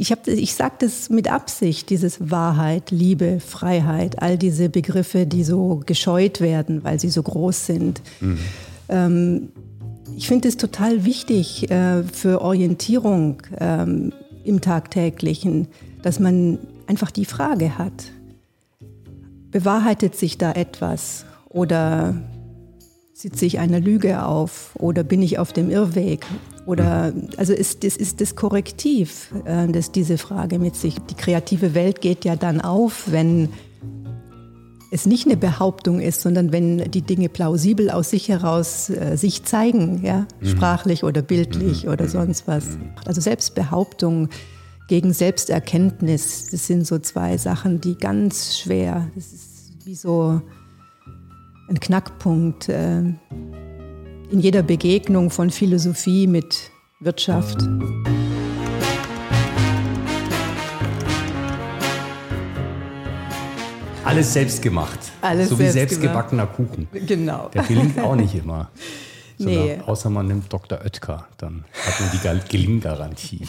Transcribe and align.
ich, 0.00 0.12
hab, 0.12 0.26
ich 0.26 0.54
sage 0.54 0.74
das 0.80 1.10
mit 1.10 1.30
Absicht, 1.30 1.90
dieses 1.90 2.30
Wahrheit, 2.30 2.90
Liebe, 2.90 3.40
Freiheit, 3.40 4.20
all 4.22 4.38
diese 4.38 4.68
Begriffe, 4.68 5.26
die 5.26 5.44
so 5.44 5.82
gescheut 5.84 6.40
werden, 6.40 6.84
weil 6.84 7.00
sie 7.00 7.10
so 7.10 7.22
groß 7.22 7.66
sind. 7.66 8.02
Mhm. 8.20 8.38
Ähm, 8.88 9.48
ich 10.16 10.28
finde 10.28 10.48
es 10.48 10.56
total 10.56 11.04
wichtig 11.04 11.70
äh, 11.70 12.04
für 12.04 12.40
Orientierung 12.40 13.42
ähm, 13.58 14.12
im 14.44 14.60
Tagtäglichen, 14.60 15.68
dass 16.02 16.20
man 16.20 16.58
einfach 16.86 17.10
die 17.10 17.24
Frage 17.24 17.78
hat, 17.78 18.12
bewahrheitet 19.50 20.16
sich 20.16 20.38
da 20.38 20.52
etwas 20.52 21.24
oder 21.48 22.14
sitze 23.12 23.46
ich 23.46 23.58
einer 23.58 23.80
Lüge 23.80 24.24
auf 24.24 24.72
oder 24.74 25.02
bin 25.02 25.22
ich 25.22 25.38
auf 25.38 25.52
dem 25.52 25.70
Irrweg? 25.70 26.26
Oder 26.66 27.12
also 27.36 27.52
ist 27.52 27.84
das 27.84 27.96
ist 27.96 28.20
das 28.20 28.36
Korrektiv, 28.36 29.32
äh, 29.44 29.68
das 29.68 29.92
diese 29.92 30.16
Frage 30.18 30.58
mit 30.58 30.76
sich. 30.76 30.96
Die 31.10 31.14
kreative 31.14 31.74
Welt 31.74 32.00
geht 32.00 32.24
ja 32.24 32.36
dann 32.36 32.60
auf, 32.60 33.12
wenn 33.12 33.50
es 34.90 35.06
nicht 35.06 35.26
eine 35.26 35.36
Behauptung 35.36 36.00
ist, 36.00 36.20
sondern 36.20 36.52
wenn 36.52 36.90
die 36.90 37.02
Dinge 37.02 37.28
plausibel 37.28 37.90
aus 37.90 38.10
sich 38.10 38.28
heraus 38.28 38.88
äh, 38.90 39.16
sich 39.16 39.42
zeigen, 39.42 40.04
ja, 40.04 40.26
mhm. 40.40 40.46
sprachlich 40.46 41.02
oder 41.02 41.20
bildlich 41.20 41.84
mhm. 41.84 41.90
oder 41.90 42.08
sonst 42.08 42.46
was. 42.46 42.64
Mhm. 42.64 42.90
Also 43.04 43.20
Selbstbehauptung 43.20 44.28
gegen 44.88 45.12
Selbsterkenntnis, 45.12 46.48
das 46.50 46.66
sind 46.66 46.86
so 46.86 46.98
zwei 46.98 47.36
Sachen, 47.38 47.80
die 47.80 47.96
ganz 47.96 48.58
schwer, 48.58 49.08
das 49.14 49.32
ist 49.32 49.72
wie 49.84 49.94
so 49.94 50.40
ein 51.68 51.80
Knackpunkt 51.80 52.68
äh, 52.68 53.02
in 54.34 54.40
jeder 54.40 54.64
Begegnung 54.64 55.30
von 55.30 55.48
Philosophie 55.48 56.26
mit 56.26 56.72
Wirtschaft. 56.98 57.56
Alles 64.02 64.32
selbst 64.32 64.60
gemacht. 64.60 64.98
Alles 65.20 65.50
so 65.50 65.58
wie 65.60 65.68
selbstgebackener 65.68 66.48
Kuchen. 66.48 66.88
Genau. 67.06 67.48
Der 67.54 67.62
gelingt 67.62 67.96
auch 68.00 68.16
nicht 68.16 68.34
immer. 68.34 68.70
Nee. 69.36 69.80
außer 69.84 70.10
man 70.10 70.28
nimmt 70.28 70.52
Dr. 70.52 70.78
Oetker, 70.84 71.26
dann 71.38 71.64
hat 71.84 72.00
man 72.00 72.10
die 72.12 72.48
Gelinggarantie. 72.48 73.40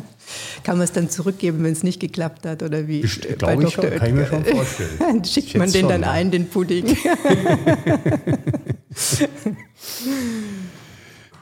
kann 0.62 0.76
man 0.76 0.84
es 0.84 0.92
dann 0.92 1.08
zurückgeben, 1.08 1.64
wenn 1.64 1.72
es 1.72 1.82
nicht 1.82 2.00
geklappt 2.00 2.44
hat 2.44 2.62
oder 2.62 2.86
wie? 2.86 3.00
Glaube 3.00 3.64
ich 3.64 3.72
schon, 3.72 3.90
kann 3.90 4.08
ich 4.08 4.14
mir 4.14 4.26
schon 4.26 4.44
vorstellen. 4.44 4.90
dann 4.98 5.24
schickt 5.24 5.56
man 5.56 5.72
den 5.72 5.80
schon, 5.80 5.88
dann 5.88 6.02
ja. 6.02 6.10
ein, 6.10 6.30
den 6.30 6.50
Pudding. 6.50 6.98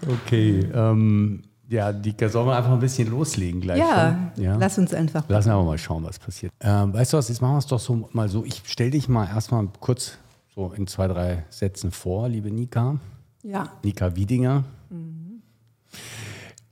Okay, 0.07 0.69
ähm, 0.73 1.43
ja, 1.69 1.93
Dika, 1.93 2.29
sollen 2.29 2.49
wir 2.49 2.57
einfach 2.57 2.73
ein 2.73 2.81
bisschen 2.81 3.09
loslegen 3.09 3.61
gleich? 3.61 3.79
Ja, 3.79 4.33
ja? 4.37 4.57
lass 4.57 4.77
uns 4.77 4.93
einfach. 4.93 5.25
Lass 5.29 5.47
uns 5.47 5.55
einfach 5.55 5.67
mal 5.67 5.79
schauen, 5.79 6.03
was 6.05 6.19
passiert. 6.19 6.53
Ähm, 6.61 6.93
weißt 6.93 7.13
du 7.13 7.17
was, 7.17 7.29
jetzt 7.29 7.41
machen 7.41 7.55
wir 7.55 7.59
es 7.59 7.67
doch 7.67 7.79
so 7.79 8.09
mal 8.13 8.29
so. 8.29 8.45
Ich 8.45 8.63
stelle 8.67 8.91
dich 8.91 9.09
mal 9.09 9.27
erstmal 9.27 9.69
kurz 9.79 10.19
so 10.55 10.73
in 10.73 10.87
zwei, 10.89 11.07
drei 11.07 11.45
Sätzen 11.49 11.93
vor, 11.93 12.29
liebe 12.29 12.51
Nika. 12.51 12.99
Ja. 13.43 13.71
Nika 13.85 14.17
Wiedinger. 14.17 14.65
Mhm. 14.91 15.43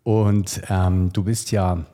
Und 0.03 0.62
ähm, 0.69 1.12
du 1.12 1.22
bist 1.22 1.53
ja 1.53 1.84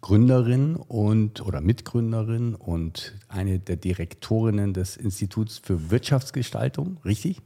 Gründerin 0.00 0.76
und 0.76 1.44
oder 1.44 1.60
Mitgründerin 1.60 2.54
und 2.54 3.14
eine 3.28 3.58
der 3.58 3.76
Direktorinnen 3.76 4.72
des 4.72 4.96
Instituts 4.96 5.58
für 5.58 5.90
Wirtschaftsgestaltung, 5.90 6.98
richtig? 7.04 7.42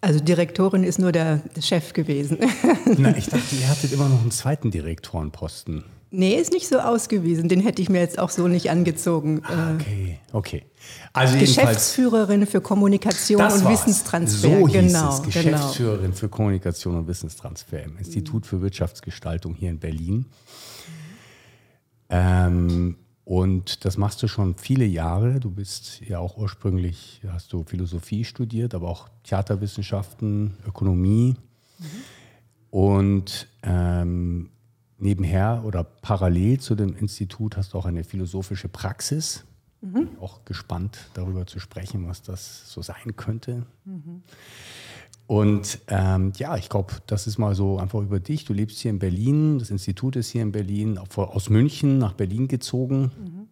Also 0.00 0.20
Direktorin 0.20 0.84
ist 0.84 0.98
nur 0.98 1.12
der, 1.12 1.42
Chef 1.60 1.92
gewesen. 1.92 2.38
Na, 2.98 3.16
ich 3.16 3.26
dachte, 3.26 3.54
ihr 3.56 3.68
hattet 3.68 3.92
immer 3.92 4.08
noch 4.08 4.20
einen 4.20 4.30
zweiten 4.30 4.70
Direktorenposten. 4.70 5.84
Nee, 6.10 6.36
ist 6.36 6.52
nicht 6.52 6.68
so 6.68 6.78
ausgewiesen. 6.78 7.48
Den 7.48 7.60
hätte 7.60 7.82
ich 7.82 7.88
mir 7.88 7.98
jetzt 7.98 8.20
auch 8.20 8.30
so 8.30 8.46
nicht 8.46 8.70
angezogen. 8.70 9.42
Ah, 9.44 9.74
okay, 9.74 10.20
okay. 10.32 10.64
Also 11.12 11.36
Geschäftsführerin 11.38 12.46
für 12.46 12.60
Kommunikation 12.60 13.42
und 13.42 13.68
Wissenstransfer. 13.68 14.48
So 14.48 14.68
hieß 14.68 14.72
genau, 14.72 15.08
es. 15.08 15.22
Genau. 15.22 15.24
Geschäftsführerin 15.24 16.02
genau. 16.02 16.14
für 16.14 16.28
Kommunikation 16.28 16.96
und 16.96 17.08
Wissenstransfer 17.08 17.82
im 17.82 17.98
Institut 17.98 18.46
für 18.46 18.62
Wirtschaftsgestaltung 18.62 19.54
hier 19.54 19.70
in 19.70 19.80
Berlin. 19.80 20.26
Ähm, 22.10 22.96
und 23.24 23.86
das 23.86 23.96
machst 23.96 24.22
du 24.22 24.28
schon 24.28 24.54
viele 24.56 24.84
Jahre. 24.84 25.40
Du 25.40 25.50
bist 25.50 26.02
ja 26.02 26.18
auch 26.18 26.36
ursprünglich, 26.36 27.22
hast 27.26 27.52
du 27.52 27.64
Philosophie 27.64 28.24
studiert, 28.24 28.74
aber 28.74 28.88
auch 28.88 29.08
Theaterwissenschaften, 29.22 30.58
Ökonomie. 30.66 31.34
Mhm. 31.78 31.86
Und 32.70 33.48
ähm, 33.62 34.50
nebenher 34.98 35.62
oder 35.64 35.84
parallel 35.84 36.60
zu 36.60 36.74
dem 36.74 36.96
Institut 36.96 37.56
hast 37.56 37.72
du 37.72 37.78
auch 37.78 37.86
eine 37.86 38.04
philosophische 38.04 38.68
Praxis. 38.68 39.44
Mhm. 39.80 40.10
Auch 40.20 40.44
gespannt 40.44 41.10
darüber 41.14 41.46
zu 41.46 41.60
sprechen, 41.60 42.06
was 42.08 42.22
das 42.22 42.70
so 42.70 42.82
sein 42.82 43.16
könnte. 43.16 43.64
Mhm. 43.84 44.22
Und 45.26 45.78
ähm, 45.88 46.32
ja, 46.36 46.56
ich 46.56 46.68
glaube, 46.68 46.94
das 47.06 47.26
ist 47.26 47.38
mal 47.38 47.54
so 47.54 47.78
einfach 47.78 48.00
über 48.00 48.20
dich. 48.20 48.44
Du 48.44 48.52
lebst 48.52 48.78
hier 48.78 48.90
in 48.90 48.98
Berlin, 48.98 49.58
das 49.58 49.70
Institut 49.70 50.16
ist 50.16 50.30
hier 50.30 50.42
in 50.42 50.52
Berlin, 50.52 50.98
aus 50.98 51.48
München 51.48 51.98
nach 51.98 52.12
Berlin 52.12 52.46
gezogen. 52.46 53.10
Mhm. 53.18 53.48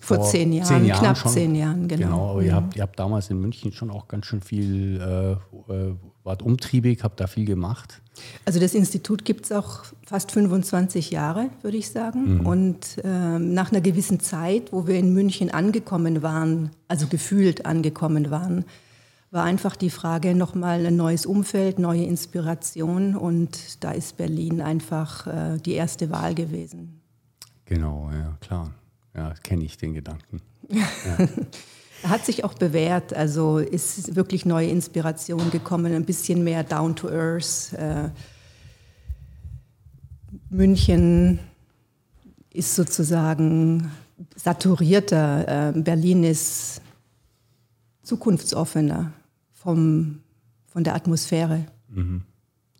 Vor, 0.00 0.16
Vor 0.16 0.26
zehn 0.26 0.52
Jahren, 0.52 0.66
zehn 0.66 0.84
Jahren 0.86 1.00
knapp 1.00 1.18
schon. 1.18 1.32
zehn 1.32 1.54
Jahren, 1.54 1.86
genau. 1.86 2.06
Genau, 2.06 2.30
aber 2.30 2.40
mhm. 2.40 2.46
ihr, 2.46 2.54
habt, 2.54 2.76
ihr 2.76 2.82
habt 2.82 2.98
damals 2.98 3.30
in 3.30 3.40
München 3.40 3.72
schon 3.72 3.90
auch 3.90 4.08
ganz 4.08 4.26
schön 4.26 4.40
viel, 4.40 5.00
äh, 5.00 5.32
äh, 5.72 5.94
wart 6.24 6.42
umtriebig, 6.42 7.02
habt 7.02 7.20
da 7.20 7.26
viel 7.26 7.44
gemacht. 7.44 8.00
Also 8.44 8.58
das 8.58 8.74
Institut 8.74 9.24
gibt 9.24 9.44
es 9.44 9.52
auch 9.52 9.84
fast 10.06 10.32
25 10.32 11.10
Jahre, 11.10 11.50
würde 11.62 11.76
ich 11.76 11.90
sagen. 11.90 12.38
Mhm. 12.38 12.46
Und 12.46 12.98
äh, 13.04 13.38
nach 13.38 13.70
einer 13.70 13.80
gewissen 13.80 14.20
Zeit, 14.20 14.72
wo 14.72 14.86
wir 14.86 14.98
in 14.98 15.12
München 15.12 15.50
angekommen 15.50 16.22
waren, 16.22 16.70
also 16.88 17.06
gefühlt 17.06 17.66
angekommen 17.66 18.30
waren, 18.30 18.64
war 19.32 19.44
einfach 19.44 19.76
die 19.76 19.88
Frage, 19.88 20.34
nochmal 20.34 20.84
ein 20.84 20.96
neues 20.96 21.24
Umfeld, 21.24 21.78
neue 21.78 22.04
Inspiration 22.04 23.16
und 23.16 23.82
da 23.82 23.92
ist 23.92 24.18
Berlin 24.18 24.60
einfach 24.60 25.26
äh, 25.26 25.58
die 25.58 25.72
erste 25.72 26.10
Wahl 26.10 26.34
gewesen. 26.34 27.00
Genau, 27.64 28.10
ja, 28.12 28.36
klar. 28.40 28.74
Ja, 29.14 29.32
kenne 29.42 29.64
ich 29.64 29.78
den 29.78 29.94
Gedanken. 29.94 30.42
Ja. 30.68 30.86
Hat 32.10 32.26
sich 32.26 32.44
auch 32.44 32.54
bewährt, 32.54 33.14
also 33.14 33.58
ist 33.58 34.16
wirklich 34.16 34.44
neue 34.44 34.68
Inspiration 34.68 35.50
gekommen, 35.50 35.94
ein 35.94 36.04
bisschen 36.04 36.44
mehr 36.44 36.62
down 36.62 36.94
to 36.94 37.08
earth. 37.08 37.72
Äh, 37.72 38.10
München 40.50 41.38
ist 42.52 42.74
sozusagen 42.74 43.90
saturierter, 44.36 45.70
äh, 45.70 45.80
Berlin 45.80 46.24
ist 46.24 46.82
zukunftsoffener 48.02 49.12
vom, 49.62 50.20
von 50.66 50.84
der 50.84 50.94
Atmosphäre. 50.94 51.66
Mhm. 51.88 52.22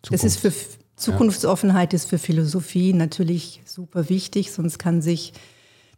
Das 0.09 0.23
ist 0.23 0.39
für 0.39 0.51
Zukunftsoffenheit 0.95 1.93
ist 1.93 2.09
für 2.09 2.17
Philosophie 2.17 2.93
natürlich 2.93 3.61
super 3.65 4.09
wichtig, 4.09 4.51
sonst 4.51 4.77
kann 4.77 5.01
sich 5.01 5.33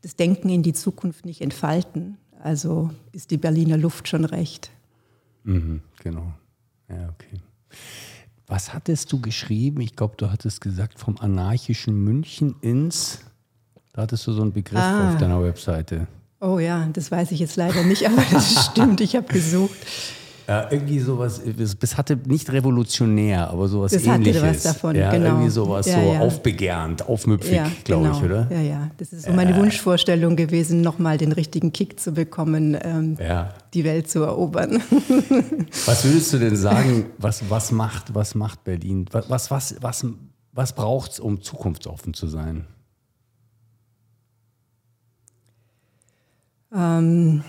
das 0.02 0.16
Denken 0.16 0.50
in 0.50 0.64
die 0.64 0.74
Zukunft 0.74 1.26
nicht 1.26 1.42
entfalten. 1.42 2.18
Also 2.42 2.92
ist 3.12 3.32
die 3.32 3.38
Berliner 3.38 3.78
Luft 3.78 4.08
schon 4.08 4.26
recht. 4.26 4.70
Mhm, 5.44 5.82
genau. 6.02 6.34
Ja, 6.88 7.10
okay. 7.10 7.42
Was 8.48 8.74
hattest 8.74 9.12
du 9.12 9.20
geschrieben? 9.20 9.82
Ich 9.82 9.96
glaube, 9.96 10.16
du 10.18 10.32
hattest 10.32 10.62
gesagt, 10.62 11.00
vom 11.00 11.18
anarchischen 11.18 12.04
München 12.04 12.56
ins. 12.62 13.20
Da 13.94 14.04
hattest 14.04 14.28
du 14.28 14.34
so 14.34 14.44
einen 14.44 14.54
Begriff 14.54 14.80
ah. 14.80 15.10
auf 15.10 15.18
deiner 15.18 15.44
Webseite. 15.44 16.08
Oh 16.40 16.60
ja, 16.60 16.88
das 16.94 17.10
weiß 17.10 17.32
ich 17.32 17.40
jetzt 17.40 17.56
leider 17.56 17.84
nicht, 17.84 18.06
aber 18.08 18.24
das 18.32 18.66
stimmt. 18.72 19.02
Ich 19.02 19.16
habe 19.16 19.28
gesucht. 19.28 19.78
Ja, 20.48 20.68
irgendwie 20.70 21.00
sowas, 21.00 21.42
es 21.80 21.98
hatte 21.98 22.18
nicht 22.28 22.52
revolutionär, 22.52 23.50
aber 23.50 23.68
sowas 23.68 23.92
das 23.92 24.06
ähnliches. 24.06 24.44
Hatte 24.44 24.56
was 24.56 24.64
davon, 24.64 24.96
ja, 24.96 25.10
genau. 25.10 25.28
Irgendwie 25.28 25.50
sowas 25.50 25.88
ja, 25.88 25.96
so 25.96 26.14
ja. 26.14 26.20
aufbegehrend, 26.20 27.08
aufmüpfig, 27.08 27.54
ja, 27.54 27.72
glaube 27.84 28.04
genau. 28.04 28.18
ich, 28.18 28.24
oder? 28.24 28.48
Ja, 28.52 28.62
ja. 28.62 28.92
Das 28.98 29.12
ist 29.12 29.26
so 29.26 29.32
meine 29.32 29.56
Wunschvorstellung 29.56 30.36
gewesen, 30.36 30.82
nochmal 30.82 31.18
den 31.18 31.32
richtigen 31.32 31.74
Kick 31.74 32.00
zu 32.00 32.12
bekommen, 32.12 32.78
ähm, 32.80 33.18
die 33.74 33.84
Welt 33.84 34.10
zu 34.10 34.22
erobern. 34.22 34.84
was 35.86 36.06
würdest 36.06 36.34
du 36.34 36.38
denn 36.38 36.56
sagen, 36.56 37.08
was, 37.18 37.50
was, 37.50 37.72
macht, 37.72 38.14
was 38.14 38.36
macht 38.36 38.64
Berlin? 38.64 39.06
Was, 39.12 39.30
was, 39.30 39.52
was, 39.52 39.76
was, 39.82 40.06
was 40.52 40.74
braucht 40.74 41.14
es, 41.14 41.20
um 41.20 41.42
zukunftsoffen 41.42 42.14
zu 42.14 42.28
sein? 42.28 42.68
Ähm 46.72 47.44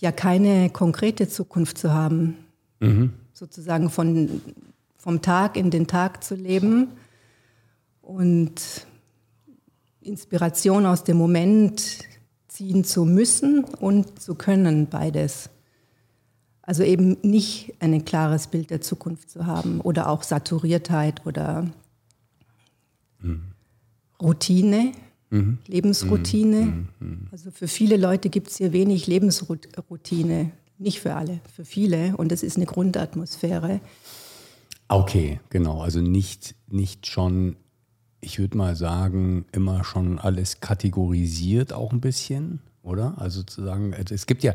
ja 0.00 0.12
keine 0.12 0.70
konkrete 0.70 1.28
Zukunft 1.28 1.78
zu 1.78 1.92
haben. 1.92 2.36
Mhm. 2.80 3.12
Sozusagen 3.32 3.90
von, 3.90 4.40
vom 4.96 5.22
Tag 5.22 5.56
in 5.56 5.70
den 5.70 5.86
Tag 5.86 6.24
zu 6.24 6.34
leben 6.34 6.88
und 8.02 8.86
Inspiration 10.00 10.86
aus 10.86 11.04
dem 11.04 11.16
Moment 11.16 11.98
ziehen 12.48 12.82
zu 12.82 13.04
müssen 13.04 13.64
und 13.64 14.20
zu 14.20 14.34
können, 14.34 14.88
beides. 14.88 15.50
Also 16.62 16.82
eben 16.82 17.16
nicht 17.22 17.74
ein 17.80 18.04
klares 18.04 18.48
Bild 18.48 18.70
der 18.70 18.80
Zukunft 18.80 19.30
zu 19.30 19.46
haben 19.46 19.80
oder 19.80 20.08
auch 20.08 20.22
Saturiertheit 20.22 21.24
oder 21.26 21.66
mhm. 23.20 23.52
Routine. 24.20 24.92
Mhm. 25.30 25.58
Lebensroutine. 25.66 26.60
Mhm. 26.60 26.88
mhm. 27.00 27.26
Also 27.30 27.50
für 27.50 27.68
viele 27.68 27.96
Leute 27.96 28.28
gibt 28.28 28.48
es 28.48 28.58
hier 28.58 28.72
wenig 28.72 29.06
Lebensroutine. 29.06 30.52
Nicht 30.78 31.00
für 31.00 31.14
alle, 31.14 31.40
für 31.54 31.64
viele. 31.64 32.16
Und 32.16 32.30
das 32.30 32.42
ist 32.42 32.56
eine 32.56 32.66
Grundatmosphäre. 32.66 33.80
Okay, 34.88 35.40
genau. 35.50 35.82
Also 35.82 36.00
nicht, 36.00 36.54
nicht 36.68 37.06
schon, 37.06 37.56
ich 38.20 38.38
würde 38.38 38.56
mal 38.56 38.76
sagen, 38.76 39.44
immer 39.52 39.84
schon 39.84 40.18
alles 40.18 40.60
kategorisiert 40.60 41.72
auch 41.72 41.92
ein 41.92 42.00
bisschen, 42.00 42.60
oder? 42.82 43.14
Also 43.18 43.42
zu 43.42 43.64
sagen, 43.64 43.92
also 43.94 44.14
es 44.14 44.26
gibt 44.26 44.42
ja, 44.42 44.54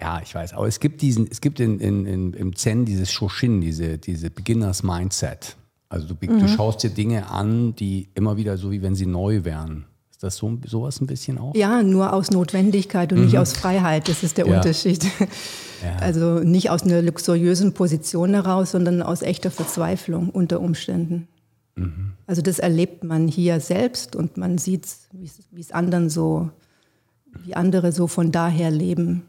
ja, 0.00 0.20
ich 0.22 0.34
weiß, 0.34 0.54
aber 0.54 0.66
es 0.66 0.80
gibt 0.80 1.02
diesen, 1.02 1.30
es 1.30 1.40
gibt 1.40 1.60
in, 1.60 1.78
in, 1.78 2.04
in, 2.04 2.32
im 2.32 2.56
Zen 2.56 2.84
dieses 2.84 3.12
Shoshin, 3.12 3.60
diese, 3.60 3.98
diese 3.98 4.30
Beginners 4.30 4.82
Mindset. 4.82 5.56
Also 5.88 6.06
du, 6.08 6.14
mhm. 6.14 6.40
du 6.40 6.48
schaust 6.48 6.82
dir 6.82 6.90
Dinge 6.90 7.30
an, 7.30 7.74
die 7.76 8.08
immer 8.14 8.36
wieder 8.36 8.56
so, 8.56 8.70
wie 8.70 8.82
wenn 8.82 8.94
sie 8.94 9.06
neu 9.06 9.44
wären. 9.44 9.84
Ist 10.10 10.22
das 10.22 10.36
so, 10.36 10.58
sowas 10.66 11.00
ein 11.00 11.06
bisschen 11.06 11.38
auch? 11.38 11.54
Ja, 11.54 11.82
nur 11.82 12.12
aus 12.12 12.30
Notwendigkeit 12.30 13.12
und 13.12 13.18
mhm. 13.18 13.24
nicht 13.26 13.38
aus 13.38 13.52
Freiheit. 13.52 14.08
Das 14.08 14.22
ist 14.22 14.38
der 14.38 14.46
ja. 14.46 14.56
Unterschied. 14.56 15.04
Ja. 15.82 15.96
Also 15.96 16.38
nicht 16.38 16.70
aus 16.70 16.84
einer 16.84 17.02
luxuriösen 17.02 17.74
Position 17.74 18.32
heraus, 18.32 18.70
sondern 18.70 19.02
aus 19.02 19.20
echter 19.20 19.50
Verzweiflung 19.50 20.30
unter 20.30 20.60
Umständen. 20.60 21.28
Mhm. 21.76 22.12
Also 22.26 22.40
das 22.40 22.58
erlebt 22.58 23.04
man 23.04 23.28
hier 23.28 23.60
selbst 23.60 24.16
und 24.16 24.36
man 24.36 24.56
sieht, 24.56 24.88
wie 25.12 25.60
es 25.60 25.72
anderen 25.72 26.08
so, 26.08 26.48
wie 27.44 27.54
andere 27.54 27.92
so 27.92 28.06
von 28.06 28.32
daher 28.32 28.70
leben. 28.70 29.24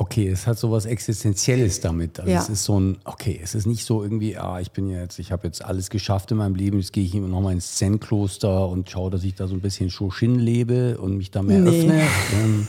Okay, 0.00 0.28
es 0.28 0.46
hat 0.46 0.56
so 0.56 0.70
was 0.70 0.86
Existenzielles 0.86 1.80
damit. 1.80 2.20
Also 2.20 2.30
ja. 2.30 2.40
es 2.40 2.48
ist 2.48 2.62
so 2.62 2.78
ein, 2.78 2.98
okay, 3.04 3.40
es 3.42 3.56
ist 3.56 3.66
nicht 3.66 3.84
so 3.84 4.04
irgendwie, 4.04 4.36
ah, 4.36 4.60
ich 4.60 4.70
bin 4.70 4.88
jetzt, 4.88 5.18
ich 5.18 5.32
habe 5.32 5.48
jetzt 5.48 5.64
alles 5.64 5.90
geschafft 5.90 6.30
in 6.30 6.36
meinem 6.36 6.54
Leben, 6.54 6.78
jetzt 6.78 6.92
gehe 6.92 7.04
ich 7.04 7.14
nochmal 7.14 7.52
ins 7.52 7.74
Zen-Kloster 7.74 8.68
und 8.68 8.88
schaue, 8.88 9.10
dass 9.10 9.24
ich 9.24 9.34
da 9.34 9.48
so 9.48 9.54
ein 9.54 9.60
bisschen 9.60 9.90
Shoshin 9.90 10.36
lebe 10.36 10.98
und 10.98 11.16
mich 11.16 11.32
da 11.32 11.42
mehr 11.42 11.58
nee. 11.58 11.80
öffne. 11.80 12.02
Ähm, 12.32 12.68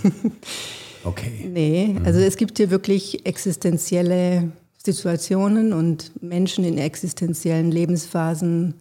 okay. 1.03 1.47
Nee, 1.47 1.93
mhm. 1.99 2.03
also 2.03 2.19
es 2.19 2.35
gibt 2.35 2.57
hier 2.57 2.71
wirklich 2.71 3.27
existenzielle 3.27 4.51
Situationen 4.83 5.71
und 5.71 6.23
Menschen 6.23 6.63
in 6.63 6.79
existenziellen 6.79 7.69
Lebensphasen. 7.69 8.73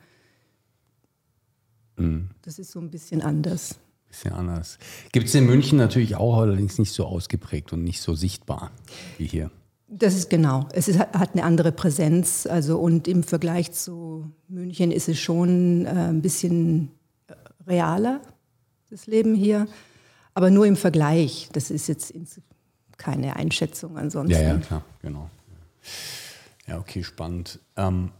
Mhm. 1.98 2.30
Das 2.40 2.58
ist 2.58 2.70
so 2.70 2.80
ein 2.80 2.90
bisschen 2.90 3.20
anders 3.20 3.78
bisschen 4.08 4.32
anders. 4.32 4.78
Gibt 5.12 5.28
es 5.28 5.34
in 5.34 5.46
München 5.46 5.78
natürlich 5.78 6.16
auch, 6.16 6.38
allerdings 6.38 6.78
nicht 6.78 6.92
so 6.92 7.04
ausgeprägt 7.04 7.72
und 7.72 7.84
nicht 7.84 8.00
so 8.00 8.14
sichtbar 8.14 8.70
wie 9.18 9.26
hier. 9.26 9.50
Das 9.88 10.14
ist 10.14 10.28
genau. 10.28 10.68
Es 10.72 10.86
ist, 10.88 10.98
hat 10.98 11.32
eine 11.32 11.44
andere 11.44 11.72
Präsenz. 11.72 12.46
Also 12.46 12.78
und 12.78 13.08
im 13.08 13.22
Vergleich 13.22 13.72
zu 13.72 14.30
München 14.48 14.90
ist 14.90 15.08
es 15.08 15.18
schon 15.18 15.86
äh, 15.86 15.88
ein 15.88 16.20
bisschen 16.20 16.90
äh, 17.28 17.34
realer, 17.66 18.20
das 18.90 19.06
Leben 19.06 19.34
hier. 19.34 19.66
Aber 20.34 20.50
nur 20.50 20.66
im 20.66 20.76
Vergleich. 20.76 21.48
Das 21.52 21.70
ist 21.70 21.88
jetzt 21.88 22.12
keine 22.98 23.36
Einschätzung 23.36 23.96
ansonsten. 23.96 24.32
Ja, 24.32 24.42
ja, 24.42 24.58
klar, 24.58 24.84
genau. 25.00 25.30
Ja, 26.66 26.78
okay, 26.78 27.02
spannend. 27.02 27.58
Ähm, 27.76 28.10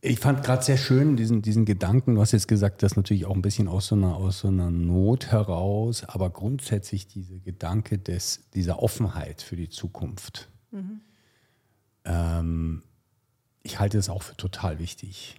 ich 0.00 0.20
fand 0.20 0.44
gerade 0.44 0.62
sehr 0.62 0.76
schön 0.76 1.16
diesen, 1.16 1.42
diesen 1.42 1.64
Gedanken, 1.64 2.14
du 2.14 2.20
hast 2.20 2.32
jetzt 2.32 2.48
gesagt, 2.48 2.82
das 2.82 2.96
natürlich 2.96 3.26
auch 3.26 3.34
ein 3.34 3.42
bisschen 3.42 3.68
aus 3.68 3.88
so, 3.88 3.94
einer, 3.94 4.16
aus 4.16 4.40
so 4.40 4.48
einer 4.48 4.70
Not 4.70 5.28
heraus, 5.28 6.04
aber 6.04 6.30
grundsätzlich 6.30 7.06
dieser 7.06 7.38
Gedanke 7.38 7.98
des, 7.98 8.48
dieser 8.54 8.82
Offenheit 8.82 9.42
für 9.42 9.56
die 9.56 9.68
Zukunft. 9.68 10.48
Mhm. 10.70 11.00
Ähm, 12.04 12.82
ich 13.62 13.80
halte 13.80 13.96
das 13.96 14.08
auch 14.08 14.22
für 14.22 14.36
total 14.36 14.78
wichtig. 14.78 15.36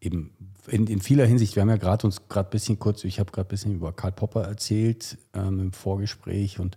Eben 0.00 0.32
in, 0.68 0.86
in 0.86 1.00
vieler 1.00 1.26
Hinsicht, 1.26 1.56
wir 1.56 1.62
haben 1.62 1.70
ja 1.70 1.76
gerade 1.76 2.06
uns 2.06 2.28
gerade 2.28 2.48
ein 2.48 2.52
bisschen 2.52 2.78
kurz, 2.78 3.04
ich 3.04 3.18
habe 3.18 3.32
gerade 3.32 3.48
ein 3.48 3.50
bisschen 3.50 3.74
über 3.74 3.92
Karl 3.92 4.12
Popper 4.12 4.42
erzählt 4.42 5.18
ähm, 5.34 5.58
im 5.58 5.72
Vorgespräch 5.72 6.60
und 6.60 6.76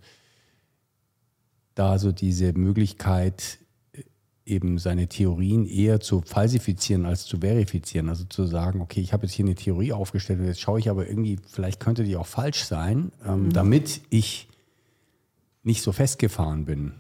da 1.76 2.00
so 2.00 2.12
diese 2.12 2.54
Möglichkeit, 2.54 3.60
eben 4.46 4.78
seine 4.78 5.08
Theorien 5.08 5.66
eher 5.66 6.00
zu 6.00 6.22
falsifizieren 6.22 7.06
als 7.06 7.26
zu 7.26 7.40
verifizieren. 7.40 8.10
Also 8.10 8.26
zu 8.26 8.46
sagen, 8.46 8.82
okay, 8.82 9.02
ich 9.02 9.12
habe 9.12 9.26
jetzt 9.26 9.34
hier 9.34 9.46
eine 9.46 9.56
Theorie 9.56 9.92
aufgestellt 9.92 10.40
und 10.40 10.46
jetzt 10.46 10.62
schaue 10.62 10.80
ich 10.80 10.90
aber 10.90 11.08
irgendwie, 11.08 11.40
vielleicht 11.48 11.80
könnte 11.80 12.04
die 12.04 12.16
auch 12.16 12.28
falsch 12.28 12.64
sein, 12.64 13.12
ähm, 13.26 13.46
mhm. 13.46 13.54
damit 13.54 14.02
ich 14.10 14.48
nicht 15.64 15.82
so 15.82 15.92
festgefahren 15.92 16.66
bin. 16.66 16.94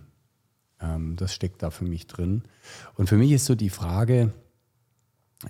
Ähm, 0.81 1.15
das 1.17 1.33
steckt 1.33 1.61
da 1.61 1.69
für 1.69 1.85
mich 1.85 2.07
drin. 2.07 2.43
Und 2.95 3.07
für 3.07 3.17
mich 3.17 3.31
ist 3.31 3.45
so 3.45 3.53
die 3.53 3.69
Frage, 3.69 4.33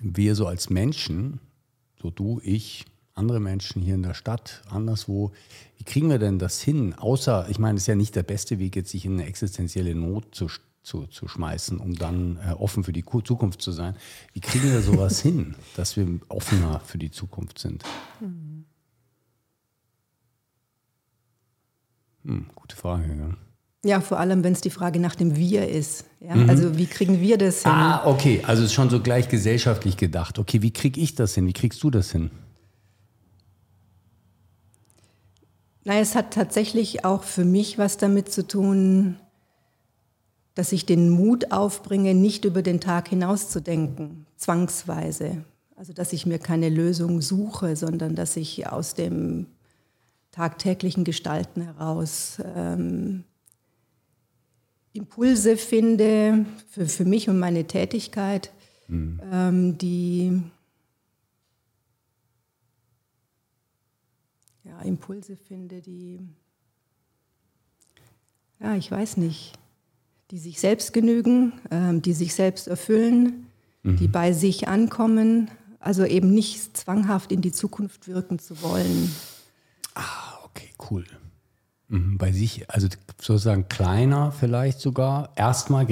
wir 0.02 0.34
so 0.34 0.46
als 0.46 0.68
Menschen, 0.68 1.40
so 2.00 2.10
du, 2.10 2.40
ich, 2.44 2.84
andere 3.14 3.40
Menschen 3.40 3.80
hier 3.80 3.94
in 3.94 4.02
der 4.02 4.12
Stadt, 4.12 4.62
anderswo, 4.68 5.32
wie 5.78 5.84
kriegen 5.84 6.10
wir 6.10 6.18
denn 6.18 6.38
das 6.38 6.60
hin? 6.60 6.92
Außer, 6.92 7.48
ich 7.48 7.58
meine, 7.58 7.76
es 7.76 7.84
ist 7.84 7.88
ja 7.88 7.94
nicht 7.94 8.14
der 8.14 8.22
beste 8.22 8.58
Weg, 8.58 8.76
jetzt 8.76 8.90
sich 8.90 9.06
in 9.06 9.14
eine 9.14 9.24
existenzielle 9.24 9.94
Not 9.94 10.34
zu 10.34 10.48
stellen 10.48 10.66
zu, 10.86 11.06
zu 11.06 11.26
schmeißen, 11.26 11.78
um 11.78 11.96
dann 11.96 12.38
äh, 12.46 12.52
offen 12.52 12.84
für 12.84 12.92
die 12.92 13.04
Zukunft 13.04 13.60
zu 13.60 13.72
sein. 13.72 13.96
Wie 14.32 14.40
kriegen 14.40 14.70
wir 14.70 14.80
sowas 14.82 15.20
hin, 15.20 15.56
dass 15.76 15.96
wir 15.96 16.06
offener 16.28 16.80
für 16.84 16.96
die 16.96 17.10
Zukunft 17.10 17.58
sind? 17.58 17.82
Hm, 22.24 22.46
gute 22.54 22.76
Frage. 22.76 23.04
Ja. 23.04 23.36
Ja, 23.84 24.00
vor 24.00 24.18
allem, 24.18 24.42
wenn 24.42 24.52
es 24.52 24.60
die 24.60 24.70
Frage 24.70 24.98
nach 24.98 25.14
dem 25.14 25.36
Wir 25.36 25.68
ist. 25.68 26.06
Ja? 26.20 26.34
Mhm. 26.34 26.50
Also 26.50 26.76
wie 26.78 26.86
kriegen 26.86 27.20
wir 27.20 27.36
das 27.36 27.62
hin? 27.62 27.72
Ah, 27.72 28.06
okay. 28.06 28.42
Also 28.44 28.62
es 28.62 28.70
ist 28.70 28.74
schon 28.74 28.90
so 28.90 29.00
gleich 29.00 29.28
gesellschaftlich 29.28 29.96
gedacht. 29.96 30.38
Okay, 30.38 30.62
wie 30.62 30.72
kriege 30.72 31.00
ich 31.00 31.14
das 31.14 31.34
hin? 31.34 31.46
Wie 31.46 31.52
kriegst 31.52 31.82
du 31.82 31.90
das 31.90 32.10
hin? 32.10 32.30
Na, 35.84 35.98
es 36.00 36.16
hat 36.16 36.32
tatsächlich 36.32 37.04
auch 37.04 37.22
für 37.22 37.44
mich 37.44 37.78
was 37.78 37.96
damit 37.96 38.32
zu 38.32 38.46
tun, 38.46 39.20
dass 40.56 40.72
ich 40.72 40.86
den 40.86 41.10
Mut 41.10 41.52
aufbringe, 41.52 42.14
nicht 42.14 42.46
über 42.46 42.62
den 42.62 42.80
Tag 42.80 43.08
hinauszudenken, 43.08 44.26
zwangsweise. 44.36 45.44
Also 45.76 45.92
dass 45.92 46.14
ich 46.14 46.24
mir 46.24 46.38
keine 46.38 46.70
Lösung 46.70 47.20
suche, 47.20 47.76
sondern 47.76 48.16
dass 48.16 48.36
ich 48.36 48.66
aus 48.66 48.94
dem 48.94 49.46
tagtäglichen 50.32 51.04
Gestalten 51.04 51.60
heraus 51.60 52.38
ähm, 52.54 53.24
Impulse 54.94 55.58
finde 55.58 56.46
für, 56.70 56.86
für 56.86 57.04
mich 57.04 57.28
und 57.28 57.38
meine 57.38 57.66
Tätigkeit, 57.66 58.50
mhm. 58.88 59.20
ähm, 59.30 59.76
die 59.76 60.40
ja, 64.64 64.80
Impulse 64.80 65.36
finde, 65.36 65.82
die, 65.82 66.18
ja, 68.58 68.74
ich 68.74 68.90
weiß 68.90 69.18
nicht, 69.18 69.52
die 70.30 70.38
sich 70.38 70.60
selbst 70.60 70.92
genügen, 70.92 71.52
äh, 71.70 71.98
die 72.00 72.12
sich 72.12 72.34
selbst 72.34 72.68
erfüllen, 72.68 73.46
mhm. 73.82 73.96
die 73.96 74.08
bei 74.08 74.32
sich 74.32 74.68
ankommen, 74.68 75.50
also 75.78 76.04
eben 76.04 76.34
nicht 76.34 76.76
zwanghaft 76.76 77.30
in 77.32 77.42
die 77.42 77.52
Zukunft 77.52 78.08
wirken 78.08 78.38
zu 78.38 78.60
wollen. 78.62 79.14
Ah, 79.94 80.38
okay, 80.44 80.70
cool. 80.90 81.04
Mhm, 81.88 82.18
bei 82.18 82.32
sich, 82.32 82.68
also 82.68 82.88
sozusagen 83.20 83.68
kleiner 83.68 84.32
vielleicht 84.32 84.80
sogar. 84.80 85.32
Erstmal, 85.36 85.86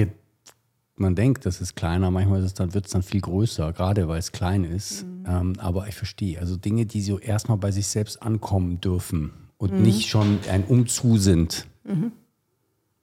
man 0.97 1.15
denkt, 1.15 1.45
das 1.45 1.61
ist 1.61 1.75
kleiner, 1.75 2.11
manchmal 2.11 2.39
ist 2.39 2.45
es 2.45 2.53
dann, 2.53 2.73
wird 2.73 2.87
es 2.87 2.91
dann 2.91 3.03
viel 3.03 3.21
größer, 3.21 3.71
gerade 3.71 4.07
weil 4.09 4.19
es 4.19 4.33
klein 4.33 4.65
ist. 4.65 5.03
Mhm. 5.03 5.25
Ähm, 5.27 5.53
aber 5.59 5.87
ich 5.87 5.95
verstehe, 5.95 6.39
also 6.39 6.57
Dinge, 6.57 6.85
die 6.85 7.01
so 7.01 7.17
erstmal 7.17 7.57
bei 7.57 7.71
sich 7.71 7.87
selbst 7.87 8.21
ankommen 8.21 8.81
dürfen 8.81 9.31
und 9.57 9.73
mhm. 9.73 9.81
nicht 9.81 10.09
schon 10.09 10.39
ein 10.49 10.65
Umzu 10.65 11.17
sind. 11.17 11.67
Mhm. 11.85 12.11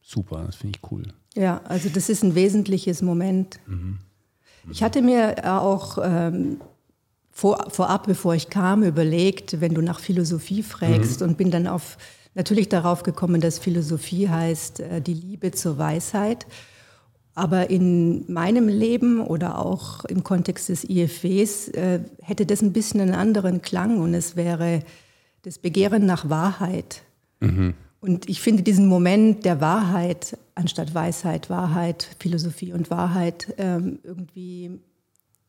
Super, 0.02 0.44
das 0.44 0.56
finde 0.56 0.78
ich 0.78 0.92
cool. 0.92 1.04
Ja, 1.34 1.60
also 1.64 1.88
das 1.88 2.08
ist 2.08 2.22
ein 2.22 2.34
wesentliches 2.34 3.02
Moment. 3.02 3.58
Mhm. 3.66 3.98
Ich 4.70 4.82
hatte 4.82 5.02
mir 5.02 5.36
auch 5.60 5.98
ähm, 6.02 6.60
vor, 7.30 7.70
vorab, 7.70 8.06
bevor 8.06 8.34
ich 8.34 8.50
kam, 8.50 8.82
überlegt, 8.82 9.60
wenn 9.60 9.74
du 9.74 9.80
nach 9.80 9.98
Philosophie 9.98 10.62
fragst 10.62 11.20
mhm. 11.20 11.28
und 11.28 11.38
bin 11.38 11.50
dann 11.50 11.66
auf, 11.66 11.96
natürlich 12.34 12.68
darauf 12.68 13.02
gekommen, 13.02 13.40
dass 13.40 13.58
Philosophie 13.58 14.28
heißt 14.28 14.80
äh, 14.80 15.00
die 15.00 15.14
Liebe 15.14 15.50
zur 15.50 15.78
Weisheit. 15.78 16.46
Aber 17.34 17.70
in 17.70 18.30
meinem 18.30 18.68
Leben 18.68 19.20
oder 19.20 19.58
auch 19.58 20.04
im 20.04 20.22
Kontext 20.22 20.68
des 20.68 20.84
IFWs 20.84 21.68
äh, 21.68 22.00
hätte 22.20 22.44
das 22.44 22.60
ein 22.60 22.74
bisschen 22.74 23.00
einen 23.00 23.14
anderen 23.14 23.62
Klang 23.62 24.00
und 24.00 24.12
es 24.12 24.36
wäre 24.36 24.80
das 25.42 25.58
Begehren 25.58 26.04
nach 26.04 26.28
Wahrheit. 26.28 27.02
Mhm. 27.40 27.72
Und 28.02 28.28
ich 28.28 28.40
finde 28.40 28.64
diesen 28.64 28.88
Moment 28.88 29.44
der 29.44 29.60
Wahrheit 29.60 30.36
anstatt 30.56 30.92
Weisheit, 30.92 31.48
Wahrheit, 31.48 32.16
Philosophie 32.18 32.72
und 32.72 32.90
Wahrheit 32.90 33.54
ähm, 33.58 34.00
irgendwie 34.02 34.80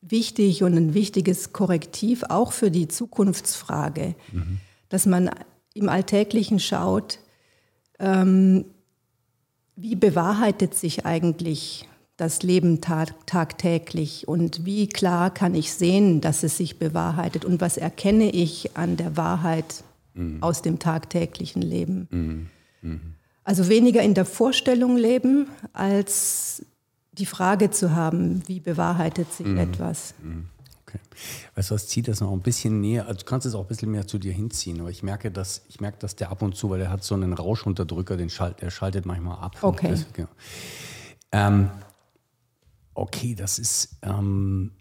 wichtig 0.01 0.61
und 0.61 0.77
ein 0.77 0.93
wichtiges 0.93 1.51
Korrektiv 1.51 2.23
auch 2.29 2.51
für 2.51 2.69
die 2.69 2.87
Zukunftsfrage, 2.87 4.13
mhm. 4.31 4.59
dass 4.89 5.07
man 5.07 5.31
im 5.73 5.89
Alltäglichen 5.89 6.59
schaut, 6.59 7.17
ähm, 7.97 8.65
wie 9.75 9.95
bewahrheitet 9.95 10.75
sich 10.75 11.07
eigentlich 11.07 11.89
das 12.17 12.43
Leben 12.43 12.81
tag 12.81 13.25
tagtäglich 13.25 14.27
und 14.27 14.63
wie 14.63 14.87
klar 14.87 15.33
kann 15.33 15.55
ich 15.55 15.73
sehen, 15.73 16.21
dass 16.21 16.43
es 16.43 16.57
sich 16.57 16.77
bewahrheitet 16.77 17.45
und 17.45 17.61
was 17.61 17.77
erkenne 17.77 18.29
ich 18.29 18.77
an 18.77 18.95
der 18.95 19.17
Wahrheit 19.17 19.83
mhm. 20.13 20.41
aus 20.41 20.61
dem 20.61 20.79
tagtäglichen 20.79 21.61
Leben. 21.61 22.07
Mhm. 22.11 22.49
Mhm. 22.81 23.15
Also 23.43 23.67
weniger 23.67 24.01
in 24.01 24.13
der 24.13 24.25
Vorstellung 24.25 24.95
leben, 24.97 25.47
als 25.73 26.65
die 27.11 27.25
Frage 27.25 27.69
zu 27.71 27.95
haben, 27.95 28.41
wie 28.47 28.59
bewahrheitet 28.59 29.31
sich 29.33 29.47
mhm. 29.47 29.57
etwas. 29.57 30.13
Mhm. 30.21 30.47
Okay. 30.87 30.99
Weißt 31.55 31.71
du 31.71 31.75
was, 31.75 31.87
zieh 31.87 32.01
das 32.01 32.21
noch 32.21 32.31
ein 32.31 32.41
bisschen 32.41 32.79
näher, 32.79 33.07
also 33.07 33.19
du 33.19 33.25
kannst 33.25 33.47
es 33.47 33.55
auch 33.55 33.61
ein 33.61 33.67
bisschen 33.67 33.91
mehr 33.91 34.07
zu 34.07 34.19
dir 34.19 34.31
hinziehen, 34.31 34.79
aber 34.79 34.89
ich 34.89 35.03
merke, 35.03 35.31
dass, 35.31 35.63
ich 35.67 35.79
merke, 35.79 35.97
dass 35.99 36.15
der 36.15 36.29
ab 36.29 36.41
und 36.41 36.55
zu, 36.55 36.69
weil 36.69 36.79
der 36.79 36.89
hat 36.89 37.03
so 37.03 37.15
einen 37.15 37.33
Rauschunterdrücker, 37.33 38.17
den 38.17 38.29
schalt, 38.29 38.61
der 38.61 38.69
schaltet 38.69 39.05
manchmal 39.05 39.37
ab. 39.39 39.57
Okay. 39.61 39.89
Das, 39.89 40.05
genau. 40.13 40.29
ähm, 41.31 41.69
okay, 42.93 43.35
das 43.35 43.59
ist, 43.59 43.97
ähm, 44.03 44.71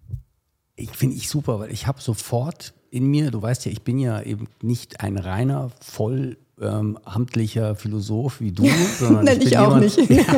ich 0.77 0.91
finde 0.91 1.17
ich 1.17 1.29
super, 1.29 1.61
weil 1.61 1.71
ich 1.71 1.87
habe 1.87 2.01
sofort 2.01 2.75
in 2.93 3.07
mir, 3.07 3.31
du 3.31 3.41
weißt 3.41 3.65
ja, 3.65 3.73
ich 3.73 3.83
bin 3.83 3.99
ja 3.99 4.21
eben 4.21 4.49
nicht 4.61 5.01
ein 5.01 5.17
reiner, 5.17 5.71
voll 5.81 6.37
ähm, 6.61 6.99
amtlicher 7.05 7.75
Philosoph 7.75 8.43
wie 8.43 8.53
du, 8.53 8.69
sondern 8.99 9.41
ich, 9.41 9.47
ich 9.47 9.59
auch 9.59 9.79
jemand, 9.81 9.97
nicht. 9.97 9.97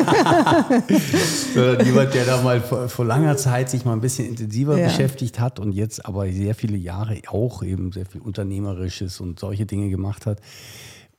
sondern 1.55 1.85
jemand, 1.85 2.15
der 2.15 2.25
da 2.25 2.41
mal 2.43 2.61
vor, 2.61 2.89
vor, 2.89 3.05
langer 3.05 3.37
Zeit 3.37 3.71
sich 3.71 3.85
mal 3.85 3.93
ein 3.93 4.01
bisschen 4.01 4.29
intensiver 4.29 4.79
ja. 4.79 4.87
beschäftigt 4.87 5.41
hat 5.41 5.59
und 5.59 5.73
jetzt 5.73 6.07
aber 6.07 6.31
sehr 6.31 6.55
viele 6.55 6.77
Jahre 6.77 7.21
auch 7.27 7.65
eben 7.65 7.91
sehr 7.91 8.07
viel 8.07 8.21
Unternehmerisches 8.21 9.21
und 9.21 9.41
solche 9.41 9.67
Dinge 9.67 9.91
gemacht 9.91 10.25
hat. 10.25 10.41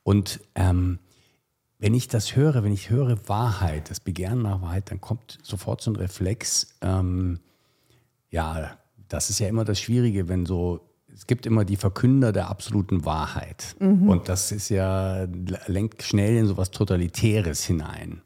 Und 0.04 0.40
ähm, 0.56 1.00
wenn 1.80 1.94
ich 1.94 2.08
das 2.08 2.38
höre, 2.38 2.64
wenn 2.64 2.72
ich 2.72 2.90
höre 2.90 3.28
Wahrheit, 3.28 3.90
das 3.90 4.00
Begehren 4.00 4.42
nach 4.42 4.62
Wahrheit, 4.62 4.90
dann 4.90 5.02
kommt 5.02 5.38
sofort 5.44 5.82
so 5.82 5.92
ein 5.92 5.98
Reflex, 5.98 6.68
ähm, 6.82 7.42
ja, 8.30 8.78
das 9.10 9.30
ist 9.30 9.40
ja 9.40 9.50
immer 9.50 9.66
das 9.66 9.82
Schwierige, 9.82 10.30
wenn 10.30 10.46
so 10.46 10.80
es 11.16 11.28
gibt 11.28 11.46
immer 11.46 11.66
die 11.66 11.78
Verkünder 11.78 12.32
der 12.32 12.50
absoluten 12.50 13.06
Wahrheit. 13.06 13.76
Mhm. 13.80 14.10
Und 14.10 14.30
das 14.30 14.52
ist 14.52 14.70
ja, 14.70 15.28
lenkt 15.68 16.04
schnell 16.04 16.36
in 16.36 16.48
so 16.48 16.58
was 16.58 16.72
Totalitäres 16.72 17.64
hinein. 17.64 18.22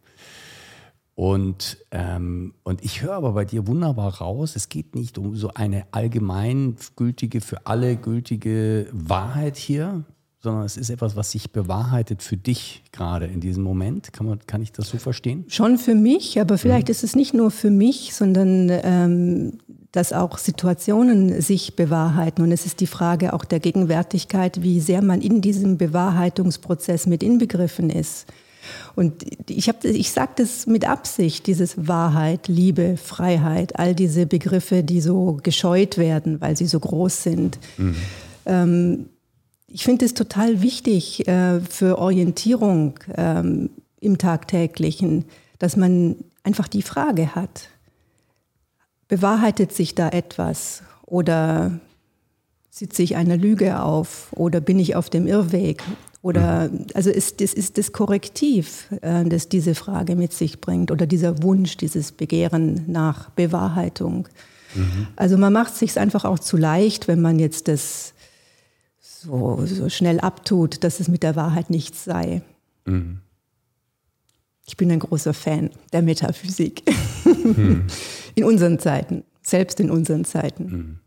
Und, 1.13 1.77
ähm, 1.91 2.53
und 2.63 2.83
ich 2.83 3.01
höre 3.01 3.13
aber 3.13 3.33
bei 3.33 3.45
dir 3.45 3.67
wunderbar 3.67 4.19
raus, 4.19 4.55
es 4.55 4.69
geht 4.69 4.95
nicht 4.95 5.17
um 5.17 5.35
so 5.35 5.51
eine 5.53 5.85
allgemeingültige, 5.91 7.41
für 7.41 7.65
alle 7.65 7.97
gültige 7.97 8.87
Wahrheit 8.93 9.57
hier, 9.57 10.05
sondern 10.39 10.63
es 10.63 10.77
ist 10.77 10.89
etwas, 10.89 11.17
was 11.17 11.31
sich 11.31 11.51
bewahrheitet 11.51 12.23
für 12.23 12.37
dich 12.37 12.83
gerade 12.93 13.25
in 13.25 13.41
diesem 13.41 13.63
Moment. 13.63 14.13
Kann, 14.13 14.27
man, 14.27 14.39
kann 14.47 14.61
ich 14.61 14.71
das 14.71 14.87
so 14.87 14.97
verstehen? 14.97 15.43
Schon 15.49 15.77
für 15.77 15.93
mich, 15.93 16.39
aber 16.39 16.57
vielleicht 16.57 16.87
mhm. 16.87 16.91
ist 16.91 17.03
es 17.03 17.15
nicht 17.17 17.33
nur 17.33 17.51
für 17.51 17.69
mich, 17.69 18.15
sondern 18.15 18.69
ähm, 18.71 19.57
dass 19.91 20.13
auch 20.13 20.37
Situationen 20.37 21.41
sich 21.41 21.75
bewahrheiten. 21.75 22.43
Und 22.43 22.51
es 22.51 22.65
ist 22.65 22.79
die 22.79 22.87
Frage 22.87 23.33
auch 23.33 23.43
der 23.43 23.59
Gegenwärtigkeit, 23.59 24.61
wie 24.61 24.79
sehr 24.79 25.01
man 25.01 25.21
in 25.21 25.41
diesem 25.41 25.77
Bewahrheitungsprozess 25.77 27.07
mit 27.07 27.23
inbegriffen 27.23 27.89
ist. 27.89 28.27
Und 28.95 29.25
ich, 29.49 29.67
hab, 29.69 29.83
ich 29.83 30.11
sage 30.11 30.33
das 30.35 30.67
mit 30.67 30.87
Absicht, 30.87 31.47
dieses 31.47 31.87
Wahrheit, 31.87 32.47
Liebe, 32.47 32.97
Freiheit, 32.97 33.79
all 33.79 33.95
diese 33.95 34.25
Begriffe, 34.25 34.83
die 34.83 35.01
so 35.01 35.39
gescheut 35.41 35.97
werden, 35.97 36.41
weil 36.41 36.57
sie 36.57 36.67
so 36.67 36.79
groß 36.79 37.23
sind. 37.23 37.59
Mhm. 37.77 37.95
Ähm, 38.45 39.05
ich 39.67 39.83
finde 39.83 40.05
es 40.05 40.13
total 40.13 40.61
wichtig 40.61 41.27
äh, 41.27 41.61
für 41.61 41.99
Orientierung 41.99 42.99
ähm, 43.15 43.69
im 44.01 44.17
Tagtäglichen, 44.17 45.25
dass 45.59 45.75
man 45.75 46.15
einfach 46.43 46.67
die 46.67 46.81
Frage 46.81 47.35
hat, 47.35 47.69
bewahrheitet 49.09 49.73
sich 49.73 49.95
da 49.95 50.07
etwas 50.07 50.83
oder 51.05 51.79
sitze 52.69 53.03
ich 53.03 53.17
einer 53.17 53.35
Lüge 53.35 53.81
auf 53.81 54.29
oder 54.31 54.61
bin 54.61 54.79
ich 54.79 54.95
auf 54.95 55.09
dem 55.09 55.27
Irrweg? 55.27 55.83
Oder 56.21 56.69
also 56.93 57.09
ist 57.09 57.41
das 57.41 57.53
ist 57.53 57.77
das 57.77 57.91
Korrektiv, 57.91 58.87
äh, 59.01 59.25
das 59.25 59.49
diese 59.49 59.75
Frage 59.75 60.15
mit 60.15 60.33
sich 60.33 60.61
bringt 60.61 60.91
oder 60.91 61.05
dieser 61.05 61.43
Wunsch, 61.43 61.77
dieses 61.77 62.11
Begehren 62.11 62.83
nach 62.87 63.29
Bewahrheitung. 63.31 64.27
Mhm. 64.75 65.07
Also 65.15 65.37
man 65.37 65.51
macht 65.53 65.73
es 65.73 65.79
sich 65.79 65.99
einfach 65.99 66.25
auch 66.25 66.39
zu 66.39 66.57
leicht, 66.57 67.07
wenn 67.07 67.21
man 67.21 67.39
jetzt 67.39 67.67
das 67.67 68.13
so, 68.99 69.65
so 69.65 69.89
schnell 69.89 70.19
abtut, 70.19 70.83
dass 70.83 70.99
es 70.99 71.07
mit 71.07 71.23
der 71.23 71.35
Wahrheit 71.35 71.69
nichts 71.69 72.03
sei. 72.03 72.41
Mhm. 72.85 73.19
Ich 74.69 74.77
bin 74.77 74.91
ein 74.91 74.99
großer 74.99 75.33
Fan 75.33 75.71
der 75.93 76.03
Metaphysik. 76.03 76.83
Hm. 77.23 77.87
In 78.39 78.45
unseren 78.45 78.79
Zeiten, 78.79 79.25
selbst 79.41 79.81
in 79.81 79.91
unseren 79.91 80.23
Zeiten. 80.23 80.71
Hm. 80.71 80.99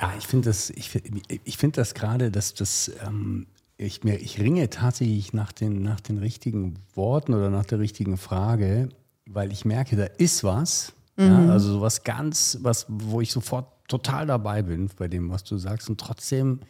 Ja, 0.00 0.14
ich 0.16 0.28
finde 0.28 0.48
das, 0.48 0.70
ich, 0.70 0.94
ich 1.42 1.56
finde 1.56 1.80
das 1.80 1.94
gerade, 1.94 2.30
dass 2.30 2.54
das, 2.54 2.92
ähm, 3.04 3.48
ich, 3.76 4.04
mir, 4.04 4.20
ich 4.20 4.38
ringe 4.38 4.70
tatsächlich 4.70 5.32
nach 5.32 5.50
den, 5.50 5.82
nach 5.82 5.98
den 5.98 6.18
richtigen 6.18 6.76
Worten 6.94 7.34
oder 7.34 7.50
nach 7.50 7.64
der 7.64 7.80
richtigen 7.80 8.16
Frage, 8.16 8.90
weil 9.26 9.50
ich 9.50 9.64
merke, 9.64 9.96
da 9.96 10.04
ist 10.04 10.44
was, 10.44 10.92
Mhm. 11.16 11.24
Ja, 11.24 11.52
also 11.52 11.72
sowas 11.72 12.02
ganz, 12.04 12.58
was, 12.62 12.86
wo 12.88 13.20
ich 13.20 13.30
sofort 13.30 13.66
total 13.88 14.26
dabei 14.26 14.62
bin 14.62 14.88
bei 14.96 15.08
dem, 15.08 15.30
was 15.30 15.44
du 15.44 15.56
sagst. 15.56 15.88
Und 15.88 16.00
trotzdem 16.00 16.60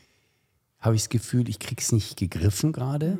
habe 0.81 0.97
ich 0.97 1.03
das 1.03 1.09
Gefühl, 1.09 1.49
ich 1.49 1.59
krieg's 1.59 1.93
nicht 1.93 2.17
gegriffen 2.17 2.73
gerade. 2.73 3.19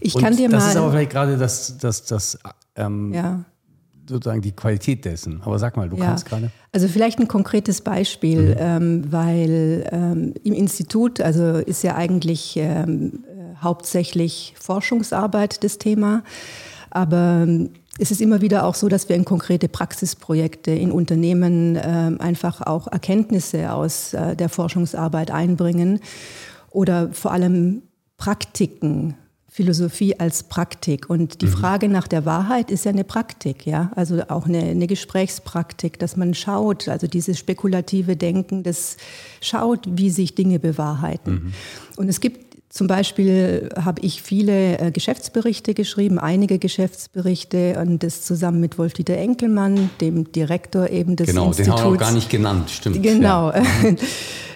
Ich 0.00 0.14
kann 0.14 0.32
Und 0.32 0.38
dir 0.38 0.48
das 0.48 0.52
mal. 0.52 0.66
Das 0.66 0.74
ist 0.74 0.76
aber 0.76 0.90
vielleicht 0.92 1.10
gerade 1.10 1.36
das, 1.36 1.76
das, 1.78 2.04
das 2.04 2.38
ähm, 2.76 3.12
ja. 3.12 3.44
sozusagen 4.08 4.40
die 4.40 4.52
Qualität 4.52 5.04
dessen. 5.04 5.42
Aber 5.42 5.58
sag 5.58 5.76
mal, 5.76 5.88
du 5.88 5.96
ja. 5.96 6.06
kannst 6.06 6.24
gerade. 6.26 6.50
Also 6.72 6.88
vielleicht 6.88 7.18
ein 7.18 7.28
konkretes 7.28 7.80
Beispiel, 7.80 8.54
mhm. 8.54 8.56
ähm, 8.58 9.12
weil 9.12 9.88
ähm, 9.90 10.34
im 10.42 10.52
Institut, 10.52 11.20
also 11.20 11.58
ist 11.58 11.82
ja 11.82 11.96
eigentlich 11.96 12.56
ähm, 12.56 13.24
äh, 13.26 13.62
hauptsächlich 13.62 14.54
Forschungsarbeit 14.58 15.64
das 15.64 15.78
Thema. 15.78 16.22
Aber 16.90 17.42
ähm, 17.42 17.70
es 17.98 18.10
ist 18.10 18.20
immer 18.20 18.40
wieder 18.40 18.64
auch 18.64 18.74
so, 18.74 18.88
dass 18.88 19.08
wir 19.08 19.16
in 19.16 19.24
konkrete 19.24 19.68
Praxisprojekte 19.68 20.70
in 20.70 20.92
Unternehmen 20.92 21.76
äh, 21.76 22.12
einfach 22.18 22.60
auch 22.60 22.88
Erkenntnisse 22.88 23.72
aus 23.72 24.12
äh, 24.14 24.36
der 24.36 24.48
Forschungsarbeit 24.48 25.30
einbringen 25.30 26.00
oder 26.70 27.10
vor 27.12 27.32
allem 27.32 27.82
Praktiken, 28.18 29.14
Philosophie 29.48 30.20
als 30.20 30.42
Praktik. 30.42 31.08
Und 31.08 31.40
die 31.40 31.46
mhm. 31.46 31.52
Frage 31.52 31.88
nach 31.88 32.06
der 32.08 32.26
Wahrheit 32.26 32.70
ist 32.70 32.84
ja 32.84 32.90
eine 32.90 33.04
Praktik, 33.04 33.64
ja, 33.64 33.90
also 33.96 34.22
auch 34.28 34.44
eine, 34.44 34.58
eine 34.58 34.86
Gesprächspraktik, 34.86 35.98
dass 35.98 36.16
man 36.16 36.34
schaut, 36.34 36.88
also 36.88 37.06
dieses 37.06 37.38
spekulative 37.38 38.16
Denken, 38.16 38.62
das 38.62 38.98
schaut, 39.40 39.86
wie 39.90 40.10
sich 40.10 40.34
Dinge 40.34 40.58
bewahrheiten. 40.58 41.32
Mhm. 41.32 41.52
Und 41.96 42.08
es 42.10 42.20
gibt 42.20 42.45
zum 42.76 42.86
Beispiel 42.86 43.70
habe 43.82 44.02
ich 44.02 44.22
viele 44.22 44.78
äh, 44.78 44.90
Geschäftsberichte 44.90 45.74
geschrieben, 45.74 46.18
einige 46.18 46.58
Geschäftsberichte 46.58 47.78
und 47.80 48.02
das 48.02 48.22
zusammen 48.22 48.60
mit 48.60 48.78
Wolf-Dieter 48.78 49.16
Enkelmann, 49.16 49.90
dem 50.00 50.30
Direktor 50.30 50.90
eben 50.90 51.16
des 51.16 51.28
genau, 51.28 51.46
Instituts. 51.48 51.56
Genau, 51.64 51.76
den 51.76 51.84
haben 51.84 51.92
wir 51.92 51.96
auch 51.96 52.00
gar 52.00 52.12
nicht 52.12 52.30
genannt, 52.30 52.70
stimmt. 52.70 53.02
Genau. 53.02 53.50
Ja, 53.50 53.62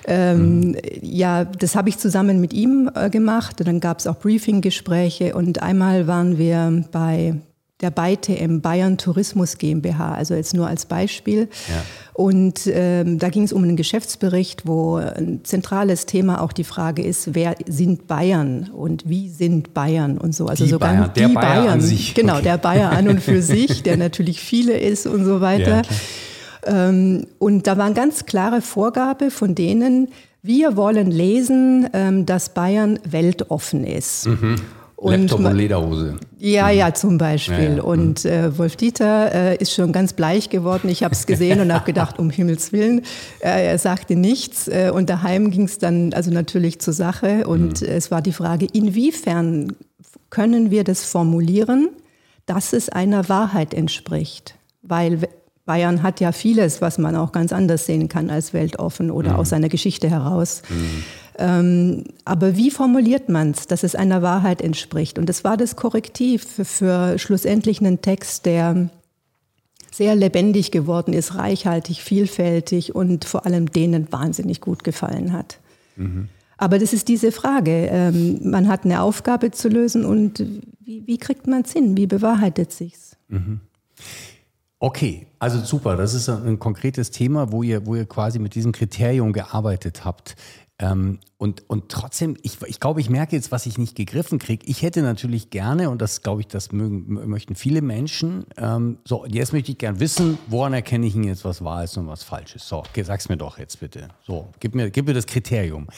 ähm, 0.06 0.60
mhm. 0.60 0.76
ja 1.00 1.44
das 1.44 1.74
habe 1.74 1.88
ich 1.88 1.98
zusammen 1.98 2.40
mit 2.40 2.52
ihm 2.52 2.90
äh, 2.94 3.10
gemacht. 3.10 3.60
Und 3.60 3.66
dann 3.66 3.80
gab 3.80 3.98
es 3.98 4.06
auch 4.06 4.18
Briefinggespräche 4.18 5.34
und 5.34 5.62
einmal 5.62 6.06
waren 6.06 6.38
wir 6.38 6.84
bei 6.92 7.34
der 7.80 7.90
BayTM 7.90 8.60
Bayern 8.60 8.98
Tourismus 8.98 9.58
GmbH, 9.58 10.14
also 10.14 10.34
jetzt 10.34 10.54
nur 10.54 10.66
als 10.66 10.86
Beispiel. 10.86 11.48
Ja. 11.68 11.82
Und 12.12 12.66
ähm, 12.66 13.18
da 13.18 13.30
ging 13.30 13.44
es 13.44 13.52
um 13.52 13.62
einen 13.62 13.76
Geschäftsbericht, 13.76 14.66
wo 14.66 14.96
ein 14.96 15.40
zentrales 15.44 16.06
Thema 16.06 16.42
auch 16.42 16.52
die 16.52 16.64
Frage 16.64 17.02
ist, 17.02 17.34
wer 17.34 17.56
sind 17.66 18.06
Bayern 18.06 18.70
und 18.74 19.08
wie 19.08 19.30
sind 19.30 19.72
Bayern 19.72 20.18
und 20.18 20.34
so. 20.34 20.46
Also 20.46 20.64
die 20.64 20.70
sogar 20.70 20.92
Bayern, 20.92 21.10
die 21.14 21.20
der 21.20 21.28
Bayer 21.28 21.62
Bayern, 21.62 21.68
an 21.68 21.80
sich. 21.80 22.14
Genau, 22.14 22.34
okay. 22.34 22.42
der 22.42 22.58
Bayer 22.58 22.90
an 22.90 23.08
und 23.08 23.22
für 23.22 23.40
sich, 23.42 23.82
der 23.82 23.96
natürlich 23.96 24.40
viele 24.40 24.78
ist 24.78 25.06
und 25.06 25.24
so 25.24 25.40
weiter. 25.40 25.82
Ja, 26.66 26.90
ähm, 26.90 27.26
und 27.38 27.66
da 27.66 27.78
war 27.78 27.86
eine 27.86 27.94
ganz 27.94 28.26
klare 28.26 28.60
Vorgabe 28.60 29.30
von 29.30 29.54
denen, 29.54 30.08
wir 30.42 30.76
wollen 30.76 31.10
lesen, 31.10 31.88
ähm, 31.92 32.24
dass 32.24 32.54
Bayern 32.54 32.98
weltoffen 33.04 33.84
ist. 33.84 34.26
Mhm. 34.26 34.56
Und 35.00 35.12
Laptop 35.12 35.40
und 35.40 35.56
Lederhose. 35.56 36.18
Ja, 36.38 36.66
mhm. 36.66 36.76
ja, 36.76 36.92
zum 36.92 37.16
Beispiel. 37.16 37.56
Ja, 37.56 37.76
ja. 37.76 37.82
Und 37.82 38.24
mhm. 38.24 38.30
äh, 38.30 38.58
Wolf 38.58 38.76
Dieter 38.76 39.34
äh, 39.34 39.56
ist 39.56 39.72
schon 39.72 39.92
ganz 39.92 40.12
bleich 40.12 40.50
geworden. 40.50 40.90
Ich 40.90 41.02
habe 41.02 41.14
es 41.14 41.24
gesehen 41.24 41.58
und 41.60 41.72
habe 41.72 41.86
gedacht, 41.86 42.18
um 42.18 42.28
Himmels 42.28 42.70
Willen, 42.74 43.00
äh, 43.40 43.66
er 43.66 43.78
sagte 43.78 44.14
nichts. 44.14 44.68
Äh, 44.68 44.90
und 44.92 45.08
daheim 45.08 45.50
ging 45.50 45.64
es 45.64 45.78
dann 45.78 46.12
also 46.12 46.30
natürlich 46.30 46.82
zur 46.82 46.92
Sache. 46.92 47.46
Und 47.46 47.80
mhm. 47.80 47.88
es 47.88 48.10
war 48.10 48.20
die 48.20 48.34
Frage, 48.34 48.66
inwiefern 48.70 49.74
können 50.28 50.70
wir 50.70 50.84
das 50.84 51.06
formulieren, 51.06 51.88
dass 52.44 52.74
es 52.74 52.90
einer 52.90 53.30
Wahrheit 53.30 53.72
entspricht? 53.72 54.56
Weil 54.82 55.22
Bayern 55.66 56.02
hat 56.02 56.20
ja 56.20 56.32
vieles, 56.32 56.80
was 56.80 56.98
man 56.98 57.16
auch 57.16 57.32
ganz 57.32 57.52
anders 57.52 57.86
sehen 57.86 58.08
kann 58.08 58.30
als 58.30 58.52
weltoffen 58.52 59.10
oder 59.10 59.34
mhm. 59.34 59.36
aus 59.36 59.50
seiner 59.50 59.68
Geschichte 59.68 60.10
heraus. 60.10 60.62
Mhm. 60.68 61.04
Ähm, 61.38 62.04
aber 62.24 62.56
wie 62.56 62.70
formuliert 62.70 63.28
man 63.28 63.52
es, 63.52 63.66
dass 63.66 63.82
es 63.82 63.94
einer 63.94 64.20
Wahrheit 64.22 64.60
entspricht? 64.60 65.18
Und 65.18 65.28
das 65.28 65.44
war 65.44 65.56
das 65.56 65.76
Korrektiv 65.76 66.44
für, 66.44 66.64
für 66.64 67.18
schlussendlich 67.18 67.80
einen 67.80 68.02
Text, 68.02 68.46
der 68.46 68.90
sehr 69.90 70.14
lebendig 70.14 70.70
geworden 70.70 71.12
ist, 71.12 71.34
reichhaltig, 71.34 72.02
vielfältig 72.02 72.94
und 72.94 73.24
vor 73.24 73.46
allem 73.46 73.70
denen 73.70 74.10
wahnsinnig 74.12 74.60
gut 74.60 74.84
gefallen 74.84 75.32
hat. 75.32 75.58
Mhm. 75.96 76.28
Aber 76.58 76.78
das 76.78 76.92
ist 76.92 77.08
diese 77.08 77.32
Frage. 77.32 77.88
Ähm, 77.90 78.40
man 78.44 78.68
hat 78.68 78.84
eine 78.84 79.00
Aufgabe 79.00 79.50
zu 79.50 79.68
lösen 79.68 80.04
und 80.04 80.44
wie, 80.80 81.06
wie 81.06 81.18
kriegt 81.18 81.46
man 81.46 81.62
es 81.62 81.72
hin? 81.72 81.96
Wie 81.96 82.06
bewahrheitet 82.06 82.72
sich's? 82.72 83.16
Mhm. 83.28 83.60
Okay, 84.82 85.26
also 85.38 85.60
super. 85.60 85.96
Das 85.96 86.14
ist 86.14 86.30
ein 86.30 86.58
konkretes 86.58 87.10
Thema, 87.10 87.52
wo 87.52 87.62
ihr, 87.62 87.84
wo 87.84 87.96
ihr 87.96 88.06
quasi 88.06 88.38
mit 88.38 88.54
diesem 88.54 88.72
Kriterium 88.72 89.34
gearbeitet 89.34 90.06
habt. 90.06 90.36
Ähm, 90.78 91.18
und, 91.36 91.68
und 91.68 91.90
trotzdem, 91.90 92.38
ich, 92.40 92.56
ich 92.62 92.80
glaube, 92.80 93.02
ich 93.02 93.10
merke 93.10 93.36
jetzt, 93.36 93.52
was 93.52 93.66
ich 93.66 93.76
nicht 93.76 93.94
gegriffen 93.94 94.38
kriege. 94.38 94.64
Ich 94.66 94.80
hätte 94.80 95.02
natürlich 95.02 95.50
gerne, 95.50 95.90
und 95.90 96.00
das 96.00 96.22
glaube 96.22 96.40
ich, 96.40 96.48
das 96.48 96.72
mögen, 96.72 97.28
möchten 97.28 97.54
viele 97.54 97.82
Menschen, 97.82 98.46
ähm, 98.56 98.96
so, 99.04 99.26
jetzt 99.26 99.52
möchte 99.52 99.70
ich 99.70 99.76
gerne 99.76 100.00
wissen, 100.00 100.38
woran 100.46 100.72
erkenne 100.72 101.04
ich 101.04 101.12
denn 101.12 101.24
jetzt, 101.24 101.44
was 101.44 101.62
wahr 101.62 101.84
ist 101.84 101.98
und 101.98 102.06
was 102.06 102.22
falsch 102.22 102.56
ist. 102.56 102.66
So, 102.66 102.78
okay, 102.78 103.02
sag's 103.02 103.28
mir 103.28 103.36
doch 103.36 103.58
jetzt 103.58 103.80
bitte. 103.80 104.08
So, 104.26 104.48
gib 104.60 104.74
mir, 104.74 104.90
gib 104.90 105.06
mir 105.06 105.12
das 105.12 105.26
Kriterium. 105.26 105.88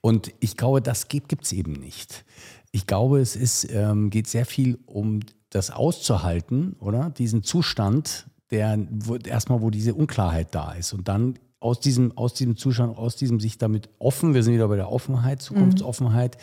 Und 0.00 0.32
ich 0.38 0.56
glaube, 0.56 0.80
das 0.80 1.08
gibt 1.08 1.44
es 1.44 1.52
eben 1.52 1.72
nicht. 1.72 2.24
Ich 2.70 2.86
glaube, 2.86 3.18
es 3.18 3.34
ist, 3.34 3.68
ähm, 3.72 4.10
geht 4.10 4.28
sehr 4.28 4.46
viel 4.46 4.78
um 4.86 5.18
das 5.54 5.70
auszuhalten, 5.70 6.76
oder? 6.80 7.10
Diesen 7.10 7.42
Zustand, 7.42 8.26
der 8.50 8.78
wo, 8.90 9.16
erstmal, 9.16 9.60
wo 9.60 9.70
diese 9.70 9.94
Unklarheit 9.94 10.48
da 10.54 10.72
ist. 10.72 10.92
Und 10.92 11.08
dann 11.08 11.38
aus 11.60 11.78
diesem, 11.78 12.16
aus 12.16 12.34
diesem 12.34 12.56
Zustand, 12.56 12.96
aus 12.96 13.16
diesem 13.16 13.38
sich 13.38 13.58
damit 13.58 13.88
offen, 13.98 14.34
wir 14.34 14.42
sind 14.42 14.54
wieder 14.54 14.68
bei 14.68 14.76
der 14.76 14.90
Offenheit, 14.90 15.42
Zukunftsoffenheit, 15.42 16.36
mhm. 16.36 16.40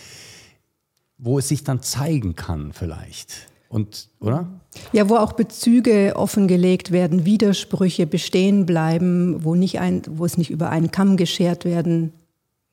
wo 1.18 1.40
es 1.40 1.48
sich 1.48 1.64
dann 1.64 1.82
zeigen 1.82 2.36
kann, 2.36 2.72
vielleicht. 2.72 3.50
Und, 3.68 4.10
oder? 4.20 4.48
Ja, 4.94 5.10
wo 5.10 5.18
auch 5.18 5.34
Bezüge 5.34 6.14
offengelegt 6.16 6.92
werden, 6.92 7.26
Widersprüche 7.26 8.08
bestehen 8.08 8.66
bleiben, 8.66 9.44
wo, 9.44 9.56
nicht 9.56 9.80
ein, 9.80 10.02
wo 10.10 10.26
es 10.26 10.38
nicht 10.38 10.50
über 10.50 10.70
einen 10.70 10.90
Kamm 10.90 11.18
geschert 11.18 11.66
werden 11.66 12.14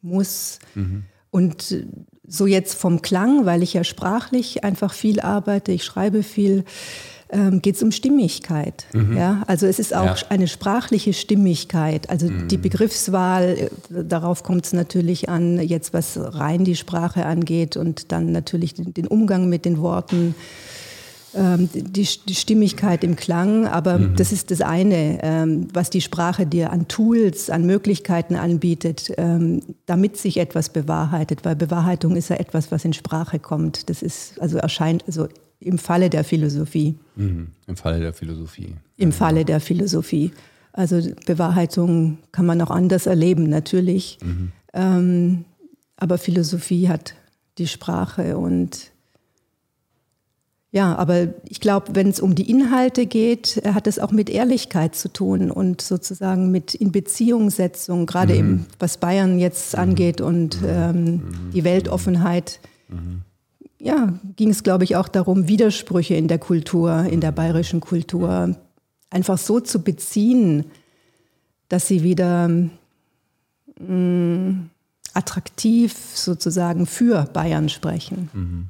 muss. 0.00 0.58
Mhm. 0.74 1.04
Und 1.30 1.84
so 2.28 2.46
jetzt 2.46 2.74
vom 2.74 3.02
Klang, 3.02 3.46
weil 3.46 3.62
ich 3.62 3.74
ja 3.74 3.84
sprachlich 3.84 4.64
einfach 4.64 4.92
viel 4.92 5.20
arbeite, 5.20 5.72
ich 5.72 5.84
schreibe 5.84 6.22
viel, 6.22 6.64
ähm, 7.28 7.60
geht 7.60 7.76
es 7.76 7.82
um 7.82 7.90
Stimmigkeit. 7.90 8.86
Mhm. 8.92 9.16
Ja? 9.16 9.42
Also 9.46 9.66
es 9.66 9.78
ist 9.78 9.94
auch 9.94 10.16
ja. 10.16 10.26
eine 10.28 10.46
sprachliche 10.46 11.12
Stimmigkeit. 11.12 12.08
Also 12.08 12.28
mhm. 12.28 12.48
die 12.48 12.56
Begriffswahl, 12.56 13.56
äh, 13.58 13.70
darauf 14.04 14.42
kommt 14.42 14.66
es 14.66 14.72
natürlich 14.72 15.28
an, 15.28 15.60
jetzt 15.60 15.92
was 15.92 16.18
rein 16.18 16.64
die 16.64 16.76
Sprache 16.76 17.26
angeht 17.26 17.76
und 17.76 18.12
dann 18.12 18.32
natürlich 18.32 18.74
den, 18.74 18.94
den 18.94 19.06
Umgang 19.06 19.48
mit 19.48 19.64
den 19.64 19.78
Worten 19.80 20.34
ähm, 21.36 21.68
die, 21.72 22.08
die, 22.26 22.34
Stimmigkeit 22.34 23.04
im 23.04 23.16
Klang, 23.16 23.66
aber 23.66 23.98
mhm. 23.98 24.16
das 24.16 24.32
ist 24.32 24.50
das 24.50 24.60
eine, 24.60 25.18
ähm, 25.22 25.68
was 25.72 25.90
die 25.90 26.00
Sprache 26.00 26.46
dir 26.46 26.70
an 26.70 26.88
Tools, 26.88 27.50
an 27.50 27.66
Möglichkeiten 27.66 28.34
anbietet, 28.36 29.12
ähm, 29.16 29.62
damit 29.86 30.16
sich 30.16 30.38
etwas 30.38 30.70
bewahrheitet, 30.70 31.44
weil 31.44 31.56
Bewahrheitung 31.56 32.16
ist 32.16 32.30
ja 32.30 32.36
etwas, 32.36 32.72
was 32.72 32.84
in 32.84 32.92
Sprache 32.92 33.38
kommt. 33.38 33.88
Das 33.88 34.02
ist, 34.02 34.40
also 34.40 34.58
erscheint, 34.58 35.04
also 35.06 35.28
im 35.60 35.78
Falle 35.78 36.10
der 36.10 36.24
Philosophie. 36.24 36.96
Mhm. 37.16 37.48
Im 37.66 37.76
Falle 37.76 38.00
der 38.00 38.12
Philosophie. 38.12 38.74
Im 38.96 39.12
Falle 39.12 39.44
der 39.44 39.60
Philosophie. 39.60 40.32
Also 40.72 41.00
Bewahrheitung 41.26 42.18
kann 42.32 42.46
man 42.46 42.60
auch 42.60 42.70
anders 42.70 43.06
erleben, 43.06 43.48
natürlich. 43.48 44.18
Mhm. 44.22 44.52
Ähm, 44.74 45.44
aber 45.96 46.18
Philosophie 46.18 46.88
hat 46.88 47.14
die 47.58 47.66
Sprache 47.66 48.36
und 48.36 48.90
ja, 50.76 50.94
aber 50.94 51.28
ich 51.48 51.60
glaube, 51.60 51.94
wenn 51.94 52.10
es 52.10 52.20
um 52.20 52.34
die 52.34 52.50
Inhalte 52.50 53.06
geht, 53.06 53.56
äh, 53.64 53.72
hat 53.72 53.86
es 53.86 53.98
auch 53.98 54.10
mit 54.12 54.28
Ehrlichkeit 54.28 54.94
zu 54.94 55.10
tun 55.10 55.50
und 55.50 55.80
sozusagen 55.80 56.50
mit 56.50 56.74
Inbeziehungssetzung, 56.74 58.04
gerade 58.04 58.34
mhm. 58.34 58.38
eben 58.38 58.66
was 58.78 58.98
Bayern 58.98 59.38
jetzt 59.38 59.72
mhm. 59.72 59.80
angeht 59.80 60.20
und 60.20 60.60
mhm. 60.60 60.68
ähm, 60.68 61.04
mhm. 61.14 61.50
die 61.54 61.64
Weltoffenheit. 61.64 62.60
Mhm. 62.90 63.22
Ja, 63.78 64.18
ging 64.36 64.50
es, 64.50 64.64
glaube 64.64 64.84
ich, 64.84 64.96
auch 64.96 65.08
darum, 65.08 65.48
Widersprüche 65.48 66.14
in 66.14 66.28
der 66.28 66.38
Kultur, 66.38 67.04
in 67.04 67.22
der 67.22 67.32
bayerischen 67.32 67.80
Kultur 67.80 68.54
einfach 69.08 69.38
so 69.38 69.60
zu 69.60 69.82
beziehen, 69.82 70.66
dass 71.70 71.88
sie 71.88 72.02
wieder 72.02 72.48
mh, 72.48 72.68
mm, 73.78 74.70
attraktiv 75.14 75.96
sozusagen 76.12 76.84
für 76.84 77.22
Bayern 77.32 77.70
sprechen. 77.70 78.68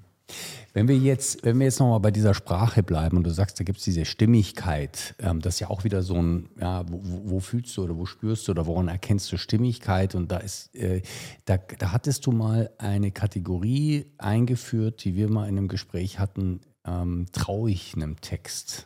Wenn 0.77 0.89
wir 0.89 0.99
jetzt, 0.99 1.43
wenn 1.43 1.59
wir 1.59 1.65
jetzt 1.65 1.81
nochmal 1.81 2.01
bei 2.01 2.11
dieser 2.11 2.35
Sprache 2.35 2.83
bleiben 2.83 3.17
und 3.17 3.25
du 3.25 3.31
sagst, 3.31 3.59
da 3.59 3.65
gibt 3.65 3.79
es 3.79 3.85
diese 3.85 4.05
Stimmigkeit, 4.05 5.15
ähm, 5.19 5.41
das 5.41 5.55
ist 5.55 5.61
ja 5.61 5.71
auch 5.71 5.85
wieder 5.85 6.03
so 6.03 6.17
ein, 6.17 6.51
ja, 6.61 6.85
wo, 6.87 7.01
wo, 7.03 7.41
fühlst 7.41 7.75
du 7.79 7.85
oder 7.85 7.97
wo 7.97 8.05
spürst 8.05 8.47
du 8.47 8.53
oder 8.53 8.67
woran 8.67 8.89
erkennst 8.89 9.33
du 9.33 9.39
Stimmigkeit? 9.39 10.15
Und 10.15 10.31
da 10.31 10.37
ist, 10.37 10.77
äh, 10.77 11.01
da, 11.47 11.57
da 11.57 11.93
hattest 11.93 12.27
du 12.27 12.33
mal 12.33 12.69
eine 12.77 13.11
Kategorie 13.11 14.13
eingeführt, 14.19 15.03
die 15.03 15.17
wir 15.17 15.31
mal 15.31 15.49
in 15.49 15.57
einem 15.57 15.69
Gespräch 15.69 16.19
hatten, 16.19 16.61
ähm, 16.87 17.25
traue 17.33 17.71
ich 17.71 17.95
einem 17.95 18.21
Text. 18.21 18.85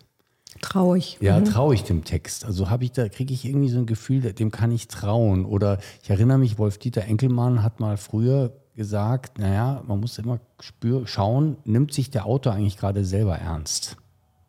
Traurig. 0.60 1.18
Ja, 1.20 1.40
mhm. 1.40 1.44
traue 1.44 1.74
ich 1.74 1.82
dem 1.82 2.04
Text. 2.04 2.44
Also 2.44 2.70
habe 2.70 2.84
ich 2.84 2.92
da 2.92 3.08
kriege 3.08 3.34
ich 3.34 3.44
irgendwie 3.44 3.68
so 3.68 3.80
ein 3.80 3.86
Gefühl, 3.86 4.32
dem 4.32 4.52
kann 4.52 4.70
ich 4.70 4.86
trauen. 4.86 5.44
Oder 5.44 5.80
ich 6.04 6.10
erinnere 6.10 6.38
mich, 6.38 6.56
Wolf 6.56 6.78
Dieter 6.78 7.02
Enkelmann 7.02 7.64
hat 7.64 7.80
mal 7.80 7.96
früher 7.96 8.59
gesagt, 8.74 9.38
naja, 9.38 9.82
man 9.86 10.00
muss 10.00 10.18
immer 10.18 10.40
spür, 10.60 11.06
schauen, 11.06 11.56
nimmt 11.64 11.92
sich 11.92 12.10
der 12.10 12.26
Autor 12.26 12.54
eigentlich 12.54 12.76
gerade 12.76 13.04
selber 13.04 13.36
ernst? 13.36 13.96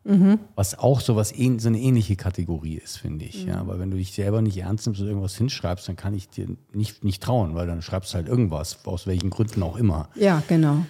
Mhm. 0.04 0.40
Was 0.56 0.78
auch 0.78 1.00
so, 1.00 1.14
was, 1.14 1.28
so 1.30 1.68
eine 1.68 1.78
ähnliche 1.78 2.16
Kategorie 2.16 2.74
ist, 2.74 2.98
finde 2.98 3.24
ich. 3.24 3.44
Mhm. 3.44 3.50
Ja, 3.50 3.60
aber 3.60 3.78
wenn 3.78 3.90
du 3.90 3.96
dich 3.96 4.12
selber 4.12 4.42
nicht 4.42 4.56
ernst 4.58 4.86
nimmst 4.86 5.00
und 5.00 5.06
irgendwas 5.06 5.36
hinschreibst, 5.36 5.88
dann 5.88 5.96
kann 5.96 6.14
ich 6.14 6.28
dir 6.28 6.48
nicht, 6.72 7.04
nicht 7.04 7.22
trauen, 7.22 7.54
weil 7.54 7.66
dann 7.66 7.82
schreibst 7.82 8.12
du 8.12 8.16
halt 8.16 8.28
irgendwas, 8.28 8.84
aus 8.84 9.06
welchen 9.06 9.30
Gründen 9.30 9.62
auch 9.62 9.76
immer. 9.76 10.08
Ja, 10.16 10.42
genau. 10.48 10.84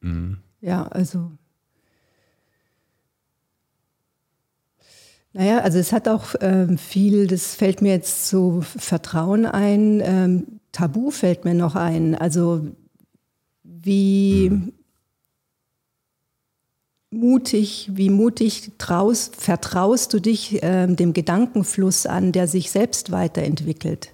Mhm. 0.00 0.38
Ja, 0.60 0.88
also 0.88 1.30
Naja, 5.36 5.58
also 5.58 5.78
es 5.80 5.92
hat 5.92 6.06
auch 6.06 6.36
ähm, 6.40 6.78
viel, 6.78 7.26
das 7.26 7.56
fällt 7.56 7.82
mir 7.82 7.92
jetzt 7.92 8.28
so 8.28 8.60
Vertrauen 8.60 9.46
ein, 9.46 10.00
ähm, 10.04 10.60
Tabu 10.74 11.10
fällt 11.10 11.44
mir 11.44 11.54
noch 11.54 11.76
ein. 11.76 12.14
Also 12.16 12.66
wie 13.62 14.50
mhm. 14.50 14.72
mutig, 17.10 17.90
wie 17.92 18.10
mutig 18.10 18.72
traust, 18.76 19.36
vertraust 19.36 20.12
du 20.12 20.20
dich 20.20 20.58
ähm, 20.62 20.96
dem 20.96 21.12
Gedankenfluss 21.12 22.06
an, 22.06 22.32
der 22.32 22.48
sich 22.48 22.70
selbst 22.70 23.12
weiterentwickelt. 23.12 24.10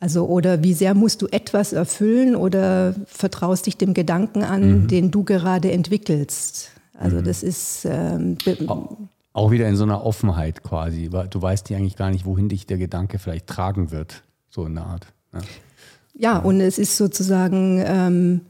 Also 0.00 0.26
oder 0.26 0.64
wie 0.64 0.74
sehr 0.74 0.94
musst 0.94 1.22
du 1.22 1.28
etwas 1.28 1.72
erfüllen 1.72 2.34
oder 2.34 2.96
vertraust 3.06 3.66
dich 3.66 3.76
dem 3.76 3.94
Gedanken 3.94 4.42
an, 4.42 4.82
mhm. 4.82 4.88
den 4.88 5.10
du 5.12 5.22
gerade 5.22 5.70
entwickelst. 5.70 6.72
Also 6.94 7.18
mhm. 7.18 7.24
das 7.24 7.44
ist 7.44 7.84
ähm, 7.84 8.36
auch 9.32 9.52
wieder 9.52 9.68
in 9.68 9.76
so 9.76 9.84
einer 9.84 10.04
Offenheit 10.04 10.64
quasi. 10.64 11.08
Du 11.08 11.40
weißt 11.40 11.70
ja 11.70 11.78
eigentlich 11.78 11.96
gar 11.96 12.10
nicht, 12.10 12.26
wohin 12.26 12.48
dich 12.48 12.66
der 12.66 12.78
Gedanke 12.78 13.20
vielleicht 13.20 13.46
tragen 13.46 13.92
wird, 13.92 14.24
so 14.50 14.66
in 14.66 14.74
der 14.74 14.86
Art. 14.86 15.06
Ja, 15.32 15.40
ja 16.14 16.38
und 16.38 16.60
es 16.60 16.78
ist 16.78 16.96
sozusagen, 16.96 17.82
ähm, 17.84 18.40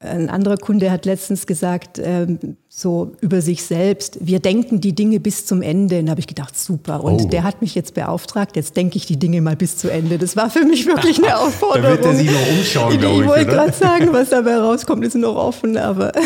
ein 0.00 0.28
anderer 0.28 0.58
Kunde 0.58 0.90
hat 0.90 1.06
letztens 1.06 1.46
gesagt, 1.46 1.98
ähm, 2.02 2.56
so 2.68 3.12
über 3.22 3.40
sich 3.40 3.62
selbst, 3.64 4.18
wir 4.20 4.38
denken 4.38 4.80
die 4.80 4.94
Dinge 4.94 5.18
bis 5.18 5.46
zum 5.46 5.62
Ende. 5.62 6.00
Und 6.00 6.06
da 6.06 6.10
habe 6.10 6.20
ich 6.20 6.26
gedacht, 6.26 6.58
super. 6.58 7.02
Und 7.02 7.22
oh. 7.22 7.28
der 7.28 7.42
hat 7.42 7.62
mich 7.62 7.74
jetzt 7.74 7.94
beauftragt, 7.94 8.56
jetzt 8.56 8.76
denke 8.76 8.98
ich 8.98 9.06
die 9.06 9.16
Dinge 9.18 9.40
mal 9.40 9.56
bis 9.56 9.78
zu 9.78 9.90
Ende. 9.90 10.18
Das 10.18 10.36
war 10.36 10.50
für 10.50 10.64
mich 10.64 10.84
wirklich 10.86 11.18
eine 11.18 11.38
Aufforderung. 11.38 11.82
da 11.82 11.90
wird 11.90 12.04
er 12.04 12.14
sich 12.14 12.30
noch 12.30 12.48
umschauen, 12.48 12.98
glaube 12.98 13.14
ich. 13.14 13.20
Ich 13.22 13.26
wollte 13.28 13.46
gerade 13.46 13.72
sagen, 13.72 14.08
was 14.12 14.28
dabei 14.30 14.56
rauskommt, 14.58 15.04
ist 15.04 15.14
noch 15.14 15.36
offen, 15.36 15.78
aber 15.78 16.12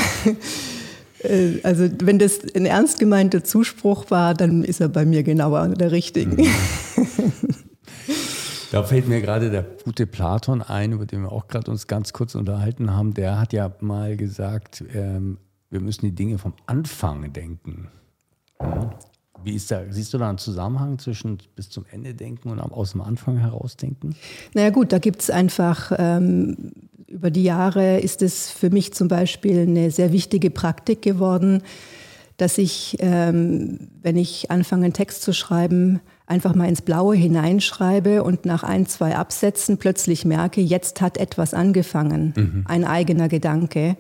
Äh, 1.23 1.61
also 1.63 1.89
wenn 2.03 2.19
das 2.19 2.41
ein 2.55 2.67
ernst 2.67 2.99
gemeinter 2.99 3.45
Zuspruch 3.45 4.11
war, 4.11 4.35
dann 4.35 4.65
ist 4.65 4.81
er 4.81 4.89
bei 4.89 5.05
mir 5.05 5.23
genauer 5.23 5.69
der 5.69 5.93
Richtige. 5.93 6.45
Da 8.71 8.83
fällt 8.83 9.09
mir 9.09 9.21
gerade 9.21 9.51
der 9.51 9.65
gute 9.85 10.07
Platon 10.07 10.63
ein, 10.63 10.93
über 10.93 11.07
den 11.07 11.23
wir 11.23 11.33
auch 11.33 11.49
gerade 11.49 11.71
uns 11.71 11.87
ganz 11.87 12.13
kurz 12.13 12.35
unterhalten 12.35 12.93
haben. 12.95 13.15
Der 13.15 13.41
hat 13.41 13.53
ja 13.53 13.73
mal 13.81 14.17
gesagt, 14.17 14.85
ähm, 14.95 15.39
wir 15.71 15.81
müssen 15.81 16.05
die 16.05 16.15
Dinge 16.15 16.39
vom 16.39 16.55
Anfang 16.67 17.33
denken. 17.33 17.89
Ja. 18.61 18.91
Wie 19.45 19.55
ist 19.55 19.71
da, 19.71 19.83
siehst 19.89 20.13
du 20.13 20.19
da 20.19 20.29
einen 20.29 20.39
Zusammenhang 20.39 20.99
zwischen 20.99 21.39
bis 21.55 21.71
zum 21.71 21.87
Ende 21.91 22.13
denken 22.13 22.51
und 22.51 22.61
aus 22.61 22.93
dem 22.93 23.01
Anfang 23.01 23.39
heraus 23.39 23.77
denken? 23.77 24.17
Naja 24.53 24.71
gut, 24.71 24.93
da 24.93 24.99
gibt 24.99 25.23
es 25.23 25.31
einfach 25.31 25.93
ähm, 25.97 26.73
über 27.09 27.31
die 27.31 27.43
Jahre 27.43 27.99
ist 27.99 28.23
es 28.23 28.51
für 28.51 28.71
mich 28.71 28.93
zum 28.93 29.09
Beispiel 29.09 29.61
eine 29.61 29.91
sehr 29.91 30.13
wichtige 30.13 30.51
Praktik 30.51 31.03
geworden, 31.03 31.63
dass 32.37 32.59
ich, 32.59 32.97
ähm, 33.01 33.89
wenn 34.03 34.17
ich 34.17 34.51
anfange, 34.51 34.85
einen 34.85 34.93
Text 34.93 35.23
zu 35.23 35.33
schreiben, 35.33 36.01
einfach 36.29 36.55
mal 36.55 36.69
ins 36.69 36.83
Blaue 36.83 37.17
hineinschreibe 37.17 38.23
und 38.23 38.45
nach 38.45 38.63
ein, 38.63 38.87
zwei 38.87 39.17
Absätzen 39.17 39.79
plötzlich 39.79 40.25
merke, 40.25 40.61
jetzt 40.61 41.01
hat 41.01 41.17
etwas 41.17 41.55
angefangen, 41.55 42.35
mhm. 42.37 42.65
ein 42.67 42.85
eigener 42.85 43.29
Gedanke. 43.29 43.97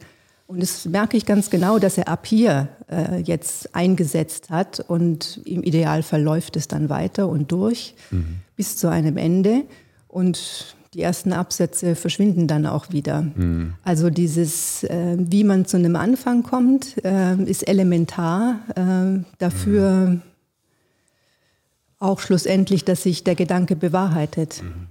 Und 0.46 0.62
das 0.62 0.86
merke 0.86 1.16
ich 1.16 1.26
ganz 1.26 1.50
genau, 1.50 1.78
dass 1.78 1.98
er 1.98 2.08
ab 2.08 2.26
hier 2.26 2.68
äh, 2.90 3.18
jetzt 3.20 3.74
eingesetzt 3.74 4.50
hat 4.50 4.80
und 4.80 5.40
im 5.44 5.62
Idealfall 5.62 6.22
läuft 6.22 6.56
es 6.56 6.68
dann 6.68 6.88
weiter 6.88 7.28
und 7.28 7.52
durch 7.52 7.94
mhm. 8.10 8.36
bis 8.56 8.76
zu 8.76 8.88
einem 8.88 9.16
Ende. 9.16 9.64
Und 10.06 10.74
die 10.94 11.02
ersten 11.02 11.34
Absätze 11.34 11.94
verschwinden 11.94 12.46
dann 12.46 12.64
auch 12.64 12.90
wieder. 12.90 13.22
Mhm. 13.22 13.74
Also 13.84 14.08
dieses, 14.08 14.84
äh, 14.84 15.16
wie 15.18 15.44
man 15.44 15.66
zu 15.66 15.76
einem 15.76 15.96
Anfang 15.96 16.42
kommt, 16.42 16.96
äh, 17.04 17.36
ist 17.42 17.68
elementar 17.68 18.60
äh, 18.74 19.22
dafür 19.38 20.06
mhm. 20.06 20.22
Auch 21.98 22.20
schlussendlich, 22.20 22.84
dass 22.84 23.02
sich 23.02 23.24
der 23.24 23.34
Gedanke 23.34 23.76
bewahrheitet. 23.76 24.62
Mhm. 24.62 24.88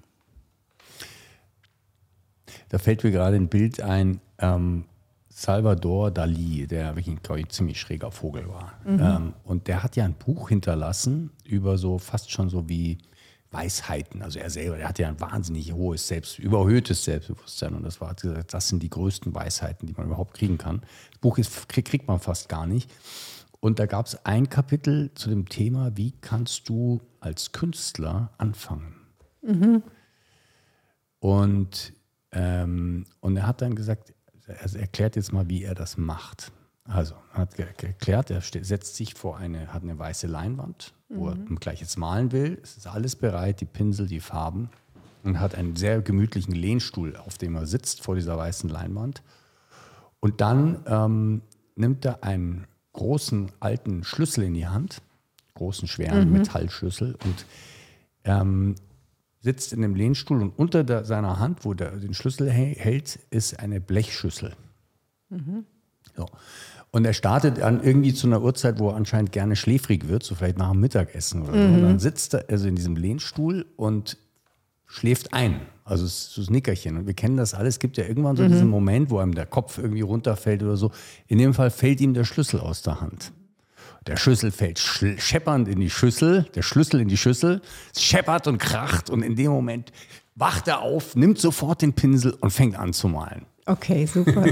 Da 2.69 2.79
fällt 2.79 3.03
mir 3.03 3.11
gerade 3.11 3.37
ein 3.37 3.47
Bild 3.47 3.81
ein. 3.81 4.19
Ähm, 4.39 4.85
Salvador 5.29 6.09
Dali, 6.09 6.65
der 6.65 6.95
wirklich 6.95 7.15
ein 7.15 7.49
ziemlich 7.49 7.79
schräger 7.79 8.11
Vogel 8.11 8.49
war. 8.49 8.73
Mhm. 8.83 8.99
Ähm, 8.99 9.33
und 9.43 9.67
der 9.67 9.83
hat 9.83 9.95
ja 9.95 10.03
ein 10.03 10.15
Buch 10.15 10.49
hinterlassen 10.49 11.29
über 11.43 11.77
so 11.77 11.99
fast 11.99 12.31
schon 12.31 12.49
so 12.49 12.67
wie 12.67 12.97
Weisheiten. 13.51 14.23
Also 14.23 14.39
er 14.39 14.49
selber, 14.49 14.77
der 14.77 14.89
hatte 14.89 15.03
ja 15.03 15.09
ein 15.09 15.19
wahnsinnig 15.19 15.71
hohes, 15.73 16.07
selbst, 16.07 16.39
überhöhtes 16.39 17.03
Selbstbewusstsein. 17.03 17.75
Und 17.75 17.83
das 17.83 18.01
war 18.01 18.15
gesagt, 18.15 18.51
das 18.51 18.67
sind 18.67 18.81
die 18.81 18.89
größten 18.89 19.35
Weisheiten, 19.35 19.85
die 19.85 19.93
man 19.93 20.07
überhaupt 20.07 20.33
kriegen 20.33 20.57
kann. 20.57 20.81
Das 21.11 21.19
Buch 21.19 21.37
ist, 21.37 21.69
kriegt 21.69 22.07
man 22.07 22.19
fast 22.19 22.49
gar 22.49 22.65
nicht. 22.65 22.89
Und 23.59 23.79
da 23.79 23.85
gab 23.85 24.05
es 24.05 24.25
ein 24.25 24.49
Kapitel 24.49 25.11
zu 25.15 25.29
dem 25.29 25.47
Thema, 25.49 25.95
wie 25.95 26.11
kannst 26.11 26.69
du 26.69 27.01
als 27.19 27.51
Künstler 27.51 28.31
anfangen? 28.37 28.95
Mhm. 29.41 29.83
Und, 31.19 31.93
ähm, 32.31 33.05
und 33.19 33.37
er 33.37 33.47
hat 33.47 33.61
dann 33.61 33.75
gesagt, 33.75 34.13
er 34.45 34.75
erklärt 34.75 35.15
jetzt 35.15 35.33
mal, 35.33 35.49
wie 35.49 35.63
er 35.63 35.75
das 35.75 35.97
macht. 35.97 36.51
Also, 36.83 37.15
er 37.33 37.41
hat 37.41 37.59
erklärt, 37.59 38.31
er 38.31 38.41
setzt 38.41 38.95
sich 38.95 39.13
vor 39.13 39.37
eine, 39.37 39.73
hat 39.73 39.83
eine 39.83 39.99
weiße 39.99 40.27
Leinwand, 40.27 40.93
wo 41.09 41.29
mhm. 41.31 41.47
er 41.49 41.55
gleich 41.57 41.81
jetzt 41.81 41.97
malen 41.97 42.31
will. 42.31 42.59
Es 42.63 42.77
ist 42.77 42.87
alles 42.87 43.15
bereit, 43.15 43.59
die 43.59 43.65
Pinsel, 43.65 44.07
die 44.07 44.21
Farben. 44.21 44.69
Und 45.23 45.39
hat 45.41 45.55
einen 45.55 45.75
sehr 45.75 46.01
gemütlichen 46.01 46.53
Lehnstuhl, 46.53 47.17
auf 47.17 47.37
dem 47.37 47.55
er 47.55 47.65
sitzt 47.65 48.01
vor 48.01 48.15
dieser 48.15 48.37
weißen 48.37 48.69
Leinwand. 48.69 49.23
Und 50.21 50.39
dann 50.39 50.83
ähm, 50.85 51.41
nimmt 51.75 52.05
er 52.05 52.23
einen 52.23 52.65
großen 52.97 53.51
alten 53.59 54.03
Schlüssel 54.03 54.43
in 54.43 54.55
die 54.55 54.67
Hand, 54.67 55.01
großen 55.53 55.87
schweren 55.87 56.27
mhm. 56.27 56.39
Metallschlüssel 56.39 57.15
und 57.23 57.45
ähm, 58.25 58.75
sitzt 59.39 59.71
in 59.71 59.81
dem 59.81 59.95
Lehnstuhl 59.95 60.41
und 60.41 60.57
unter 60.57 60.83
der, 60.83 61.05
seiner 61.05 61.39
Hand, 61.39 61.63
wo 61.63 61.73
der 61.73 61.91
den 61.91 62.13
Schlüssel 62.13 62.49
hält, 62.49 63.19
ist 63.29 63.59
eine 63.59 63.79
Blechschüssel. 63.79 64.53
Mhm. 65.29 65.65
So. 66.15 66.25
Und 66.89 67.05
er 67.05 67.13
startet 67.13 67.59
dann 67.59 67.83
irgendwie 67.83 68.13
zu 68.13 68.27
einer 68.27 68.41
Uhrzeit, 68.41 68.79
wo 68.79 68.89
er 68.89 68.95
anscheinend 68.95 69.31
gerne 69.31 69.55
schläfrig 69.55 70.07
wird, 70.07 70.23
so 70.23 70.35
vielleicht 70.35 70.57
nach 70.57 70.71
dem 70.71 70.79
Mittagessen 70.79 71.43
oder 71.43 71.53
so. 71.53 71.59
Und 71.59 71.81
dann 71.81 71.93
mhm. 71.93 71.99
sitzt 71.99 72.33
er 72.33 72.45
also 72.49 72.67
in 72.67 72.75
diesem 72.75 72.95
Lehnstuhl 72.95 73.65
und 73.75 74.17
schläft 74.85 75.33
ein. 75.33 75.61
Also 75.87 76.05
es 76.05 76.11
ist 76.11 76.33
so 76.33 76.41
ein 76.41 76.53
Nickerchen. 76.53 76.97
Und 76.97 77.07
wir 77.07 77.13
kennen 77.13 77.37
das 77.37 77.53
alles. 77.53 77.75
Es 77.75 77.79
gibt 77.79 77.97
ja 77.97 78.05
irgendwann 78.05 78.35
so 78.35 78.43
mhm. 78.43 78.49
diesen 78.49 78.69
Moment, 78.69 79.09
wo 79.09 79.19
einem 79.19 79.33
der 79.33 79.45
Kopf 79.45 79.77
irgendwie 79.77 80.01
runterfällt 80.01 80.61
oder 80.61 80.75
so. 80.75 80.91
In 81.27 81.37
dem 81.37 81.53
Fall 81.53 81.71
fällt 81.71 82.01
ihm 82.01 82.13
der 82.13 82.25
Schlüssel 82.25 82.59
aus 82.59 82.81
der 82.81 82.99
Hand. 82.99 83.31
Der 84.05 84.15
Schlüssel 84.15 84.51
fällt 84.51 84.79
scheppernd 84.79 85.67
in 85.67 85.79
die 85.79 85.89
Schüssel, 85.89 86.45
der 86.55 86.61
Schlüssel 86.61 87.01
in 87.01 87.09
die 87.09 87.17
Schüssel, 87.17 87.61
es 87.93 88.01
scheppert 88.01 88.47
und 88.47 88.57
kracht 88.57 89.09
und 89.09 89.21
in 89.21 89.35
dem 89.35 89.51
Moment 89.51 89.91
wacht 90.35 90.69
er 90.69 90.81
auf, 90.81 91.15
nimmt 91.15 91.39
sofort 91.39 91.81
den 91.81 91.91
Pinsel 91.91 92.31
und 92.39 92.51
fängt 92.51 92.77
an 92.79 92.93
zu 92.93 93.09
malen. 93.09 93.45
Okay, 93.65 94.05
super. 94.05 94.45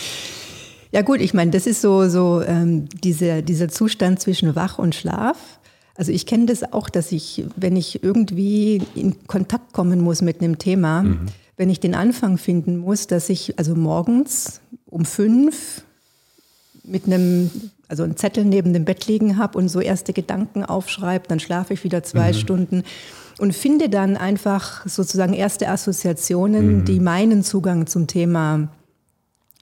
ja 0.90 1.02
gut, 1.02 1.20
ich 1.20 1.34
meine, 1.34 1.50
das 1.50 1.66
ist 1.66 1.82
so, 1.82 2.08
so 2.08 2.40
ähm, 2.42 2.88
diese, 2.88 3.42
dieser 3.42 3.68
Zustand 3.68 4.20
zwischen 4.20 4.56
Wach 4.56 4.78
und 4.78 4.94
Schlaf. 4.94 5.36
Also 6.00 6.12
ich 6.12 6.24
kenne 6.24 6.46
das 6.46 6.72
auch, 6.72 6.88
dass 6.88 7.12
ich, 7.12 7.44
wenn 7.56 7.76
ich 7.76 8.02
irgendwie 8.02 8.80
in 8.94 9.26
Kontakt 9.26 9.74
kommen 9.74 10.00
muss 10.00 10.22
mit 10.22 10.40
einem 10.40 10.56
Thema, 10.56 11.02
mhm. 11.02 11.26
wenn 11.58 11.68
ich 11.68 11.78
den 11.78 11.94
Anfang 11.94 12.38
finden 12.38 12.78
muss, 12.78 13.06
dass 13.06 13.28
ich 13.28 13.58
also 13.58 13.74
morgens 13.74 14.62
um 14.86 15.04
fünf 15.04 15.82
mit 16.84 17.04
einem, 17.04 17.50
also 17.86 18.04
einen 18.04 18.16
Zettel 18.16 18.46
neben 18.46 18.72
dem 18.72 18.86
Bett 18.86 19.08
liegen 19.08 19.36
habe 19.36 19.58
und 19.58 19.68
so 19.68 19.78
erste 19.78 20.14
Gedanken 20.14 20.64
aufschreibe, 20.64 21.28
dann 21.28 21.38
schlafe 21.38 21.74
ich 21.74 21.84
wieder 21.84 22.02
zwei 22.02 22.28
mhm. 22.28 22.36
Stunden 22.36 22.82
und 23.36 23.54
finde 23.54 23.90
dann 23.90 24.16
einfach 24.16 24.86
sozusagen 24.86 25.34
erste 25.34 25.68
Assoziationen, 25.68 26.78
mhm. 26.78 26.84
die 26.86 26.98
meinen 26.98 27.42
Zugang 27.42 27.86
zum 27.86 28.06
Thema 28.06 28.70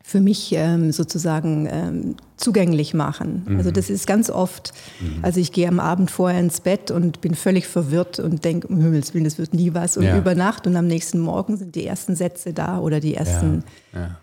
für 0.08 0.20
mich 0.20 0.52
ähm, 0.52 0.90
sozusagen 0.90 1.68
ähm, 1.70 2.16
zugänglich 2.36 2.94
machen. 2.94 3.44
Mhm. 3.46 3.56
Also 3.58 3.70
das 3.70 3.90
ist 3.90 4.06
ganz 4.06 4.30
oft, 4.30 4.72
mhm. 5.00 5.18
also 5.22 5.38
ich 5.38 5.52
gehe 5.52 5.68
am 5.68 5.80
Abend 5.80 6.10
vorher 6.10 6.40
ins 6.40 6.60
Bett 6.60 6.90
und 6.90 7.20
bin 7.20 7.34
völlig 7.34 7.66
verwirrt 7.66 8.18
und 8.18 8.44
denke, 8.44 8.68
um 8.68 8.80
Himmels 8.80 9.12
Willen, 9.12 9.24
das 9.24 9.38
wird 9.38 9.52
nie 9.54 9.74
was. 9.74 9.96
Und 9.96 10.04
ja. 10.04 10.16
über 10.18 10.34
Nacht 10.34 10.66
und 10.66 10.76
am 10.76 10.86
nächsten 10.86 11.18
Morgen 11.18 11.56
sind 11.56 11.74
die 11.74 11.86
ersten 11.86 12.16
Sätze 12.16 12.52
da 12.52 12.78
oder 12.78 13.00
die 13.00 13.14
ersten 13.14 13.64
ja. 13.92 14.00
Ja. 14.00 14.18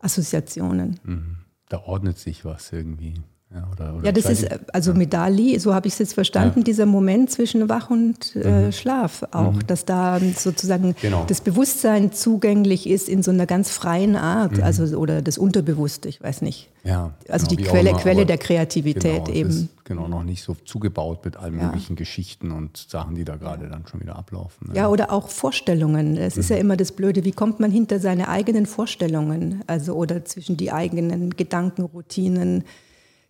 Assoziationen. 0.00 0.98
Mhm 1.04 1.36
da 1.70 1.78
ordnet 1.84 2.18
sich 2.18 2.44
was 2.44 2.72
irgendwie. 2.72 3.14
Ja, 3.52 3.68
oder, 3.72 3.94
oder 3.96 4.04
ja 4.06 4.12
das 4.12 4.26
ist, 4.26 4.46
also 4.72 4.94
mit 4.94 5.12
Dali, 5.12 5.58
so 5.58 5.74
habe 5.74 5.88
ich 5.88 5.94
es 5.94 5.98
jetzt 5.98 6.14
verstanden, 6.14 6.60
ja. 6.60 6.64
dieser 6.64 6.86
Moment 6.86 7.32
zwischen 7.32 7.68
Wach 7.68 7.90
und 7.90 8.36
äh, 8.36 8.66
mhm. 8.66 8.72
Schlaf 8.72 9.24
auch, 9.32 9.54
mhm. 9.54 9.66
dass 9.66 9.84
da 9.84 10.20
sozusagen 10.20 10.94
genau. 11.00 11.24
das 11.26 11.40
Bewusstsein 11.40 12.12
zugänglich 12.12 12.88
ist 12.88 13.08
in 13.08 13.24
so 13.24 13.32
einer 13.32 13.46
ganz 13.46 13.70
freien 13.70 14.14
Art, 14.14 14.58
mhm. 14.58 14.62
also 14.62 14.96
oder 14.96 15.20
das 15.20 15.36
Unterbewusste, 15.36 16.08
ich 16.08 16.22
weiß 16.22 16.42
nicht. 16.42 16.68
Ja, 16.84 17.12
also 17.28 17.46
genau, 17.46 17.58
die 17.58 17.64
Quelle, 17.64 17.90
immer, 17.90 17.98
Quelle 17.98 18.24
der 18.24 18.38
Kreativität 18.38 19.24
genau, 19.24 19.36
eben. 19.36 19.68
genau, 19.82 20.06
noch 20.06 20.22
nicht 20.22 20.44
so 20.44 20.54
zugebaut 20.64 21.24
mit 21.24 21.36
allen 21.36 21.58
ja. 21.58 21.66
möglichen 21.66 21.96
Geschichten 21.96 22.52
und 22.52 22.76
Sachen, 22.76 23.16
die 23.16 23.24
da 23.24 23.34
gerade 23.34 23.68
dann 23.68 23.84
schon 23.88 24.00
wieder 24.00 24.14
ablaufen. 24.14 24.68
Ne? 24.68 24.76
Ja, 24.76 24.88
oder 24.88 25.10
auch 25.10 25.28
Vorstellungen. 25.28 26.16
Es 26.16 26.36
ist 26.36 26.50
ja 26.50 26.56
mhm. 26.56 26.62
immer 26.62 26.76
das 26.76 26.92
Blöde, 26.92 27.24
wie 27.24 27.32
kommt 27.32 27.58
man 27.58 27.72
hinter 27.72 27.98
seine 27.98 28.28
eigenen 28.28 28.66
Vorstellungen, 28.66 29.64
also 29.66 29.94
oder 29.94 30.24
zwischen 30.24 30.56
die 30.56 30.70
eigenen 30.70 31.30
Gedankenroutinen 31.30 32.62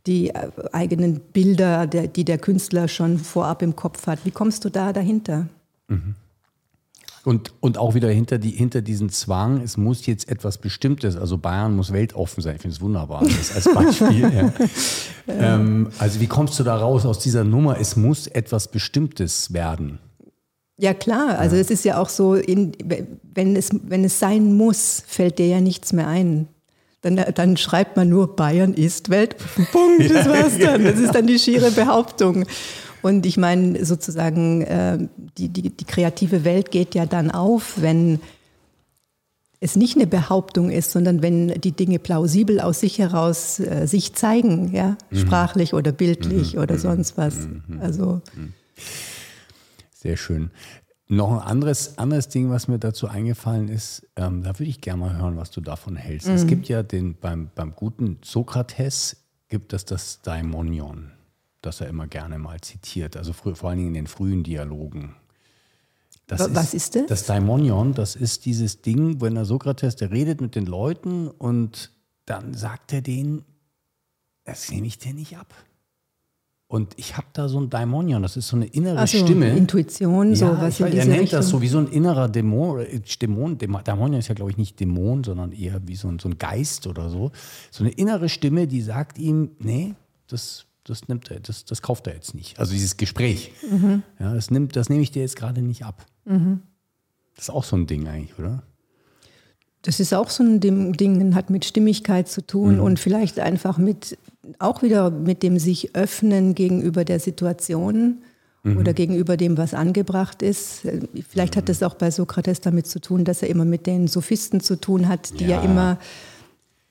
die 0.07 0.31
äh, 0.31 0.51
eigenen 0.73 1.21
Bilder, 1.21 1.87
der, 1.87 2.09
die 2.09 2.25
der 2.25 2.39
Künstler 2.39 2.89
schon 2.89 3.19
vorab 3.19 3.63
im 3.63 3.77
Kopf 3.77 4.07
hat. 4.07 4.25
Wie 4.25 4.31
kommst 4.31 4.65
du 4.65 4.71
da 4.71 4.93
dahinter? 4.93 5.49
Mhm. 5.89 6.15
Und, 7.23 7.53
und 7.61 7.77
auch 7.77 7.95
wieder 7.95 8.09
hinter, 8.09 8.39
die, 8.39 8.51
hinter 8.51 8.81
diesen 8.81 9.11
Zwang, 9.11 9.61
es 9.61 9.77
muss 9.77 10.07
jetzt 10.07 10.31
etwas 10.31 10.57
Bestimmtes, 10.57 11.17
also 11.17 11.37
Bayern 11.37 11.77
muss 11.77 11.93
weltoffen 11.93 12.43
sein. 12.43 12.57
Ich 12.57 12.63
finde 12.63 12.75
es 12.77 12.81
wunderbar, 12.81 13.23
das 13.23 13.55
als 13.55 13.65
Beispiel. 13.75 14.21
ja. 14.21 14.53
ähm, 15.29 15.91
also 15.99 16.21
wie 16.21 16.27
kommst 16.27 16.59
du 16.59 16.65
da 16.65 16.77
raus 16.77 17.05
aus 17.05 17.19
dieser 17.19 17.45
Nummer, 17.45 17.79
es 17.79 17.95
muss 17.95 18.27
etwas 18.27 18.69
Bestimmtes 18.69 19.53
werden? 19.53 19.99
Ja 20.79 20.95
klar, 20.95 21.39
also 21.39 21.57
ja. 21.57 21.61
es 21.61 21.71
ist 21.71 21.85
ja 21.85 22.01
auch 22.01 22.09
so, 22.09 22.37
in, 22.37 22.73
wenn, 23.35 23.55
es, 23.55 23.69
wenn 23.83 24.03
es 24.03 24.19
sein 24.19 24.57
muss, 24.57 25.03
fällt 25.07 25.39
dir 25.39 25.47
ja 25.47 25.61
nichts 25.61 25.93
mehr 25.93 26.09
ein. 26.09 26.49
Dann, 27.03 27.17
dann 27.35 27.57
schreibt 27.57 27.97
man 27.97 28.09
nur, 28.09 28.37
Bayern 28.37 28.75
ist 28.75 29.09
Welt. 29.09 29.37
Punkt, 29.73 30.11
das 30.11 30.29
war's 30.29 30.59
dann. 30.59 30.85
Das 30.85 30.99
ist 30.99 31.15
dann 31.15 31.27
die 31.27 31.39
schiere 31.39 31.71
Behauptung. 31.71 32.45
Und 33.03 33.25
ich 33.25 33.37
meine, 33.39 33.85
sozusagen, 33.85 34.63
äh, 34.63 34.99
die, 35.39 35.49
die, 35.49 35.71
die 35.71 35.85
kreative 35.85 36.45
Welt 36.45 36.71
geht 36.71 36.95
ja 36.95 37.07
dann 37.07 37.31
auf, 37.31 37.81
wenn 37.81 38.21
es 39.61 39.77
nicht 39.77 39.97
eine 39.97 40.07
Behauptung 40.07 40.71
ist, 40.71 40.91
sondern 40.91 41.23
wenn 41.23 41.49
die 41.61 41.73
Dinge 41.73 41.99
plausibel 41.99 42.61
aus 42.61 42.81
sich 42.81 42.99
heraus 42.99 43.61
äh, 43.61 43.87
sich 43.87 44.15
zeigen, 44.15 44.75
ja, 44.75 44.97
mhm. 45.11 45.17
sprachlich 45.17 45.75
oder 45.75 45.93
bildlich 45.93 46.55
mhm. 46.55 46.63
oder 46.63 46.75
mhm. 46.75 46.81
sonst 46.81 47.19
was. 47.19 47.37
Mhm. 47.37 47.81
Also. 47.81 48.23
Mhm. 48.35 48.53
Sehr 49.95 50.17
schön. 50.17 50.51
Noch 51.13 51.33
ein 51.33 51.41
anderes, 51.41 51.99
anderes 51.99 52.29
Ding, 52.29 52.51
was 52.51 52.69
mir 52.69 52.79
dazu 52.79 53.09
eingefallen 53.09 53.67
ist, 53.67 54.07
ähm, 54.15 54.45
da 54.45 54.51
würde 54.51 54.71
ich 54.71 54.81
gerne 54.81 55.01
mal 55.01 55.19
hören, 55.19 55.37
was 55.37 55.51
du 55.51 55.61
davon 55.61 55.97
hältst. 55.97 56.29
Mhm. 56.29 56.35
Es 56.35 56.47
gibt 56.47 56.69
ja 56.69 56.85
den, 56.85 57.17
beim, 57.17 57.51
beim 57.53 57.75
guten 57.75 58.19
Sokrates 58.23 59.17
gibt 59.49 59.73
es 59.73 59.85
das 59.85 60.23
Daimonion, 60.23 61.11
das 61.63 61.81
er 61.81 61.89
immer 61.89 62.07
gerne 62.07 62.39
mal 62.39 62.61
zitiert, 62.61 63.17
also 63.17 63.33
früh, 63.33 63.57
vor 63.57 63.71
allen 63.71 63.79
Dingen 63.79 63.89
in 63.89 63.95
den 63.95 64.07
frühen 64.07 64.45
Dialogen. 64.45 65.17
Das 66.29 66.55
was 66.55 66.75
ist, 66.75 66.75
ist 66.75 66.95
das? 66.95 67.07
Das 67.09 67.27
Daimonion, 67.27 67.93
das 67.93 68.15
ist 68.15 68.47
dieses 68.47 68.81
Ding, 68.81 69.21
wenn 69.21 69.35
der 69.35 69.47
Sokrates, 69.47 69.97
der 69.97 70.13
redet 70.13 70.41
mit 70.41 70.55
den 70.55 70.67
Leuten 70.67 71.27
und 71.27 71.91
dann 72.25 72.55
sagt 72.55 72.93
er 72.93 73.03
denen, 73.03 73.45
das 74.45 74.71
nehme 74.71 74.87
ich 74.87 74.99
dir 74.99 75.13
nicht 75.13 75.37
ab. 75.37 75.53
Und 76.71 76.95
ich 76.97 77.17
habe 77.17 77.27
da 77.33 77.49
so 77.49 77.59
ein 77.59 77.69
Daimonion, 77.69 78.23
das 78.23 78.37
ist 78.37 78.47
so 78.47 78.55
eine 78.55 78.67
innere 78.67 78.97
Also 78.99 79.19
Stimme. 79.19 79.57
Intuition, 79.57 80.37
so 80.37 80.45
ja, 80.45 80.61
was 80.61 80.75
ich 80.75 80.87
weiß, 80.87 80.95
er 80.95 81.05
nennt 81.07 81.23
Richtung. 81.23 81.39
das 81.41 81.49
so 81.49 81.61
wie 81.61 81.67
so 81.67 81.79
ein 81.79 81.89
innerer 81.89 82.29
Dämon. 82.29 82.79
äh, 82.79 83.01
Dämon 83.01 83.59
Daimonion 83.59 84.21
ist 84.21 84.29
ja, 84.29 84.37
glaube 84.37 84.53
ich, 84.53 84.57
nicht 84.57 84.79
Dämon, 84.79 85.25
sondern 85.25 85.51
eher 85.51 85.81
wie 85.89 85.97
so 85.97 86.07
ein, 86.07 86.21
so 86.21 86.29
ein 86.29 86.39
Geist 86.39 86.87
oder 86.87 87.11
so. 87.11 87.33
So 87.73 87.83
eine 87.83 87.93
innere 87.93 88.29
Stimme, 88.29 88.69
die 88.69 88.83
sagt 88.83 89.19
ihm, 89.19 89.51
nee, 89.59 89.97
das, 90.29 90.67
das 90.85 91.09
nimmt 91.09 91.29
er, 91.33 91.41
das, 91.41 91.65
das 91.65 91.83
kauft 91.83 92.07
er 92.07 92.15
jetzt 92.15 92.37
nicht. 92.37 92.57
Also 92.61 92.73
dieses 92.73 92.97
Gespräch. 92.97 93.51
Mhm. 93.69 94.05
Ja, 94.21 94.33
das, 94.33 94.53
nimmt, 94.53 94.77
das 94.77 94.89
nehme 94.89 95.03
ich 95.03 95.11
dir 95.11 95.23
jetzt 95.23 95.35
gerade 95.35 95.63
nicht 95.63 95.85
ab. 95.85 96.07
Das 97.35 97.49
ist 97.49 97.51
auch 97.51 97.65
so 97.65 97.75
ein 97.75 97.89
Ding 97.89 98.07
eigentlich, 98.07 98.39
oder? 98.39 98.63
Das 99.83 99.99
ist 100.01 100.13
auch 100.13 100.29
so 100.29 100.43
ein 100.43 100.61
Ding, 100.61 101.35
hat 101.35 101.49
mit 101.51 101.65
Stimmigkeit 101.65 102.29
zu 102.29 102.47
tun 102.47 102.77
Mhm. 102.77 102.83
und 102.83 102.99
vielleicht 102.99 103.39
einfach 103.41 103.79
mit, 103.79 104.19
auch 104.59 104.83
wieder 104.83 105.11
mit 105.11 105.43
dem 105.43 105.59
sich 105.59 105.95
öffnen 105.95 106.55
gegenüber 106.55 107.05
der 107.05 107.19
Situation 107.21 108.19
Mhm. 108.63 108.77
oder 108.77 108.93
gegenüber 108.93 109.39
dem, 109.39 109.57
was 109.57 109.73
angebracht 109.73 110.43
ist. 110.43 110.83
Vielleicht 111.31 111.57
hat 111.57 111.71
es 111.71 111.83
auch 111.83 111.95
bei 111.95 112.11
Sokrates 112.11 112.61
damit 112.61 112.87
zu 112.89 113.01
tun, 113.01 113.25
dass 113.25 113.41
er 113.43 113.49
immer 113.49 113.65
mit 113.65 113.87
den 113.87 114.07
Sophisten 114.07 114.61
zu 114.61 114.77
tun 114.79 115.09
hat, 115.09 115.41
die 115.41 115.45
ja, 115.45 115.57
Ja. 115.57 115.63
immer 115.63 115.99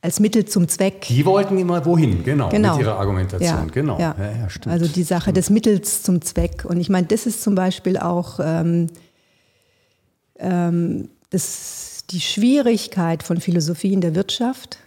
als 0.02 0.20
Mittel 0.20 0.46
zum 0.46 0.68
Zweck. 0.68 1.02
Die 1.10 1.26
wollten 1.26 1.58
immer 1.60 1.86
wohin, 1.86 2.24
genau, 2.24 2.50
Genau. 2.50 2.72
mit 2.78 2.86
ihrer 2.86 2.98
Argumentation. 2.98 3.48
Ja, 3.50 3.66
genau. 3.72 4.00
ja. 4.00 4.16
Ja, 4.18 4.50
stimmt. 4.50 4.74
Also 4.74 4.88
die 4.88 5.04
Sache 5.04 5.32
des 5.34 5.50
Mittels 5.52 6.02
zum 6.02 6.22
Zweck. 6.22 6.66
Und 6.66 6.80
ich 6.80 6.90
meine, 6.90 7.06
das 7.06 7.28
ist 7.28 7.44
zum 7.44 7.54
Beispiel 7.54 7.98
auch 7.98 8.40
ähm, 8.42 8.88
ähm, 10.40 11.10
das, 11.30 11.99
die 12.12 12.22
Schwierigkeit 12.22 13.24
von 13.24 13.40
Philosophie 13.40 13.94
in 13.94 14.02
der 14.02 14.16
Wirtschaft, 14.16 14.80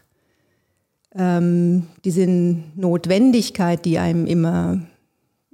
ähm, 1.14 1.88
diese 2.04 2.26
Notwendigkeit, 2.26 3.84
die 3.84 3.98
einem 3.98 4.26
immer 4.26 4.80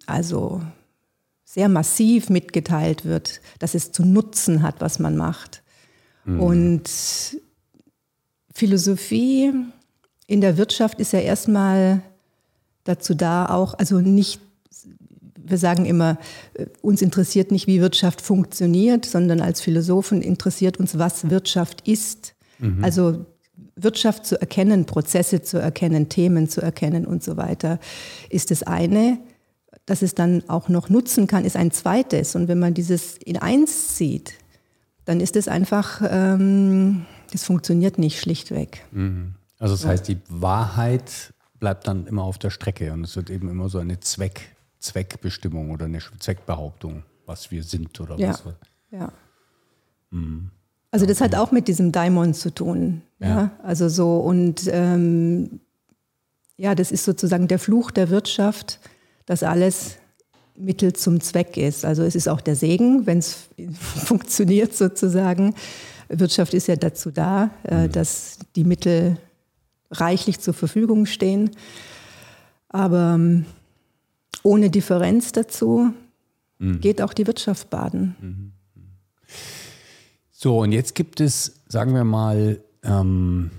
also 0.07 0.63
sehr 1.45 1.69
massiv 1.69 2.31
mitgeteilt 2.31 3.05
wird, 3.05 3.41
dass 3.59 3.75
es 3.75 3.93
zu 3.93 4.05
nutzen 4.05 4.63
hat, 4.63 4.81
was 4.81 4.99
man 4.99 5.17
macht. 5.17 5.63
Und 6.41 6.91
Philosophie 8.53 9.53
in 10.27 10.41
der 10.41 10.59
Wirtschaft 10.59 11.01
ist 11.01 11.13
ja 11.13 11.21
erstmal 11.21 12.03
dazu 12.85 13.15
da, 13.15 13.47
auch, 13.47 13.75
also 13.75 14.01
nicht, 14.01 14.41
wir 15.51 15.59
sagen 15.59 15.85
immer, 15.85 16.19
äh, 16.55 16.67
uns 16.83 17.03
interessiert 17.03 17.51
nicht, 17.51 17.67
wie 17.67 17.81
Wirtschaft 17.81 18.21
funktioniert, 18.21 19.05
sondern 19.05 19.41
als 19.41 19.61
Philosophen 19.61 20.23
interessiert 20.23 20.79
uns, 20.79 20.99
was 20.99 21.31
Wirtschaft 21.31 21.87
ist. 21.89 22.35
Also 22.83 23.27
Wirtschaft 23.77 24.27
zu 24.27 24.41
erkennen, 24.41 24.85
Prozesse 24.85 25.43
zu 25.43 25.59
erkennen, 25.59 26.09
Themen 26.09 26.49
zu 26.49 26.61
erkennen 26.61 27.07
und 27.07 27.23
so 27.23 27.37
weiter, 27.37 27.79
ist 28.31 28.51
das 28.51 28.63
eine. 28.63 29.19
Dass 29.87 30.03
es 30.03 30.15
dann 30.15 30.43
auch 30.49 30.69
noch 30.69 30.91
nutzen 30.91 31.27
kann, 31.27 31.45
ist 31.45 31.57
ein 31.57 31.71
zweites. 31.71 32.35
Und 32.35 32.49
wenn 32.49 32.59
man 32.59 32.75
dieses 32.75 33.17
in 33.17 33.39
eins 33.39 33.97
sieht, 33.97 34.35
dann 35.07 35.21
ist 35.21 35.37
es 35.37 35.49
einfach, 35.49 36.03
ähm, 36.07 37.07
das 37.33 37.45
funktioniert 37.45 37.97
nicht 37.99 38.21
schlichtweg. 38.21 38.85
Also 39.59 39.75
das 39.75 39.87
heißt, 39.87 40.09
die 40.09 40.19
Wahrheit 40.29 41.33
bleibt 41.59 41.87
dann 41.87 42.07
immer 42.07 42.23
auf 42.23 42.39
der 42.39 42.51
Strecke 42.51 42.93
und 42.93 43.05
es 43.05 43.17
wird 43.17 43.31
eben 43.31 43.49
immer 43.49 43.69
so 43.69 43.79
eine 43.79 44.01
Zweck, 44.01 44.55
Zweckbestimmung 44.79 45.71
oder 45.71 45.87
eine 45.87 45.99
Zweckbehauptung, 46.19 47.03
was 47.27 47.51
wir 47.51 47.63
sind 47.63 47.99
oder 48.01 48.17
Ja. 48.19 48.31
was. 48.31 48.45
Ja. 48.91 49.13
Also 50.91 51.05
das 51.07 51.21
hat 51.21 51.35
auch 51.35 51.53
mit 51.53 51.69
diesem 51.69 51.93
Daimon 51.93 52.33
zu 52.35 52.55
tun. 52.55 53.03
Ja. 53.19 53.29
Ja. 53.29 53.51
Also 53.63 53.89
so 53.89 54.19
und 54.21 54.63
ähm, 54.73 55.61
ja, 56.57 56.75
das 56.75 56.91
ist 56.91 57.05
sozusagen 57.05 57.47
der 57.49 57.59
Fluch 57.59 57.91
der 57.91 58.09
Wirtschaft, 58.11 58.81
dass 59.27 59.43
alles 59.43 59.97
Mittel 60.57 60.93
zum 60.93 61.21
Zweck 61.21 61.57
ist. 61.57 61.85
Also 61.85 62.03
es 62.03 62.15
ist 62.17 62.29
auch 62.29 62.41
der 62.41 62.57
Segen, 62.57 63.07
wenn 63.07 63.19
es 63.19 63.49
funktioniert 63.73 64.75
sozusagen. 64.75 65.55
Wirtschaft 66.09 66.55
ist 66.55 66.69
ja 66.69 66.77
dazu 66.77 67.11
da, 67.11 67.51
äh, 67.65 67.89
dass 67.89 68.39
die 68.57 68.65
Mittel 68.65 69.19
reichlich 69.91 70.41
zur 70.41 70.55
Verfügung 70.55 71.07
stehen. 71.07 71.51
Aber 72.71 73.15
ähm, 73.15 73.45
ohne 74.43 74.71
Differenz 74.71 75.33
dazu 75.33 75.93
geht 76.81 77.01
auch 77.03 77.15
die 77.15 77.27
Wirtschaft 77.27 77.71
baden. 77.71 78.53
So, 80.31 80.61
und 80.61 80.73
jetzt 80.73 80.95
gibt 80.95 81.21
es, 81.21 81.63
sagen 81.69 81.95
wir 81.95 82.05
mal, 82.05 82.61
ähm, 82.83 83.51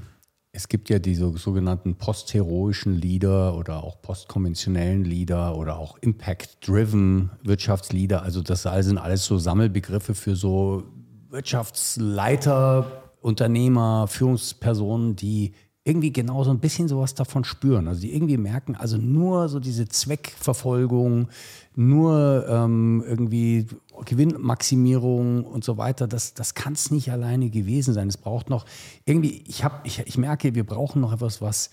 es 0.51 0.67
gibt 0.67 0.89
ja 0.89 0.99
diese 0.99 1.37
sogenannten 1.37 1.95
postheroischen 1.95 2.95
Leader 2.95 3.55
oder 3.55 3.83
auch 3.83 4.01
postkonventionellen 4.01 5.05
Leader 5.05 5.55
oder 5.55 5.77
auch 5.77 5.97
Impact-driven 5.99 7.29
Wirtschaftsleader. 7.43 8.23
Also 8.23 8.41
das 8.41 8.63
sind 8.63 8.97
alles 8.97 9.25
so 9.25 9.37
Sammelbegriffe 9.37 10.15
für 10.15 10.35
so 10.35 10.83
Wirtschaftsleiter, 11.29 13.13
Unternehmer, 13.21 14.07
Führungspersonen, 14.07 15.15
die 15.15 15.53
irgendwie 15.89 16.13
genau 16.13 16.43
so 16.43 16.51
ein 16.51 16.59
bisschen 16.59 16.87
sowas 16.87 17.15
davon 17.15 17.43
spüren. 17.43 17.87
Also 17.87 18.01
die 18.01 18.13
irgendwie 18.13 18.37
merken, 18.37 18.75
also 18.75 18.97
nur 18.97 19.49
so 19.49 19.59
diese 19.59 19.87
Zweckverfolgung, 19.87 21.27
nur 21.75 22.45
ähm, 22.47 23.03
irgendwie 23.05 23.65
Gewinnmaximierung 24.05 25.43
und 25.43 25.63
so 25.63 25.77
weiter, 25.77 26.07
das, 26.07 26.35
das 26.35 26.53
kann 26.53 26.73
es 26.73 26.91
nicht 26.91 27.11
alleine 27.11 27.49
gewesen 27.49 27.93
sein. 27.93 28.07
Es 28.07 28.17
braucht 28.17 28.49
noch 28.49 28.65
irgendwie, 29.05 29.43
ich, 29.47 29.63
hab, 29.63 29.85
ich, 29.85 29.99
ich 30.05 30.17
merke, 30.17 30.53
wir 30.53 30.63
brauchen 30.63 31.01
noch 31.01 31.11
etwas, 31.11 31.41
was, 31.41 31.71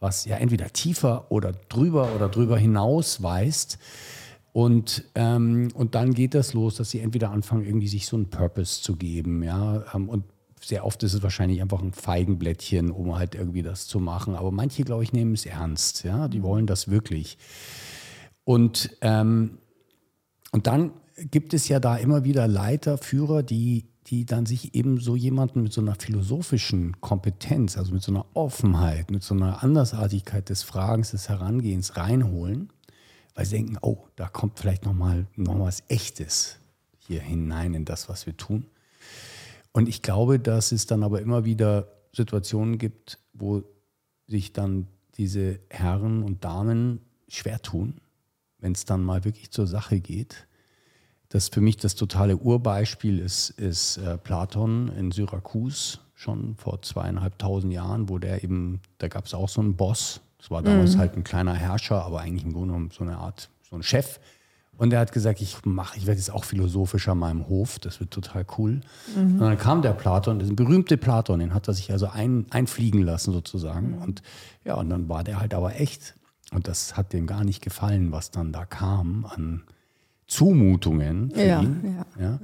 was 0.00 0.26
ja 0.26 0.36
entweder 0.36 0.70
tiefer 0.72 1.30
oder 1.30 1.52
drüber 1.68 2.10
oder 2.14 2.28
drüber 2.28 2.58
hinaus 2.58 3.22
weist. 3.22 3.78
Und, 4.52 5.04
ähm, 5.14 5.68
und 5.74 5.94
dann 5.94 6.14
geht 6.14 6.34
das 6.34 6.54
los, 6.54 6.76
dass 6.76 6.90
sie 6.90 7.00
entweder 7.00 7.30
anfangen, 7.30 7.64
irgendwie 7.64 7.88
sich 7.88 8.06
so 8.06 8.16
einen 8.16 8.30
Purpose 8.30 8.82
zu 8.82 8.96
geben, 8.96 9.42
ja. 9.42 9.84
Ähm, 9.94 10.08
und 10.08 10.24
sehr 10.66 10.84
oft 10.84 11.00
ist 11.04 11.14
es 11.14 11.22
wahrscheinlich 11.22 11.62
einfach 11.62 11.80
ein 11.80 11.92
Feigenblättchen, 11.92 12.90
um 12.90 13.16
halt 13.16 13.36
irgendwie 13.36 13.62
das 13.62 13.86
zu 13.86 14.00
machen. 14.00 14.34
Aber 14.34 14.50
manche, 14.50 14.82
glaube 14.82 15.04
ich, 15.04 15.12
nehmen 15.12 15.34
es 15.34 15.46
ernst, 15.46 16.02
ja. 16.02 16.26
Die 16.26 16.42
wollen 16.42 16.66
das 16.66 16.88
wirklich. 16.88 17.38
Und, 18.42 18.96
ähm, 19.00 19.58
und 20.50 20.66
dann 20.66 20.90
gibt 21.16 21.54
es 21.54 21.68
ja 21.68 21.78
da 21.78 21.96
immer 21.96 22.24
wieder 22.24 22.48
Leiter, 22.48 22.98
Führer, 22.98 23.44
die, 23.44 23.86
die 24.08 24.26
dann 24.26 24.44
sich 24.44 24.74
eben 24.74 24.98
so 24.98 25.14
jemanden 25.14 25.62
mit 25.62 25.72
so 25.72 25.80
einer 25.80 25.94
philosophischen 25.94 27.00
Kompetenz, 27.00 27.78
also 27.78 27.92
mit 27.92 28.02
so 28.02 28.10
einer 28.10 28.26
Offenheit, 28.34 29.12
mit 29.12 29.22
so 29.22 29.34
einer 29.34 29.62
Andersartigkeit 29.62 30.48
des 30.48 30.64
Fragens, 30.64 31.12
des 31.12 31.28
Herangehens 31.28 31.96
reinholen, 31.96 32.72
weil 33.34 33.46
sie 33.46 33.56
denken, 33.56 33.78
oh, 33.82 33.98
da 34.16 34.28
kommt 34.28 34.58
vielleicht 34.58 34.84
nochmal 34.84 35.26
noch 35.36 35.60
was 35.60 35.84
Echtes 35.86 36.58
hier 36.98 37.20
hinein 37.20 37.74
in 37.74 37.84
das, 37.84 38.08
was 38.08 38.26
wir 38.26 38.36
tun. 38.36 38.66
Und 39.76 39.90
ich 39.90 40.00
glaube, 40.00 40.38
dass 40.38 40.72
es 40.72 40.86
dann 40.86 41.02
aber 41.02 41.20
immer 41.20 41.44
wieder 41.44 41.88
Situationen 42.14 42.78
gibt, 42.78 43.18
wo 43.34 43.62
sich 44.26 44.54
dann 44.54 44.86
diese 45.18 45.60
Herren 45.68 46.22
und 46.22 46.44
Damen 46.44 47.00
schwer 47.28 47.60
tun, 47.60 48.00
wenn 48.58 48.72
es 48.72 48.86
dann 48.86 49.04
mal 49.04 49.26
wirklich 49.26 49.50
zur 49.50 49.66
Sache 49.66 50.00
geht. 50.00 50.46
Das 51.28 51.50
für 51.50 51.60
mich 51.60 51.76
das 51.76 51.94
totale 51.94 52.38
Urbeispiel 52.38 53.18
ist, 53.18 53.50
ist 53.50 53.98
äh, 53.98 54.16
Platon 54.16 54.88
in 54.96 55.10
Syrakus, 55.10 56.00
schon 56.14 56.56
vor 56.56 56.80
zweieinhalbtausend 56.80 57.70
Jahren, 57.70 58.08
wo 58.08 58.18
der 58.18 58.42
eben, 58.42 58.80
da 58.96 59.08
gab 59.08 59.26
es 59.26 59.34
auch 59.34 59.50
so 59.50 59.60
einen 59.60 59.76
Boss. 59.76 60.22
Das 60.38 60.50
war 60.50 60.62
damals 60.62 60.96
halt 60.96 61.18
ein 61.18 61.24
kleiner 61.24 61.52
Herrscher, 61.52 62.02
aber 62.02 62.22
eigentlich 62.22 62.44
im 62.44 62.54
Grunde 62.54 62.68
genommen 62.68 62.92
so 62.92 63.04
eine 63.04 63.18
Art, 63.18 63.50
so 63.68 63.76
ein 63.76 63.82
Chef. 63.82 64.20
Und 64.78 64.90
der 64.90 65.00
hat 65.00 65.12
gesagt, 65.12 65.40
ich 65.40 65.64
mache, 65.64 65.96
ich 65.96 66.06
werde 66.06 66.18
jetzt 66.18 66.30
auch 66.30 66.44
philosophisch 66.44 67.08
an 67.08 67.18
meinem 67.18 67.48
Hof, 67.48 67.78
das 67.78 67.98
wird 68.00 68.10
total 68.10 68.44
cool. 68.58 68.80
Und 69.16 69.38
dann 69.38 69.56
kam 69.56 69.80
der 69.80 69.92
Platon, 69.92 70.38
der 70.38 70.46
berühmte 70.54 70.96
Platon, 70.98 71.38
den 71.38 71.54
hat 71.54 71.66
er 71.68 71.74
sich 71.74 71.90
also 71.92 72.08
ein, 72.08 72.44
einfliegen 72.50 73.00
lassen 73.02 73.32
sozusagen. 73.32 73.94
Und 73.98 74.22
ja, 74.64 74.74
und 74.74 74.90
dann 74.90 75.08
war 75.08 75.24
der 75.24 75.40
halt 75.40 75.54
aber 75.54 75.80
echt. 75.80 76.14
Und 76.52 76.68
das 76.68 76.96
hat 76.96 77.12
dem 77.12 77.26
gar 77.26 77.42
nicht 77.44 77.62
gefallen, 77.62 78.12
was 78.12 78.30
dann 78.30 78.52
da 78.52 78.64
kam 78.66 79.24
an 79.24 79.62
Zumutungen 80.26 81.30
für 81.30 81.44
Ja, 81.44 81.62
ihn. 81.62 81.96
ja. 82.18 82.22
Ja. 82.22 82.40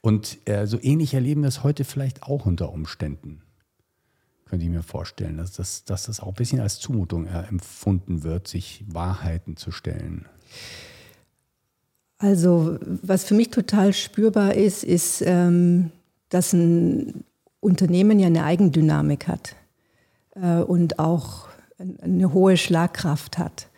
Und 0.00 0.38
äh, 0.48 0.66
so 0.66 0.78
ähnlich 0.82 1.14
erleben 1.14 1.42
wir 1.42 1.48
es 1.48 1.62
heute 1.62 1.84
vielleicht 1.84 2.22
auch 2.22 2.46
unter 2.46 2.72
Umständen. 2.72 3.42
Könnte 4.46 4.64
ich 4.64 4.70
mir 4.70 4.82
vorstellen, 4.82 5.36
dass 5.38 5.52
das, 5.52 5.84
dass 5.84 6.04
das 6.06 6.20
auch 6.20 6.28
ein 6.28 6.34
bisschen 6.34 6.60
als 6.60 6.78
Zumutung 6.78 7.26
äh, 7.26 7.42
empfunden 7.48 8.22
wird, 8.22 8.48
sich 8.48 8.84
Wahrheiten 8.88 9.56
zu 9.56 9.70
stellen. 9.70 10.26
Also 12.18 12.78
was 13.02 13.24
für 13.24 13.34
mich 13.34 13.50
total 13.50 13.92
spürbar 13.92 14.54
ist, 14.54 14.84
ist, 14.84 15.22
ähm, 15.26 15.90
dass 16.30 16.52
ein 16.52 17.24
Unternehmen 17.60 18.18
ja 18.18 18.26
eine 18.28 18.44
Eigendynamik 18.44 19.28
hat 19.28 19.54
äh, 20.34 20.60
und 20.60 20.98
auch 20.98 21.46
ein- 21.78 21.98
eine 22.00 22.32
hohe 22.32 22.56
Schlagkraft 22.56 23.36
hat. 23.38 23.68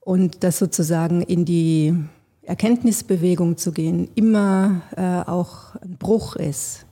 Und 0.00 0.42
das 0.42 0.58
sozusagen 0.58 1.22
in 1.22 1.44
die 1.44 1.94
Erkenntnisbewegung 2.42 3.58
zu 3.58 3.72
gehen, 3.72 4.08
immer 4.14 4.80
äh, 4.96 5.28
auch 5.30 5.76
ein 5.76 5.96
Bruch 5.98 6.34
ist. 6.36 6.86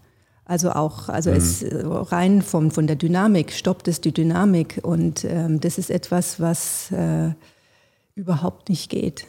Also 0.45 0.71
auch, 0.71 1.09
also 1.09 1.31
es 1.31 1.63
äh, 1.63 1.83
rein 1.85 2.43
vom, 2.43 2.71
von 2.71 2.87
der 2.87 2.95
Dynamik 2.97 3.53
stoppt 3.53 3.89
es 3.89 4.01
die 4.01 4.13
Dynamik. 4.13 4.81
Und 4.83 5.25
ähm, 5.25 5.59
das 5.61 5.79
ist 5.79 5.91
etwas, 5.91 6.39
was 6.39 6.93
äh, 6.93 7.31
überhaupt 8.15 8.69
nicht 8.69 8.89
geht. 8.91 9.27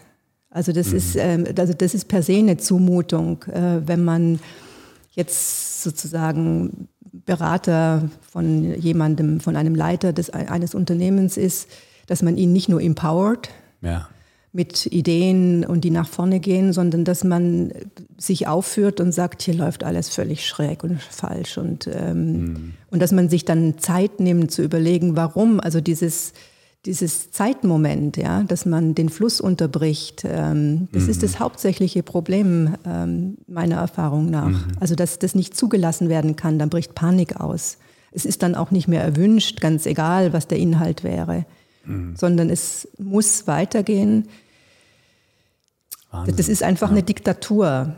Also 0.49 0.71
das, 0.71 0.91
mhm. 0.91 0.97
ist, 0.97 1.15
ähm, 1.17 1.45
also 1.57 1.73
das 1.73 1.93
ist 1.93 2.07
per 2.07 2.23
se 2.23 2.37
eine 2.37 2.57
Zumutung, 2.57 3.43
äh, 3.43 3.81
wenn 3.85 4.03
man 4.03 4.39
jetzt 5.11 5.83
sozusagen 5.83 6.87
Berater 7.25 8.09
von 8.31 8.79
jemandem, 8.79 9.39
von 9.39 9.55
einem 9.55 9.75
Leiter 9.75 10.13
des, 10.13 10.29
eines 10.29 10.75
Unternehmens 10.75 11.37
ist, 11.37 11.67
dass 12.05 12.21
man 12.21 12.37
ihn 12.37 12.53
nicht 12.53 12.69
nur 12.69 12.81
empowert 12.81 13.49
ja. 13.81 14.07
mit 14.53 14.85
Ideen 14.85 15.65
und 15.65 15.81
die 15.81 15.91
nach 15.91 16.07
vorne 16.07 16.39
gehen, 16.39 16.71
sondern 16.71 17.03
dass 17.03 17.23
man 17.23 17.71
sich 18.17 18.47
aufführt 18.47 18.99
und 18.99 19.11
sagt, 19.11 19.41
hier 19.41 19.55
läuft 19.55 19.83
alles 19.83 20.09
völlig 20.09 20.47
schräg 20.47 20.83
und 20.83 21.01
falsch 21.01 21.57
und, 21.57 21.87
ähm, 21.91 22.31
mhm. 22.31 22.73
und 22.91 23.01
dass 23.01 23.11
man 23.11 23.29
sich 23.29 23.43
dann 23.43 23.77
Zeit 23.77 24.19
nimmt 24.19 24.51
zu 24.51 24.63
überlegen, 24.63 25.15
warum, 25.15 25.59
also 25.59 25.81
dieses 25.81 26.33
dieses 26.87 27.31
Zeitmoment, 27.31 28.15
ja, 28.15 28.43
dass 28.43 28.65
man 28.65 28.95
den 28.95 29.09
Fluss 29.09 29.41
unterbricht, 29.41 30.23
ähm, 30.25 30.87
das 30.93 31.03
mhm. 31.03 31.09
ist 31.09 31.21
das 31.21 31.39
hauptsächliche 31.39 32.01
Problem 32.01 32.75
ähm, 32.85 33.37
meiner 33.45 33.75
Erfahrung 33.75 34.29
nach. 34.29 34.47
Mhm. 34.47 34.71
Also 34.79 34.95
dass 34.95 35.19
das 35.19 35.35
nicht 35.35 35.55
zugelassen 35.55 36.07
werden 36.07 36.37
kann, 36.37 36.57
dann 36.57 36.69
bricht 36.69 36.95
Panik 36.95 37.39
aus. 37.41 37.77
Es 38.11 38.25
ist 38.25 38.41
dann 38.41 38.55
auch 38.55 38.71
nicht 38.71 38.87
mehr 38.87 39.03
erwünscht, 39.03 39.59
ganz 39.59 39.85
egal, 39.85 40.31
was 40.31 40.47
der 40.47 40.59
Inhalt 40.59 41.03
wäre, 41.03 41.45
mhm. 41.85 42.15
sondern 42.15 42.49
es 42.49 42.87
muss 42.97 43.47
weitergehen. 43.47 44.29
Wahnsinn. 46.09 46.37
Das 46.37 46.47
ist 46.47 46.63
einfach 46.63 46.87
ja. 46.87 46.93
eine 46.93 47.03
Diktatur. 47.03 47.97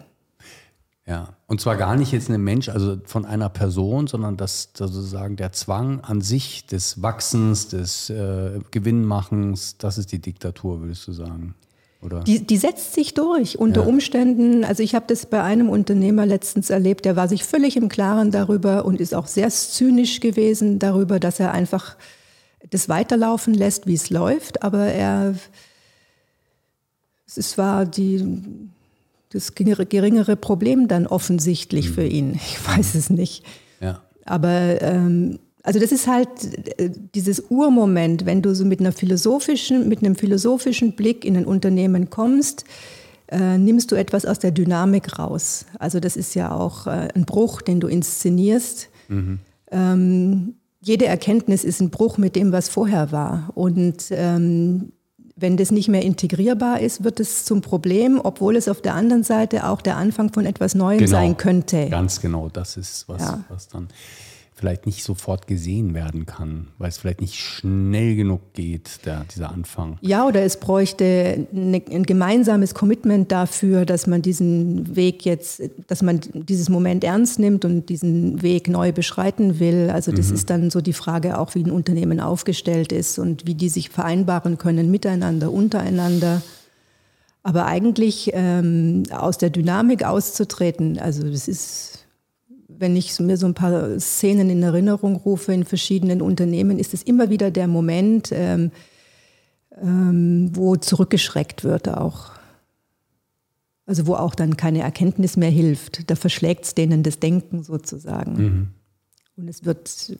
Ja, 1.05 1.29
und 1.49 1.59
zwar 1.59 1.77
gar 1.77 1.95
nicht 1.95 2.11
jetzt 2.11 2.29
ein 2.29 2.43
Mensch, 2.43 2.69
also 2.69 2.97
von 3.05 3.25
einer 3.25 3.49
Person, 3.49 4.05
sondern 4.05 4.37
das, 4.37 4.71
das 4.73 4.91
sozusagen 4.91 5.35
der 5.35 5.51
Zwang 5.51 5.99
an 6.01 6.21
sich 6.21 6.67
des 6.67 7.01
Wachsens, 7.01 7.69
des 7.69 8.11
äh, 8.11 8.59
Gewinnmachens, 8.69 9.77
das 9.79 9.97
ist 9.97 10.11
die 10.11 10.19
Diktatur, 10.19 10.81
würdest 10.81 11.07
du 11.07 11.11
sagen? 11.11 11.55
Oder? 12.03 12.19
Die, 12.19 12.45
die 12.45 12.57
setzt 12.57 12.93
sich 12.93 13.15
durch 13.15 13.57
unter 13.57 13.81
ja. 13.81 13.87
Umständen. 13.87 14.63
Also 14.63 14.83
ich 14.83 14.93
habe 14.93 15.05
das 15.07 15.25
bei 15.25 15.41
einem 15.41 15.69
Unternehmer 15.69 16.27
letztens 16.27 16.69
erlebt, 16.69 17.03
der 17.03 17.15
war 17.15 17.27
sich 17.27 17.43
völlig 17.43 17.75
im 17.75 17.89
Klaren 17.89 18.29
darüber 18.29 18.85
und 18.85 19.01
ist 19.01 19.15
auch 19.15 19.25
sehr 19.25 19.49
zynisch 19.49 20.19
gewesen 20.19 20.77
darüber, 20.77 21.19
dass 21.19 21.39
er 21.39 21.51
einfach 21.51 21.97
das 22.69 22.89
weiterlaufen 22.89 23.55
lässt, 23.55 23.87
wie 23.87 23.95
es 23.95 24.11
läuft. 24.11 24.61
Aber 24.61 24.85
er, 24.85 25.33
es 27.25 27.57
war 27.57 27.87
die 27.87 28.69
das 29.29 29.53
geringere 29.55 30.35
Problem 30.35 30.87
dann 30.87 31.07
offensichtlich 31.07 31.89
mhm. 31.89 31.93
für 31.93 32.05
ihn. 32.05 32.33
Ich 32.35 32.67
weiß 32.67 32.95
es 32.95 33.09
nicht. 33.09 33.45
Ja. 33.79 34.01
Aber 34.25 34.81
ähm, 34.81 35.39
also 35.63 35.79
das 35.79 35.91
ist 35.91 36.07
halt 36.07 36.29
äh, 36.79 36.89
dieses 37.13 37.39
Urmoment, 37.49 38.25
wenn 38.25 38.41
du 38.41 38.55
so 38.55 38.65
mit 38.65 38.79
einer 38.79 38.91
philosophischen, 38.91 39.87
mit 39.87 39.99
einem 39.99 40.15
philosophischen 40.15 40.95
Blick 40.95 41.25
in 41.25 41.37
ein 41.37 41.45
Unternehmen 41.45 42.09
kommst, 42.09 42.65
äh, 43.27 43.57
nimmst 43.57 43.91
du 43.91 43.95
etwas 43.95 44.25
aus 44.25 44.39
der 44.39 44.51
Dynamik 44.51 45.19
raus. 45.19 45.65
Also 45.77 45.99
das 45.99 46.15
ist 46.15 46.33
ja 46.33 46.51
auch 46.51 46.87
äh, 46.87 47.09
ein 47.13 47.25
Bruch, 47.25 47.61
den 47.61 47.79
du 47.79 47.87
inszenierst. 47.87 48.89
Mhm. 49.09 49.39
Ähm, 49.71 50.55
jede 50.81 51.05
Erkenntnis 51.05 51.63
ist 51.63 51.81
ein 51.81 51.89
Bruch 51.89 52.17
mit 52.17 52.35
dem, 52.35 52.51
was 52.51 52.69
vorher 52.69 53.11
war. 53.11 53.51
Und 53.53 54.05
ähm, 54.11 54.93
wenn 55.39 55.57
das 55.57 55.71
nicht 55.71 55.87
mehr 55.87 56.01
integrierbar 56.01 56.79
ist, 56.79 57.03
wird 57.03 57.19
es 57.19 57.45
zum 57.45 57.61
Problem, 57.61 58.19
obwohl 58.23 58.55
es 58.55 58.67
auf 58.67 58.81
der 58.81 58.95
anderen 58.95 59.23
Seite 59.23 59.67
auch 59.67 59.81
der 59.81 59.97
Anfang 59.97 60.31
von 60.33 60.45
etwas 60.45 60.75
Neuem 60.75 60.99
genau, 60.99 61.11
sein 61.11 61.37
könnte. 61.37 61.87
Ganz 61.89 62.21
genau, 62.21 62.49
das 62.49 62.77
ist 62.77 63.07
was, 63.07 63.21
ja. 63.21 63.43
was 63.49 63.67
dann 63.67 63.87
vielleicht 64.59 64.85
nicht 64.85 65.03
sofort 65.03 65.47
gesehen 65.47 65.93
werden 65.93 66.25
kann, 66.25 66.67
weil 66.77 66.89
es 66.89 66.97
vielleicht 66.97 67.21
nicht 67.21 67.35
schnell 67.35 68.15
genug 68.15 68.53
geht, 68.53 69.05
der, 69.05 69.25
dieser 69.33 69.51
Anfang. 69.51 69.97
Ja, 70.01 70.27
oder 70.27 70.43
es 70.43 70.57
bräuchte 70.57 71.47
eine, 71.53 71.81
ein 71.89 72.03
gemeinsames 72.03 72.73
Commitment 72.73 73.31
dafür, 73.31 73.85
dass 73.85 74.05
man 74.05 74.21
diesen 74.21 74.95
Weg 74.97 75.23
jetzt, 75.23 75.61
dass 75.87 76.01
man 76.01 76.19
dieses 76.33 76.67
Moment 76.67 77.05
ernst 77.05 77.39
nimmt 77.39 77.63
und 77.63 77.87
diesen 77.87 78.41
Weg 78.41 78.67
neu 78.67 78.91
beschreiten 78.91 79.59
will. 79.59 79.89
Also 79.89 80.11
das 80.11 80.27
mhm. 80.27 80.35
ist 80.35 80.49
dann 80.49 80.69
so 80.69 80.81
die 80.81 80.93
Frage 80.93 81.37
auch, 81.37 81.55
wie 81.55 81.63
ein 81.63 81.71
Unternehmen 81.71 82.19
aufgestellt 82.19 82.91
ist 82.91 83.17
und 83.17 83.47
wie 83.47 83.55
die 83.55 83.69
sich 83.69 83.89
vereinbaren 83.89 84.57
können 84.57 84.91
miteinander, 84.91 85.51
untereinander. 85.53 86.41
Aber 87.43 87.65
eigentlich 87.65 88.31
ähm, 88.33 89.03
aus 89.11 89.37
der 89.37 89.49
Dynamik 89.49 90.03
auszutreten, 90.03 90.99
also 90.99 91.23
das 91.23 91.47
ist 91.47 91.98
wenn 92.79 92.95
ich 92.95 93.19
mir 93.19 93.37
so 93.37 93.45
ein 93.45 93.53
paar 93.53 93.99
Szenen 93.99 94.49
in 94.49 94.63
Erinnerung 94.63 95.17
rufe 95.17 95.53
in 95.53 95.65
verschiedenen 95.65 96.21
Unternehmen, 96.21 96.79
ist 96.79 96.93
es 96.93 97.03
immer 97.03 97.29
wieder 97.29 97.51
der 97.51 97.67
Moment, 97.67 98.29
ähm, 98.31 98.71
ähm, 99.81 100.51
wo 100.53 100.77
zurückgeschreckt 100.77 101.63
wird 101.63 101.89
auch. 101.89 102.31
Also 103.85 104.07
wo 104.07 104.15
auch 104.15 104.33
dann 104.33 104.55
keine 104.55 104.81
Erkenntnis 104.81 105.35
mehr 105.35 105.49
hilft. 105.49 106.09
Da 106.09 106.15
verschlägt 106.15 106.65
es 106.65 106.75
denen 106.75 107.03
das 107.03 107.19
Denken 107.19 107.63
sozusagen. 107.63 108.33
Mhm. 108.33 108.67
Und 109.35 109.49
es 109.49 109.65
wird 109.65 110.17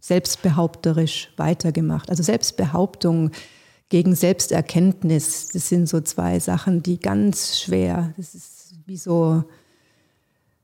selbstbehaupterisch 0.00 1.30
weitergemacht. 1.36 2.10
Also 2.10 2.22
Selbstbehauptung 2.22 3.32
gegen 3.88 4.14
Selbsterkenntnis, 4.14 5.48
das 5.48 5.68
sind 5.68 5.88
so 5.88 6.00
zwei 6.00 6.38
Sachen, 6.38 6.82
die 6.82 7.00
ganz 7.00 7.60
schwer, 7.60 8.12
das 8.16 8.34
ist 8.34 8.74
wie 8.86 8.96
so 8.96 9.44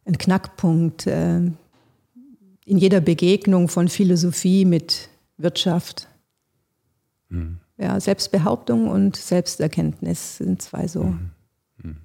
ein 0.07 0.19
Knackpunkt 0.19 1.07
äh, 1.07 1.37
in 1.37 2.79
jeder 2.79 3.01
Begegnung 3.01 3.69
von 3.69 3.89
Philosophie 3.89 4.65
mit 4.65 5.09
Wirtschaft. 5.37 6.09
Mhm. 7.29 7.59
Ja, 7.77 7.99
Selbstbehauptung 7.99 8.89
und 8.89 9.17
Selbsterkenntnis 9.17 10.39
sind 10.39 10.63
zwei 10.63 10.87
so. 10.87 11.05
Mhm. 11.05 11.31
Mhm. 11.83 11.97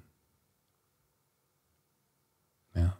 Ja. 2.74 2.96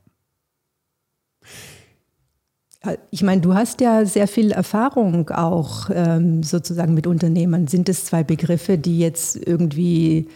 Ich 3.11 3.23
meine, 3.23 3.41
du 3.41 3.55
hast 3.55 3.81
ja 3.81 4.07
sehr 4.07 4.29
viel 4.29 4.53
Erfahrung 4.53 5.29
auch 5.31 5.91
ähm, 5.93 6.43
sozusagen 6.43 6.95
mit 6.95 7.07
Unternehmern. 7.07 7.67
Sind 7.67 7.89
es 7.89 8.05
zwei 8.05 8.23
Begriffe, 8.23 8.79
die 8.79 8.99
jetzt 9.01 9.37
irgendwie 9.37 10.29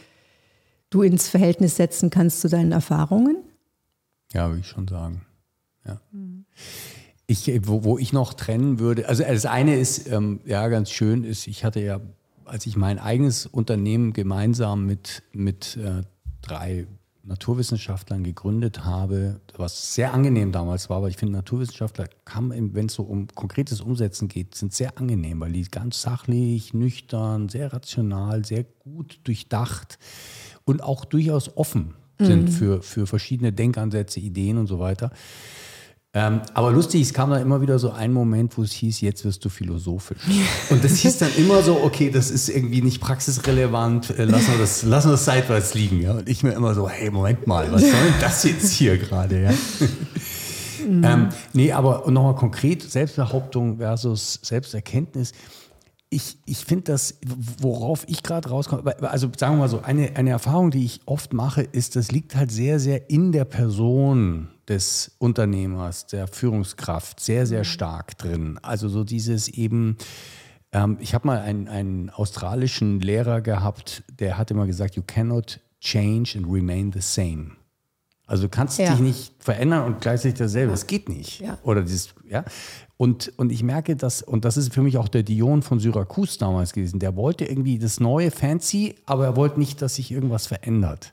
du 0.90 1.02
ins 1.02 1.28
Verhältnis 1.28 1.76
setzen 1.76 2.10
kannst 2.10 2.40
zu 2.40 2.48
deinen 2.48 2.72
Erfahrungen? 2.72 3.36
Ja, 4.34 4.48
würde 4.48 4.60
ich 4.60 4.66
schon 4.66 4.88
sagen. 4.88 5.22
Ja. 5.86 6.00
Mhm. 6.10 6.44
Ich, 7.26 7.50
wo, 7.66 7.84
wo, 7.84 7.98
ich 7.98 8.12
noch 8.12 8.34
trennen 8.34 8.78
würde, 8.78 9.08
also 9.08 9.22
das 9.22 9.46
eine 9.46 9.76
ist, 9.76 10.10
ähm, 10.10 10.40
ja, 10.44 10.68
ganz 10.68 10.90
schön 10.90 11.24
ist, 11.24 11.46
ich 11.46 11.64
hatte 11.64 11.80
ja, 11.80 12.00
als 12.44 12.66
ich 12.66 12.76
mein 12.76 12.98
eigenes 12.98 13.46
Unternehmen 13.46 14.12
gemeinsam 14.12 14.84
mit, 14.84 15.22
mit 15.32 15.78
äh, 15.78 16.02
drei 16.42 16.86
Naturwissenschaftlern 17.22 18.24
gegründet 18.24 18.84
habe, 18.84 19.40
was 19.56 19.94
sehr 19.94 20.12
angenehm 20.12 20.52
damals 20.52 20.90
war, 20.90 21.00
weil 21.00 21.08
ich 21.08 21.16
finde, 21.16 21.32
Naturwissenschaftler 21.32 22.08
wenn 22.26 22.86
es 22.86 22.92
so 22.92 23.04
um 23.04 23.28
konkretes 23.28 23.80
Umsetzen 23.80 24.28
geht, 24.28 24.54
sind 24.54 24.74
sehr 24.74 24.98
angenehm, 24.98 25.40
weil 25.40 25.52
die 25.52 25.62
ganz 25.62 26.02
sachlich, 26.02 26.74
nüchtern, 26.74 27.48
sehr 27.48 27.72
rational, 27.72 28.44
sehr 28.44 28.64
gut 28.64 29.20
durchdacht 29.24 29.98
und 30.66 30.82
auch 30.82 31.06
durchaus 31.06 31.56
offen 31.56 31.94
sind 32.18 32.44
mhm. 32.44 32.48
für, 32.48 32.82
für 32.82 33.06
verschiedene 33.06 33.52
Denkansätze, 33.52 34.20
Ideen 34.20 34.58
und 34.58 34.66
so 34.66 34.78
weiter. 34.78 35.10
Ähm, 36.16 36.42
aber 36.54 36.70
lustig, 36.70 37.02
es 37.02 37.12
kam 37.12 37.30
dann 37.30 37.42
immer 37.42 37.60
wieder 37.60 37.80
so 37.80 37.90
ein 37.90 38.12
Moment, 38.12 38.56
wo 38.56 38.62
es 38.62 38.70
hieß, 38.70 39.00
jetzt 39.00 39.24
wirst 39.24 39.44
du 39.44 39.48
philosophisch. 39.48 40.18
Und 40.70 40.84
das 40.84 40.98
hieß 40.98 41.18
dann 41.18 41.34
immer 41.36 41.60
so, 41.60 41.82
okay, 41.82 42.08
das 42.08 42.30
ist 42.30 42.48
irgendwie 42.48 42.82
nicht 42.82 43.00
praxisrelevant, 43.00 44.16
äh, 44.16 44.24
lassen, 44.24 44.52
wir 44.52 44.58
das, 44.58 44.84
lassen 44.84 45.08
wir 45.08 45.12
das 45.12 45.24
seitwärts 45.24 45.74
liegen. 45.74 46.00
Ja? 46.00 46.12
Und 46.12 46.28
ich 46.28 46.44
mir 46.44 46.52
immer 46.52 46.72
so, 46.72 46.88
hey, 46.88 47.10
Moment 47.10 47.48
mal, 47.48 47.72
was 47.72 47.80
soll 47.82 47.90
denn 47.90 48.20
das 48.20 48.44
jetzt 48.44 48.70
hier 48.72 48.96
gerade? 48.96 49.42
Ja? 49.42 49.50
Mhm. 50.86 51.02
Ähm, 51.02 51.28
nee, 51.54 51.72
aber 51.72 52.10
nochmal 52.10 52.34
konkret, 52.34 52.82
Selbstbehauptung 52.82 53.78
versus 53.78 54.38
Selbsterkenntnis 54.42 55.32
ich, 56.10 56.38
ich 56.46 56.64
finde 56.64 56.84
das, 56.92 57.18
worauf 57.60 58.04
ich 58.08 58.22
gerade 58.22 58.48
rauskomme, 58.48 58.96
also 59.02 59.30
sagen 59.36 59.54
wir 59.54 59.60
mal 59.60 59.68
so, 59.68 59.80
eine, 59.80 60.14
eine 60.16 60.30
Erfahrung, 60.30 60.70
die 60.70 60.84
ich 60.84 61.00
oft 61.06 61.32
mache, 61.32 61.62
ist, 61.62 61.96
das 61.96 62.12
liegt 62.12 62.36
halt 62.36 62.52
sehr, 62.52 62.78
sehr 62.78 63.10
in 63.10 63.32
der 63.32 63.44
Person 63.44 64.48
des 64.68 65.16
Unternehmers, 65.18 66.06
der 66.06 66.26
Führungskraft, 66.26 67.20
sehr, 67.20 67.46
sehr 67.46 67.60
mhm. 67.60 67.64
stark 67.64 68.18
drin. 68.18 68.58
Also 68.62 68.88
so 68.88 69.04
dieses 69.04 69.48
eben, 69.48 69.96
ähm, 70.72 70.98
ich 71.00 71.14
habe 71.14 71.26
mal 71.26 71.40
einen, 71.40 71.68
einen 71.68 72.10
australischen 72.10 73.00
Lehrer 73.00 73.40
gehabt, 73.40 74.04
der 74.18 74.38
hat 74.38 74.50
immer 74.50 74.66
gesagt, 74.66 74.96
you 74.96 75.02
cannot 75.06 75.60
change 75.80 76.38
and 76.38 76.46
remain 76.46 76.92
the 76.92 77.00
same. 77.00 77.52
Also 78.26 78.44
du 78.44 78.48
kannst 78.48 78.78
ja. 78.78 78.90
dich 78.90 79.00
nicht 79.00 79.32
verändern 79.38 79.84
und 79.84 80.00
gleichzeitig 80.00 80.38
dasselbe. 80.38 80.70
Das 80.70 80.86
geht 80.86 81.08
nicht. 81.08 81.40
Ja. 81.40 81.58
Oder 81.62 81.82
dieses, 81.82 82.14
ja. 82.28 82.44
Und, 82.96 83.32
und 83.36 83.52
ich 83.52 83.62
merke, 83.62 83.96
dass, 83.96 84.22
und 84.22 84.44
das 84.44 84.56
ist 84.56 84.72
für 84.72 84.82
mich 84.82 84.96
auch 84.96 85.08
der 85.08 85.22
Dion 85.22 85.62
von 85.62 85.78
Syrakus 85.78 86.38
damals 86.38 86.72
gewesen, 86.72 87.00
der 87.00 87.16
wollte 87.16 87.44
irgendwie 87.44 87.78
das 87.78 88.00
neue 88.00 88.30
Fancy, 88.30 88.94
aber 89.04 89.26
er 89.26 89.36
wollte 89.36 89.58
nicht, 89.58 89.82
dass 89.82 89.96
sich 89.96 90.10
irgendwas 90.10 90.46
verändert. 90.46 91.12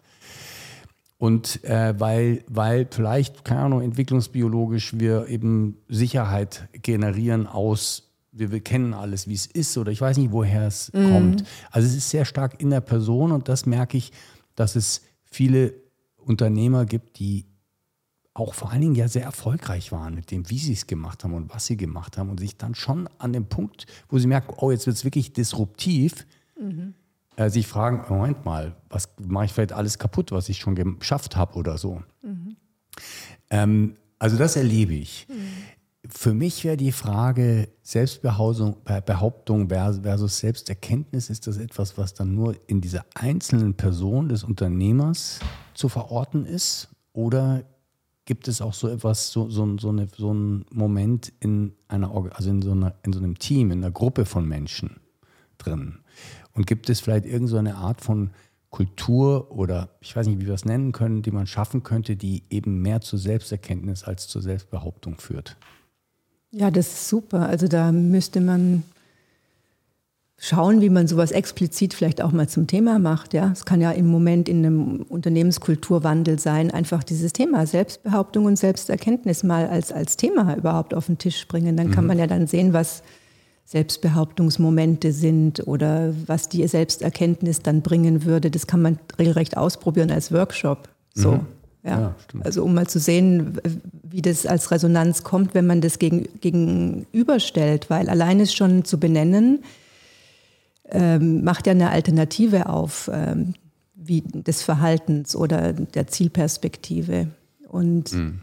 Und 1.18 1.64
äh, 1.66 2.00
weil, 2.00 2.44
weil 2.48 2.88
vielleicht, 2.90 3.44
keine 3.44 3.62
Ahnung, 3.62 3.82
entwicklungsbiologisch 3.82 4.98
wir 4.98 5.28
eben 5.28 5.78
Sicherheit 5.88 6.68
generieren 6.82 7.46
aus 7.46 8.12
wir, 8.32 8.52
wir 8.52 8.62
kennen 8.62 8.94
alles, 8.94 9.28
wie 9.28 9.34
es 9.34 9.46
ist 9.46 9.78
oder 9.78 9.92
ich 9.92 10.02
weiß 10.02 10.18
nicht, 10.18 10.32
woher 10.32 10.68
es 10.68 10.92
mhm. 10.94 11.12
kommt. 11.12 11.44
Also 11.70 11.88
es 11.88 11.96
ist 11.96 12.10
sehr 12.10 12.26
stark 12.26 12.62
in 12.62 12.70
der 12.70 12.82
Person 12.82 13.32
und 13.32 13.50
das 13.50 13.66
merke 13.66 13.98
ich, 13.98 14.12
dass 14.56 14.76
es 14.76 15.02
viele 15.26 15.74
Unternehmer 16.26 16.86
gibt, 16.86 17.20
die 17.20 17.46
auch 18.34 18.54
vor 18.54 18.72
allen 18.72 18.82
Dingen 18.82 18.96
ja 18.96 19.08
sehr 19.08 19.24
erfolgreich 19.24 19.92
waren 19.92 20.16
mit 20.16 20.32
dem, 20.32 20.50
wie 20.50 20.58
sie 20.58 20.74
es 20.74 20.88
gemacht 20.88 21.24
haben 21.24 21.34
und 21.34 21.54
was 21.54 21.66
sie 21.66 21.76
gemacht 21.76 22.18
haben 22.18 22.30
und 22.30 22.40
sich 22.40 22.58
dann 22.58 22.76
schon 22.76 23.10
an 23.18 23.34
dem 23.34 23.46
Punkt, 23.46 23.86
wo 24.10 24.18
sie 24.20 24.28
merken, 24.28 24.54
oh, 24.58 24.72
jetzt 24.72 24.86
wird 24.88 24.96
es 24.96 25.04
wirklich 25.04 25.34
disruptiv, 25.34 26.26
mhm. 26.60 26.94
äh, 27.36 27.50
sich 27.50 27.68
fragen, 27.68 28.06
Moment 28.08 28.46
mal, 28.46 28.78
was 28.90 29.10
mache 29.20 29.46
ich 29.46 29.54
vielleicht 29.54 29.74
alles 29.74 30.00
kaputt, 30.00 30.32
was 30.32 30.48
ich 30.48 30.60
schon 30.60 30.76
geschafft 30.76 31.36
habe 31.36 31.56
oder 31.56 31.78
so. 31.78 32.02
Mhm. 32.22 32.56
Ähm, 33.50 33.98
also 34.18 34.38
das 34.38 34.56
erlebe 34.56 34.94
ich. 34.94 35.28
Mhm. 35.30 35.34
Für 36.10 36.34
mich 36.34 36.64
wäre 36.64 36.78
die 36.78 36.92
Frage 36.92 37.68
Selbstbehauptung 37.84 39.68
versus 39.70 40.40
Selbsterkenntnis, 40.40 41.30
ist 41.30 41.48
das 41.48 41.58
etwas, 41.58 41.98
was 41.98 42.14
dann 42.14 42.34
nur 42.34 42.56
in 42.68 42.82
dieser 42.82 43.06
einzelnen 43.14 43.76
Person 43.76 44.30
des 44.30 44.44
Unternehmers 44.44 45.40
zu 45.74 45.90
verorten 45.90 46.46
ist? 46.46 46.90
Oder 47.14 47.64
gibt 48.26 48.48
es 48.48 48.62
auch 48.62 48.74
so 48.74 48.88
etwas, 48.88 49.32
so, 49.32 49.50
so, 49.50 49.78
so, 49.78 49.90
eine, 49.90 50.08
so 50.16 50.30
einen 50.30 50.66
Moment 50.72 51.34
in 51.40 51.74
einer, 51.88 52.12
also 52.34 52.50
in 52.50 52.62
so, 52.62 52.72
einer, 52.72 52.94
in 53.04 53.14
so 53.14 53.20
einem 53.20 53.38
Team, 53.38 53.72
in 53.72 53.84
einer 53.84 53.92
Gruppe 53.92 54.26
von 54.26 54.48
Menschen 54.48 55.00
drin? 55.58 56.00
Und 56.54 56.68
gibt 56.68 56.90
es 56.90 57.00
vielleicht 57.00 57.26
irgendeine 57.26 57.72
so 57.72 57.78
Art 57.78 58.02
von 58.02 58.32
Kultur 58.70 59.52
oder 59.52 59.90
ich 60.00 60.16
weiß 60.16 60.28
nicht, 60.28 60.40
wie 60.40 60.48
wir 60.48 60.54
es 60.54 60.66
nennen 60.66 60.94
können, 60.94 61.22
die 61.22 61.32
man 61.32 61.46
schaffen 61.46 61.84
könnte, 61.84 62.16
die 62.16 62.44
eben 62.50 62.82
mehr 62.82 63.02
zur 63.02 63.20
Selbsterkenntnis 63.20 64.04
als 64.04 64.28
zur 64.28 64.42
Selbstbehauptung 64.42 65.18
führt? 65.18 65.58
Ja, 66.52 66.72
das 66.72 66.88
ist 66.88 67.10
super. 67.10 67.48
Also 67.48 67.68
da 67.68 67.92
müsste 67.92 68.42
man 68.42 68.84
schauen, 70.44 70.82
wie 70.82 70.90
man 70.90 71.08
sowas 71.08 71.30
explizit 71.30 71.94
vielleicht 71.94 72.20
auch 72.20 72.32
mal 72.32 72.50
zum 72.50 72.66
Thema 72.66 72.98
macht. 72.98 73.36
Ja, 73.36 73.52
es 73.52 73.64
kann 73.64 73.80
ja 73.80 73.92
im 73.92 74.08
Moment 74.08 74.50
in 74.50 74.66
einem 74.66 75.06
Unternehmenskulturwandel 75.08 76.40
sein, 76.40 76.72
einfach 76.72 77.04
dieses 77.04 77.32
Thema 77.32 77.68
Selbstbehauptung 77.68 78.46
und 78.46 78.58
Selbsterkenntnis 78.58 79.44
mal 79.44 79.68
als, 79.68 79.92
als 79.92 80.18
Thema 80.18 80.58
überhaupt 80.58 80.96
auf 80.96 81.06
den 81.06 81.20
Tisch 81.20 81.48
bringen. 81.48 81.78
Dann 81.78 81.92
kann 81.92 82.06
mhm. 82.06 82.08
man 82.08 82.20
ja 82.20 82.26
dann 82.26 82.48
sehen, 82.48 82.74
was 82.74 83.04
Selbstbehauptungsmomente 83.66 85.12
sind 85.12 85.68
oder 85.68 86.12
was 86.26 86.50
die 86.50 86.68
Selbsterkenntnis 86.68 87.60
dann 87.60 87.84
bringen 87.84 88.26
würde. 88.26 88.50
Das 88.50 88.66
kann 88.66 88.82
man 88.82 88.98
regelrecht 89.20 89.58
ausprobieren 89.58 90.10
als 90.10 90.32
Workshop. 90.32 90.90
So. 91.14 91.34
Mhm. 91.34 91.46
Ja, 91.84 92.00
ja 92.00 92.16
also 92.44 92.64
um 92.64 92.74
mal 92.74 92.88
zu 92.88 92.98
sehen, 92.98 93.60
wie 94.02 94.24
das 94.24 94.48
als 94.48 94.72
Resonanz 94.72 95.22
kommt, 95.22 95.54
wenn 95.54 95.68
man 95.68 95.82
das 95.82 96.00
gegen, 96.00 96.28
gegenüberstellt, 96.42 97.92
weil 97.92 98.10
allein 98.10 98.40
es 98.40 98.56
schon 98.56 98.86
zu 98.86 99.00
benennen, 99.00 99.60
ähm, 100.92 101.44
macht 101.44 101.68
ja 101.68 101.72
eine 101.72 101.90
Alternative 101.90 102.70
auf 102.70 103.10
ähm, 103.14 103.54
wie 103.96 104.22
des 104.22 104.64
Verhaltens 104.64 105.36
oder 105.36 105.74
der 105.74 106.08
Zielperspektive. 106.08 107.28
Und 107.68 108.14
mhm. 108.14 108.42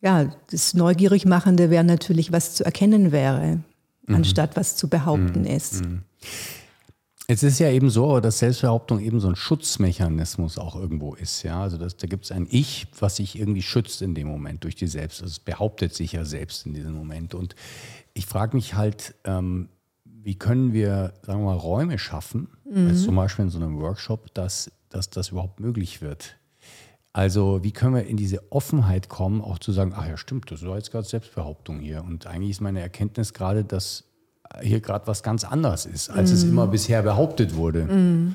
ja, 0.00 0.30
das 0.50 0.74
Neugierigmachende 0.74 1.70
wäre 1.70 1.84
natürlich, 1.84 2.32
was 2.32 2.54
zu 2.54 2.64
erkennen 2.64 3.12
wäre, 3.12 3.60
mhm. 4.06 4.14
anstatt 4.14 4.56
was 4.56 4.76
zu 4.76 4.88
behaupten 4.88 5.42
mhm. 5.42 5.46
ist. 5.46 5.84
Mhm. 5.84 6.02
Es 7.30 7.42
ist 7.42 7.58
ja 7.58 7.70
eben 7.70 7.90
so, 7.90 8.20
dass 8.20 8.38
Selbstbehauptung 8.38 9.00
eben 9.00 9.20
so 9.20 9.28
ein 9.28 9.36
Schutzmechanismus 9.36 10.56
auch 10.56 10.74
irgendwo 10.74 11.14
ist. 11.14 11.42
Ja? 11.42 11.60
Also 11.60 11.76
das, 11.76 11.98
da 11.98 12.06
gibt 12.06 12.24
es 12.24 12.32
ein 12.32 12.46
Ich, 12.50 12.86
was 12.98 13.16
sich 13.16 13.38
irgendwie 13.38 13.60
schützt 13.60 14.00
in 14.00 14.14
dem 14.14 14.28
Moment 14.28 14.64
durch 14.64 14.76
die 14.76 14.86
Selbst. 14.86 15.20
Also 15.20 15.32
es 15.32 15.38
behauptet 15.38 15.94
sich 15.94 16.12
ja 16.12 16.24
selbst 16.24 16.64
in 16.64 16.72
diesem 16.72 16.94
Moment. 16.94 17.34
Und 17.34 17.54
ich 18.14 18.24
frage 18.24 18.56
mich 18.56 18.74
halt, 18.76 19.14
ähm, 19.24 19.68
wie 20.28 20.34
können 20.34 20.74
wir, 20.74 21.14
sagen 21.22 21.40
wir 21.40 21.46
mal, 21.46 21.56
Räume 21.56 21.98
schaffen, 21.98 22.48
mhm. 22.70 22.94
zum 22.94 23.16
Beispiel 23.16 23.46
in 23.46 23.50
so 23.50 23.58
einem 23.58 23.80
Workshop, 23.80 24.34
dass, 24.34 24.70
dass 24.90 25.08
das 25.08 25.30
überhaupt 25.30 25.58
möglich 25.58 26.02
wird. 26.02 26.36
Also 27.14 27.64
wie 27.64 27.72
können 27.72 27.94
wir 27.94 28.04
in 28.04 28.18
diese 28.18 28.52
Offenheit 28.52 29.08
kommen, 29.08 29.40
auch 29.40 29.58
zu 29.58 29.72
sagen, 29.72 29.94
ach 29.96 30.06
ja 30.06 30.18
stimmt, 30.18 30.50
das 30.50 30.66
war 30.66 30.76
jetzt 30.76 30.90
gerade 30.90 31.08
Selbstbehauptung 31.08 31.80
hier. 31.80 32.04
Und 32.04 32.26
eigentlich 32.26 32.50
ist 32.50 32.60
meine 32.60 32.82
Erkenntnis 32.82 33.32
gerade, 33.32 33.64
dass 33.64 34.04
hier 34.60 34.80
gerade 34.80 35.06
was 35.06 35.22
ganz 35.22 35.44
anderes 35.44 35.86
ist, 35.86 36.10
als 36.10 36.30
mm. 36.30 36.34
es 36.34 36.44
immer 36.44 36.66
bisher 36.66 37.02
behauptet 37.02 37.54
wurde. 37.54 37.84
Mm. 37.84 38.34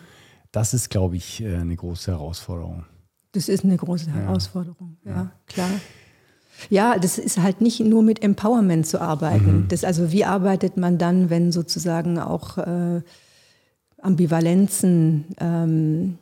Das 0.51 0.73
ist, 0.73 0.89
glaube 0.89 1.17
ich, 1.17 1.43
äh, 1.43 1.57
eine 1.57 1.75
große 1.75 2.09
Herausforderung. 2.09 2.85
Das 3.33 3.47
ist 3.49 3.63
eine 3.63 3.77
große 3.77 4.09
Herausforderung, 4.09 4.97
ja, 5.05 5.11
ja 5.11 5.31
klar. 5.45 5.69
Ja, 6.69 6.97
das 6.97 7.17
ist 7.17 7.39
halt 7.39 7.61
nicht 7.61 7.79
nur 7.79 8.03
mit 8.03 8.23
Empowerment 8.23 8.87
zu 8.87 9.01
arbeiten. 9.01 9.63
Mhm. 9.63 9.67
Das, 9.67 9.83
also 9.83 10.11
wie 10.11 10.25
arbeitet 10.25 10.77
man 10.77 10.97
dann, 10.97 11.29
wenn 11.29 11.51
sozusagen 11.51 12.19
auch 12.19 12.57
äh, 12.57 13.01
Ambivalenzen 14.01 15.25
ähm, 15.39 16.17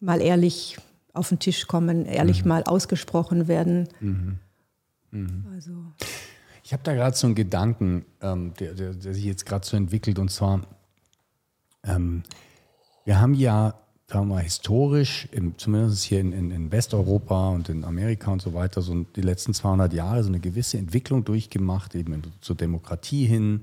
mal 0.00 0.20
ehrlich 0.20 0.78
auf 1.12 1.28
den 1.28 1.38
Tisch 1.38 1.66
kommen, 1.66 2.06
ehrlich 2.06 2.42
mhm. 2.42 2.48
mal 2.48 2.64
ausgesprochen 2.64 3.48
werden. 3.48 3.88
Mhm. 4.00 4.38
mhm. 5.10 5.44
Also. 5.54 5.72
Ich 6.64 6.72
habe 6.72 6.82
da 6.84 6.94
gerade 6.94 7.16
so 7.16 7.26
einen 7.26 7.34
Gedanken, 7.34 8.04
ähm, 8.20 8.54
der, 8.58 8.74
der, 8.74 8.94
der, 8.94 9.14
sich 9.14 9.24
jetzt 9.24 9.44
gerade 9.44 9.66
so 9.66 9.76
entwickelt, 9.76 10.18
und 10.18 10.30
zwar, 10.30 10.62
ähm, 11.84 12.22
wir 13.04 13.20
haben 13.20 13.34
ja, 13.34 13.74
sagen 14.12 14.28
wir 14.28 14.34
mal, 14.34 14.42
historisch, 14.42 15.28
im, 15.32 15.56
zumindest 15.56 16.04
hier 16.04 16.20
in, 16.20 16.32
in, 16.32 16.50
in, 16.50 16.72
Westeuropa 16.72 17.48
und 17.48 17.68
in 17.68 17.84
Amerika 17.84 18.30
und 18.30 18.42
so 18.42 18.52
weiter, 18.52 18.82
so 18.82 19.06
die 19.16 19.22
letzten 19.22 19.54
200 19.54 19.92
Jahre 19.92 20.22
so 20.22 20.28
eine 20.28 20.40
gewisse 20.40 20.76
Entwicklung 20.76 21.24
durchgemacht, 21.24 21.94
eben 21.94 22.22
zur 22.40 22.56
Demokratie 22.56 23.24
hin, 23.24 23.62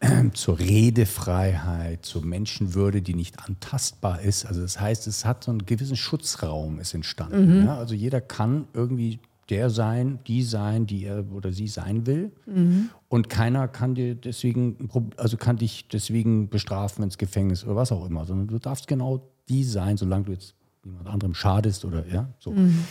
äh, 0.00 0.30
zur 0.32 0.60
Redefreiheit, 0.60 2.04
zur 2.04 2.24
Menschenwürde, 2.24 3.02
die 3.02 3.14
nicht 3.14 3.44
antastbar 3.44 4.20
ist. 4.20 4.46
Also 4.46 4.62
das 4.62 4.80
heißt, 4.80 5.06
es 5.08 5.24
hat 5.24 5.44
so 5.44 5.50
einen 5.50 5.66
gewissen 5.66 5.96
Schutzraum 5.96 6.78
ist 6.78 6.94
entstanden. 6.94 7.60
Mhm. 7.60 7.66
Ja? 7.66 7.76
Also 7.76 7.94
jeder 7.94 8.20
kann 8.20 8.68
irgendwie 8.74 9.18
der 9.50 9.68
sein, 9.70 10.20
die 10.26 10.42
sein, 10.42 10.86
die 10.86 11.04
er 11.04 11.24
oder 11.32 11.52
sie 11.52 11.68
sein 11.68 12.06
will. 12.06 12.30
Mhm. 12.46 12.90
Und 13.08 13.28
keiner 13.28 13.68
kann 13.68 13.94
dir 13.94 14.14
deswegen, 14.14 14.88
also 15.16 15.36
kann 15.36 15.58
dich 15.58 15.88
deswegen 15.88 16.48
bestrafen 16.48 17.04
ins 17.04 17.18
Gefängnis 17.18 17.64
oder 17.64 17.76
was 17.76 17.92
auch 17.92 18.06
immer, 18.06 18.24
sondern 18.24 18.46
du 18.46 18.58
darfst 18.58 18.88
genau 18.88 19.22
die 19.48 19.64
sein, 19.64 19.96
solange 19.96 20.24
du 20.24 20.32
jetzt 20.32 20.54
jemand 20.84 21.08
anderem 21.08 21.34
schadest 21.34 21.84
oder 21.84 22.06
ja, 22.06 22.28
so. 22.38 22.52
Mhm. 22.52 22.84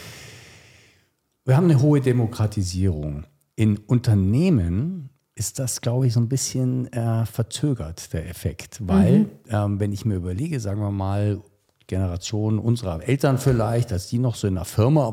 Wir 1.45 1.57
haben 1.57 1.65
eine 1.65 1.81
hohe 1.81 1.99
Demokratisierung. 1.99 3.25
In 3.55 3.77
Unternehmen 3.77 5.09
ist 5.35 5.59
das, 5.59 5.81
glaube 5.81 6.07
ich, 6.07 6.13
so 6.13 6.19
ein 6.19 6.29
bisschen 6.29 6.91
äh, 6.93 7.25
verzögert, 7.25 8.13
der 8.13 8.29
Effekt. 8.29 8.79
Weil, 8.87 9.19
mhm. 9.19 9.29
ähm, 9.49 9.79
wenn 9.79 9.91
ich 9.91 10.05
mir 10.05 10.15
überlege, 10.15 10.59
sagen 10.59 10.79
wir 10.79 10.91
mal, 10.91 11.41
Generation 11.87 12.59
unserer 12.59 13.07
Eltern 13.07 13.37
vielleicht, 13.37 13.91
als 13.91 14.07
die 14.07 14.17
noch 14.17 14.35
so 14.35 14.47
in 14.47 14.55
der 14.55 14.65
Firma, 14.65 15.11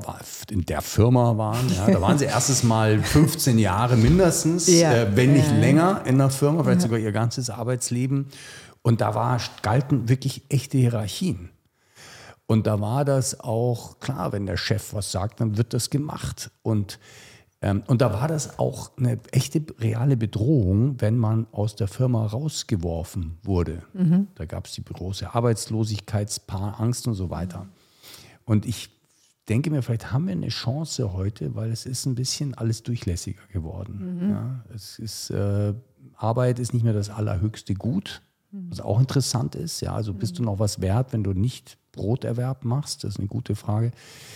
in 0.51 0.65
der 0.65 0.83
Firma 0.83 1.37
waren. 1.37 1.69
Ja, 1.75 1.91
da 1.91 2.01
waren 2.01 2.17
sie 2.17 2.25
erstes 2.27 2.63
Mal 2.63 3.01
15 3.01 3.59
Jahre 3.59 3.97
mindestens, 3.97 4.69
ja. 4.69 4.93
äh, 4.93 5.17
wenn 5.17 5.33
nicht 5.33 5.51
ja. 5.51 5.59
länger 5.59 6.03
in 6.05 6.19
der 6.19 6.31
Firma, 6.31 6.63
vielleicht 6.63 6.83
sogar 6.83 6.99
ihr 6.99 7.13
ganzes 7.13 7.51
Arbeitsleben. 7.51 8.27
Und 8.83 9.01
da 9.01 9.15
war, 9.15 9.41
galten 9.63 10.09
wirklich 10.09 10.45
echte 10.49 10.79
Hierarchien. 10.79 11.51
Und 12.47 12.67
da 12.67 12.81
war 12.81 13.05
das 13.05 13.41
auch 13.41 14.01
klar, 14.01 14.33
wenn 14.33 14.47
der 14.47 14.57
Chef 14.57 14.93
was 14.95 15.13
sagt, 15.13 15.41
dann 15.41 15.57
wird 15.57 15.73
das 15.73 15.91
gemacht. 15.91 16.51
Und 16.63 16.99
ähm, 17.63 17.83
und 17.87 18.01
da 18.01 18.13
war 18.13 18.29
das 18.29 18.59
auch 18.59 18.97
eine 18.97 19.19
echte 19.33 19.63
reale 19.79 20.17
Bedrohung, 20.17 21.01
wenn 21.01 21.19
man 21.19 21.47
aus 21.53 21.77
der 21.77 21.89
Firma 21.89 22.25
rausgeworfen 22.27 23.39
wurde. 23.43 23.83
Mhm. 23.93 24.29
Da 24.35 24.47
gab 24.47 24.67
es 24.67 24.73
die 24.73 24.85
große 24.85 25.35
Arbeitslosigkeitsangst 25.35 27.07
und 27.07 27.15
so 27.15 27.31
weiter. 27.31 27.69
Und 28.45 28.67
ich 28.67 28.91
denke 29.49 29.71
mir, 29.71 29.83
vielleicht 29.83 30.13
haben 30.13 30.27
wir 30.27 30.33
eine 30.33 30.49
Chance 30.49 31.13
heute, 31.13 31.55
weil 31.55 31.71
es 31.71 31.85
ist 31.85 32.07
ein 32.07 32.15
bisschen 32.15 32.55
alles 32.55 32.83
durchlässiger 32.83 33.43
geworden. 33.53 34.21
Mhm. 34.21 34.31
Ja, 34.31 34.65
es 34.75 34.99
ist, 34.99 35.31
äh, 35.31 35.75
Arbeit 36.17 36.59
ist 36.59 36.73
nicht 36.73 36.83
mehr 36.83 36.93
das 36.95 37.11
allerhöchste 37.11 37.75
Gut, 37.75 38.23
was 38.53 38.81
auch 38.81 38.99
interessant 38.99 39.55
ist. 39.55 39.81
Ja, 39.81 39.95
also 39.95 40.13
bist 40.13 40.39
du 40.39 40.43
noch 40.43 40.59
was 40.59 40.81
wert, 40.81 41.13
wenn 41.13 41.23
du 41.23 41.33
nicht 41.33 41.79
Broterwerb 41.93 42.65
machst? 42.65 43.05
Das 43.05 43.15
ist 43.15 43.19
eine 43.19 43.29
gute 43.29 43.55
Frage. 43.55 43.93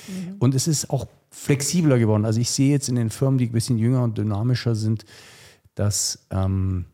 Mhm. 0.09 0.37
Und 0.39 0.55
es 0.55 0.69
ist 0.69 0.91
auch 0.91 1.07
flexibler 1.31 1.99
geworden. 1.99 2.25
Also 2.25 2.41
ich 2.41 2.51
sehe 2.51 2.71
jetzt 2.71 2.89
in 2.89 2.95
den 2.95 3.11
Firmen, 3.11 3.39
die 3.39 3.47
ein 3.47 3.53
bisschen 3.53 3.79
jünger 3.79 4.03
und 4.05 4.17
dynamischer 4.17 4.75
sind, 4.75 5.05
dass 5.75 6.27
ähm, 6.31 6.87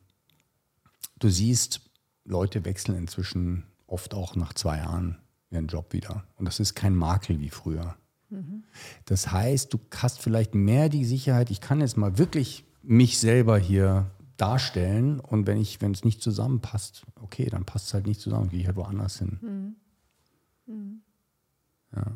du 1.19 1.29
siehst, 1.29 1.83
Leute 2.25 2.65
wechseln 2.65 2.97
inzwischen 2.97 3.65
oft 3.87 4.15
auch 4.15 4.37
nach 4.37 4.55
zwei 4.55 4.79
Jahren 4.79 5.19
ihren 5.51 5.67
Job 5.67 5.93
wieder. 5.93 6.25
Und 6.37 6.47
das 6.47 6.61
ist 6.61 6.75
kein 6.75 6.95
Makel 6.95 7.41
wie 7.41 7.51
früher. 7.51 7.97
Mhm. 8.31 8.65
Das 9.05 9.31
heißt, 9.31 9.73
du 9.75 9.81
hast 9.95 10.23
vielleicht 10.23 10.55
mehr 10.55 10.89
die 10.89 11.05
Sicherheit, 11.05 11.51
ich 11.51 11.61
kann 11.61 11.81
jetzt 11.81 11.97
mal 11.97 12.17
wirklich 12.17 12.65
mich 12.83 13.19
selber 13.19 13.59
hier 13.59 14.11
darstellen 14.41 15.21
und 15.21 15.47
wenn 15.47 15.61
ich, 15.61 15.81
wenn 15.81 15.93
es 15.93 16.05
nicht 16.05 16.23
zusammenpasst, 16.23 17.05
okay, 17.21 17.47
dann 17.51 17.65
passt 17.65 17.89
es 17.89 17.95
halt 17.95 18.07
nicht 18.07 18.21
zusammen, 18.21 18.51
gehe 18.51 18.61
ich 18.61 18.67
halt 18.67 18.77
woanders 18.77 19.19
hin. 19.19 19.39
Mhm. 19.43 19.77
Mhm. 20.67 21.03
Ja. 21.95 22.07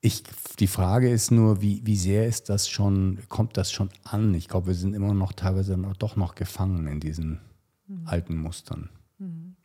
Ich, 0.00 0.22
die 0.60 0.68
Frage 0.68 1.10
ist 1.10 1.32
nur, 1.32 1.60
wie, 1.60 1.84
wie 1.84 1.96
sehr 1.96 2.26
ist 2.26 2.48
das 2.48 2.68
schon, 2.68 3.18
kommt 3.28 3.56
das 3.56 3.72
schon 3.72 3.90
an? 4.04 4.32
Ich 4.34 4.48
glaube, 4.48 4.68
wir 4.68 4.74
sind 4.74 4.94
immer 4.94 5.12
noch 5.12 5.32
teilweise 5.32 5.76
noch, 5.76 5.96
doch 5.96 6.14
noch 6.16 6.34
gefangen 6.36 6.86
in 6.86 7.00
diesen 7.00 7.40
mhm. 7.88 8.06
alten 8.06 8.36
Mustern. 8.36 8.90
Mhm. 9.18 9.56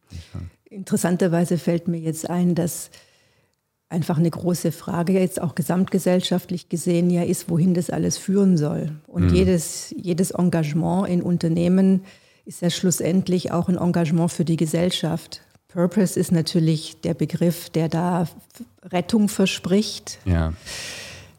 Interessanterweise 0.66 1.58
fällt 1.58 1.88
mir 1.88 2.00
jetzt 2.00 2.30
ein, 2.30 2.56
dass 2.56 2.90
einfach 3.94 4.18
eine 4.18 4.30
große 4.30 4.72
Frage 4.72 5.14
jetzt 5.14 5.42
auch 5.42 5.56
gesamtgesellschaftlich 5.56 6.68
gesehen 6.68 7.10
ja 7.10 7.24
ist, 7.24 7.50
wohin 7.50 7.74
das 7.74 7.90
alles 7.90 8.18
führen 8.18 8.58
soll. 8.58 8.92
Und 9.08 9.28
mhm. 9.28 9.36
jedes, 9.36 9.94
jedes 9.96 10.32
Engagement 10.32 11.08
in 11.08 11.22
Unternehmen 11.22 12.02
ist 12.46 12.62
ja 12.62 12.70
schlussendlich 12.70 13.52
auch 13.52 13.70
ein 13.70 13.78
Engagement 13.78 14.32
für 14.32 14.44
die 14.44 14.58
Gesellschaft. 14.58 15.42
Purpose 15.68 16.20
ist 16.20 16.32
natürlich 16.32 17.00
der 17.02 17.14
Begriff, 17.14 17.70
der 17.70 17.88
da 17.88 18.28
Rettung 18.84 19.30
verspricht. 19.30 20.20
Ja. 20.26 20.54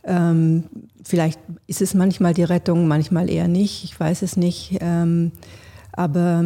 Ähm, 0.05 0.65
vielleicht 1.05 1.41
ist 1.67 1.83
es 1.83 1.95
manchmal 1.95 2.35
die 2.35 2.45
Rettung, 2.45 2.87
manchmal 2.87 3.29
eher 3.31 3.49
nicht, 3.49 3.85
ich 3.85 3.99
weiß 3.99 4.23
es 4.23 4.37
nicht. 4.37 4.79
Ähm, 4.81 5.33
aber 5.93 6.45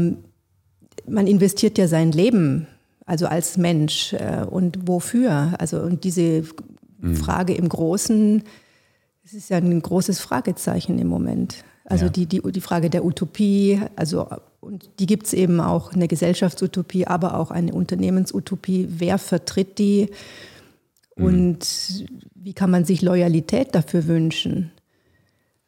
man 1.06 1.26
investiert 1.26 1.78
ja 1.78 1.88
sein 1.88 2.12
Leben, 2.12 2.66
also 3.08 3.26
als 3.26 3.56
Mensch. 3.56 4.12
Äh, 4.12 4.44
und 4.48 4.86
wofür? 4.86 5.54
Also, 5.58 5.80
und 5.80 6.04
diese 6.04 6.44
mhm. 7.00 7.16
Frage 7.16 7.54
im 7.54 7.68
Großen, 7.68 8.42
es 9.24 9.32
ist 9.32 9.50
ja 9.50 9.56
ein 9.56 9.82
großes 9.82 10.20
Fragezeichen 10.20 10.98
im 10.98 11.08
Moment. 11.08 11.64
Also 11.84 12.04
ja. 12.06 12.10
die, 12.10 12.26
die, 12.26 12.40
die 12.40 12.60
Frage 12.60 12.90
der 12.90 13.04
Utopie, 13.04 13.80
also 13.96 14.28
und 14.60 14.90
die 14.98 15.06
gibt 15.06 15.26
es 15.26 15.32
eben 15.32 15.60
auch, 15.60 15.94
eine 15.94 16.08
Gesellschaftsutopie, 16.08 17.06
aber 17.06 17.38
auch 17.38 17.50
eine 17.50 17.72
Unternehmensutopie. 17.72 18.88
Wer 18.90 19.16
vertritt 19.16 19.78
die 19.78 20.10
mhm. 21.16 21.24
und 21.24 22.06
wie 22.34 22.52
kann 22.52 22.70
man 22.70 22.84
sich 22.84 23.00
Loyalität 23.00 23.74
dafür 23.74 24.06
wünschen? 24.06 24.70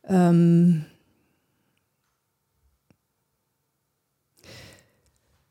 Ähm, 0.07 0.85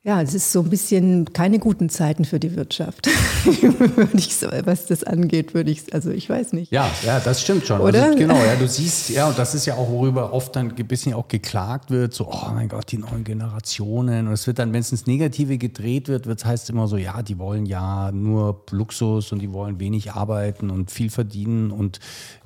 Ja, 0.02 0.22
es 0.22 0.34
ist 0.34 0.54
so 0.54 0.62
ein 0.62 0.70
bisschen 0.70 1.26
keine 1.34 1.60
guten 1.60 1.90
Zeiten 1.90 2.24
für 2.24 2.40
die 2.40 2.56
Wirtschaft. 2.56 3.10
was 4.66 4.86
das 4.86 5.04
angeht, 5.04 5.54
würde 5.54 5.72
ich, 5.72 5.94
also 5.94 6.10
ich 6.10 6.30
weiß 6.30 6.54
nicht. 6.54 6.72
Ja, 6.72 6.90
ja, 7.06 7.20
das 7.20 7.42
stimmt 7.42 7.68
schon. 7.68 7.82
Oder? 7.82 8.06
Also, 8.06 8.18
genau, 8.18 8.38
ja, 8.38 8.56
du 8.56 8.66
siehst, 8.70 9.10
ja, 9.10 9.28
und 9.28 9.38
das 9.38 9.56
ist 9.56 9.66
ja 9.66 9.76
auch, 9.76 9.90
worüber 9.90 10.32
oft 10.32 10.56
dann 10.56 10.74
ein 10.74 10.88
bisschen 10.88 11.14
auch 11.14 11.28
geklagt 11.28 11.92
wird, 11.92 12.14
so, 12.14 12.30
oh 12.32 12.50
mein 12.54 12.70
Gott, 12.70 12.90
die 12.94 12.98
neuen 12.98 13.26
Generationen. 13.26 14.28
Und 14.28 14.34
es 14.34 14.48
wird 14.48 14.60
dann, 14.60 14.72
wenn 14.72 14.80
es 14.80 14.94
ins 14.94 15.06
Negative 15.06 15.58
gedreht 15.58 16.08
wird, 16.08 16.28
wird 16.28 16.40
es 16.40 16.46
heißt 16.46 16.70
immer 16.70 16.88
so, 16.88 16.96
ja, 16.96 17.22
die 17.22 17.38
wollen 17.38 17.66
ja 17.66 18.14
nur 18.14 18.64
Luxus 18.72 19.34
und 19.34 19.40
die 19.40 19.52
wollen 19.52 19.82
wenig 19.82 20.14
arbeiten 20.14 20.70
und 20.70 20.92
viel 20.92 21.10
verdienen 21.10 21.72
und 21.72 22.00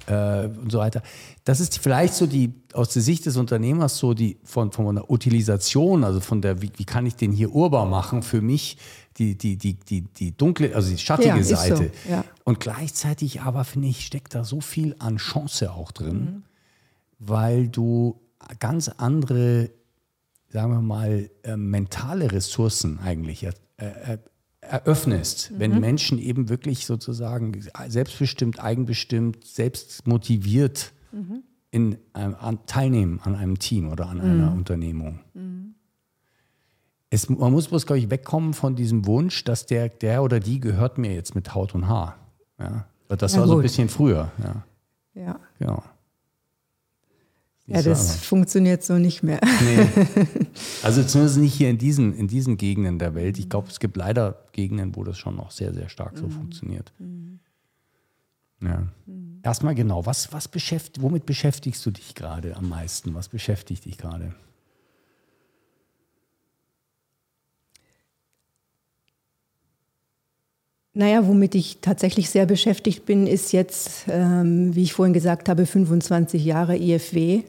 äh, 0.07 0.45
und 0.45 0.71
so 0.71 0.79
weiter. 0.79 1.01
Das 1.45 1.59
ist 1.59 1.77
vielleicht 1.79 2.13
so 2.13 2.25
die, 2.25 2.53
aus 2.73 2.89
der 2.89 3.01
Sicht 3.01 3.25
des 3.25 3.37
Unternehmers 3.37 3.97
so 3.97 4.13
die, 4.13 4.37
von, 4.43 4.71
von 4.71 4.95
der 4.95 5.09
Utilisation, 5.09 6.03
also 6.03 6.19
von 6.19 6.41
der, 6.41 6.61
wie, 6.61 6.71
wie 6.75 6.85
kann 6.85 7.05
ich 7.05 7.15
den 7.15 7.31
hier 7.31 7.53
urbar 7.53 7.85
machen 7.85 8.23
für 8.23 8.41
mich, 8.41 8.77
die, 9.17 9.37
die, 9.37 9.57
die, 9.57 9.75
die, 9.75 10.01
die 10.01 10.35
dunkle, 10.35 10.75
also 10.75 10.89
die 10.89 10.97
schattige 10.97 11.37
ja, 11.37 11.43
Seite. 11.43 11.91
So, 12.05 12.11
ja. 12.11 12.25
Und 12.43 12.59
gleichzeitig 12.59 13.41
aber, 13.41 13.63
finde 13.63 13.89
ich, 13.89 14.05
steckt 14.05 14.35
da 14.35 14.43
so 14.43 14.61
viel 14.61 14.95
an 14.99 15.17
Chance 15.17 15.71
auch 15.71 15.91
drin, 15.91 16.15
mhm. 16.17 16.43
weil 17.19 17.67
du 17.67 18.19
ganz 18.59 18.89
andere, 18.89 19.69
sagen 20.49 20.73
wir 20.73 20.81
mal, 20.81 21.29
äh, 21.43 21.55
mentale 21.55 22.31
Ressourcen 22.31 22.99
eigentlich 22.99 23.43
äh, 23.43 23.51
äh, 23.77 24.17
eröffnest, 24.73 25.51
mhm. 25.51 25.59
wenn 25.59 25.79
Menschen 25.79 26.17
eben 26.17 26.49
wirklich 26.49 26.87
sozusagen 26.87 27.63
selbstbestimmt, 27.87 28.59
eigenbestimmt, 28.59 29.45
selbstmotiviert 29.45 30.93
mhm. 31.11 31.43
in, 31.69 31.97
ähm, 32.15 32.35
an, 32.39 32.65
teilnehmen 32.65 33.19
an 33.23 33.35
einem 33.35 33.59
Team 33.59 33.91
oder 33.91 34.09
an 34.09 34.17
mhm. 34.17 34.23
einer 34.23 34.51
Unternehmung. 34.51 35.19
Mhm. 35.35 35.75
Es, 37.11 37.29
man 37.29 37.51
muss 37.51 37.67
bloß, 37.67 37.85
glaube 37.85 37.99
ich, 37.99 38.09
wegkommen 38.09 38.55
von 38.55 38.75
diesem 38.75 39.05
Wunsch, 39.05 39.43
dass 39.43 39.67
der, 39.67 39.89
der 39.89 40.23
oder 40.23 40.39
die 40.39 40.59
gehört 40.59 40.97
mir 40.97 41.13
jetzt 41.13 41.35
mit 41.35 41.53
Haut 41.53 41.75
und 41.75 41.87
Haar. 41.87 42.17
Ja? 42.57 42.87
Das 43.09 43.33
ja, 43.33 43.41
war 43.41 43.45
gut. 43.45 43.51
so 43.51 43.59
ein 43.59 43.61
bisschen 43.61 43.89
früher. 43.89 44.31
Ja. 44.43 44.63
ja. 45.13 45.39
Genau. 45.59 45.83
Ja, 47.65 47.81
das 47.81 48.09
aber. 48.09 48.19
funktioniert 48.19 48.83
so 48.83 48.97
nicht 48.97 49.23
mehr. 49.23 49.39
Nee. 49.63 49.87
Also 50.83 51.03
zumindest 51.03 51.37
nicht 51.37 51.53
hier 51.53 51.69
in 51.69 51.77
diesen, 51.77 52.13
in 52.13 52.27
diesen 52.27 52.57
Gegenden 52.57 52.99
der 52.99 53.15
Welt. 53.15 53.39
Ich 53.39 53.49
glaube, 53.49 53.69
es 53.69 53.79
gibt 53.79 53.95
leider 53.97 54.43
Gegenden, 54.51 54.95
wo 54.95 55.03
das 55.03 55.17
schon 55.17 55.35
noch 55.35 55.49
sehr, 55.51 55.73
sehr 55.73 55.89
stark 55.89 56.17
so 56.17 56.25
mhm. 56.25 56.31
funktioniert. 56.31 56.91
Mhm. 56.99 57.39
Ja. 58.61 58.87
Mhm. 59.05 59.39
Erstmal 59.41 59.75
genau, 59.75 60.05
was, 60.05 60.31
was 60.31 60.47
beschäftigt, 60.47 61.01
womit 61.01 61.25
beschäftigst 61.25 61.85
du 61.85 61.91
dich 61.91 62.15
gerade 62.15 62.55
am 62.55 62.69
meisten? 62.69 63.13
Was 63.15 63.29
beschäftigt 63.29 63.85
dich 63.85 63.97
gerade? 63.97 64.35
Naja, 70.95 71.27
womit 71.27 71.55
ich 71.55 71.79
tatsächlich 71.81 72.29
sehr 72.29 72.45
beschäftigt 72.45 73.05
bin, 73.05 73.25
ist 73.25 73.51
jetzt, 73.51 74.05
ähm, 74.09 74.75
wie 74.75 74.83
ich 74.83 74.93
vorhin 74.93 75.13
gesagt 75.13 75.49
habe, 75.49 75.65
25 75.65 76.45
Jahre 76.45 76.77
IFW, 76.77 77.41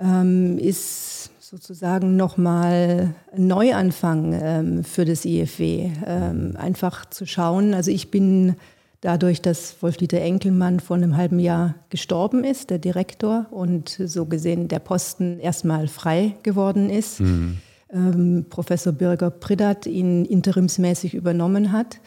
ähm, 0.00 0.58
ist 0.58 1.30
sozusagen 1.38 2.16
nochmal 2.16 3.14
ein 3.34 3.46
Neuanfang 3.46 4.38
ähm, 4.40 4.84
für 4.84 5.04
das 5.04 5.26
IFW. 5.26 5.90
Ähm, 6.06 6.54
einfach 6.56 7.04
zu 7.06 7.26
schauen, 7.26 7.74
also 7.74 7.90
ich 7.90 8.10
bin 8.10 8.56
dadurch, 9.02 9.42
dass 9.42 9.82
Wolf-Dieter 9.82 10.22
Enkelmann 10.22 10.80
vor 10.80 10.96
einem 10.96 11.16
halben 11.16 11.40
Jahr 11.40 11.74
gestorben 11.90 12.42
ist, 12.42 12.70
der 12.70 12.78
Direktor, 12.78 13.46
und 13.50 14.00
so 14.02 14.24
gesehen 14.24 14.68
der 14.68 14.78
Posten 14.78 15.38
erstmal 15.40 15.88
frei 15.88 16.36
geworden 16.42 16.90
ist, 16.90 17.20
mhm. 17.20 17.58
Ähm, 17.90 18.44
Professor 18.50 18.92
Birger 18.92 19.30
Pridat 19.30 19.86
ihn 19.86 20.26
interimsmäßig 20.26 21.14
übernommen 21.14 21.72
hat 21.72 22.00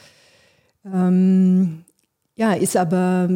ähm, 0.86 1.84
ja, 2.36 2.54
ist 2.54 2.78
aber 2.78 3.30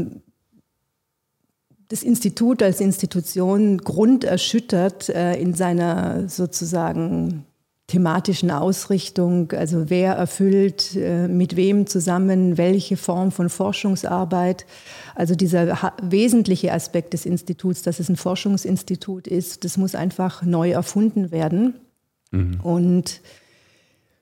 das 1.90 2.04
Institut 2.04 2.64
als 2.64 2.82
Institution 2.82 3.78
grunderschüttert 3.78 5.10
äh, 5.10 5.36
in 5.36 5.54
seiner 5.54 6.28
sozusagen 6.28 7.46
thematischen 7.88 8.50
Ausrichtung, 8.50 9.52
also 9.52 9.92
wer 9.92 10.14
erfüllt 10.14 10.96
äh, 10.96 11.28
mit 11.28 11.56
wem 11.56 11.86
zusammen 11.86 12.58
welche 12.58 12.98
Form 12.98 13.32
von 13.32 13.50
Forschungsarbeit. 13.50 14.66
Also 15.14 15.36
dieser 15.36 15.94
wesentliche 16.02 16.74
Aspekt 16.74 17.14
des 17.14 17.28
Instituts, 17.28 17.84
dass 17.84 18.00
es 18.00 18.10
ein 18.10 18.16
Forschungsinstitut 18.16 19.28
ist, 19.28 19.64
das 19.64 19.78
muss 19.78 19.94
einfach 19.94 20.42
neu 20.42 20.72
erfunden 20.72 21.30
werden. 21.30 21.76
Mhm. 22.32 22.60
Und 22.62 23.22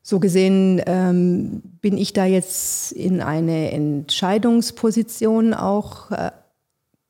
so 0.05 0.19
gesehen 0.19 0.81
ähm, 0.85 1.61
bin 1.81 1.97
ich 1.97 2.11
da 2.11 2.25
jetzt 2.25 2.91
in 2.91 3.21
eine 3.21 3.71
Entscheidungsposition 3.71 5.53
auch 5.53 6.11
äh, 6.11 6.31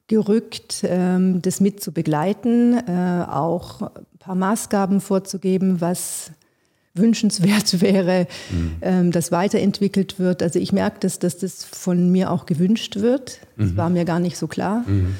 gerückt, 0.07 0.83
ähm, 0.87 1.41
das 1.41 1.59
mit 1.59 1.81
zu 1.81 1.91
begleiten, 1.91 2.77
äh, 2.87 3.25
auch 3.27 3.81
ein 3.81 3.89
paar 4.19 4.35
Maßgaben 4.35 5.01
vorzugeben, 5.01 5.81
was 5.81 6.31
wünschenswert 6.93 7.81
wäre, 7.81 8.27
mhm. 8.51 8.75
ähm, 8.81 9.11
dass 9.11 9.31
weiterentwickelt 9.31 10.19
wird. 10.19 10.43
Also 10.43 10.59
ich 10.59 10.71
merke, 10.71 10.99
dass, 10.99 11.17
dass 11.17 11.39
das 11.39 11.65
von 11.65 12.11
mir 12.11 12.29
auch 12.29 12.45
gewünscht 12.45 12.97
wird. 12.97 13.39
Das 13.57 13.71
mhm. 13.71 13.77
war 13.77 13.89
mir 13.89 14.05
gar 14.05 14.19
nicht 14.19 14.37
so 14.37 14.45
klar. 14.45 14.83
Mhm. 14.87 15.15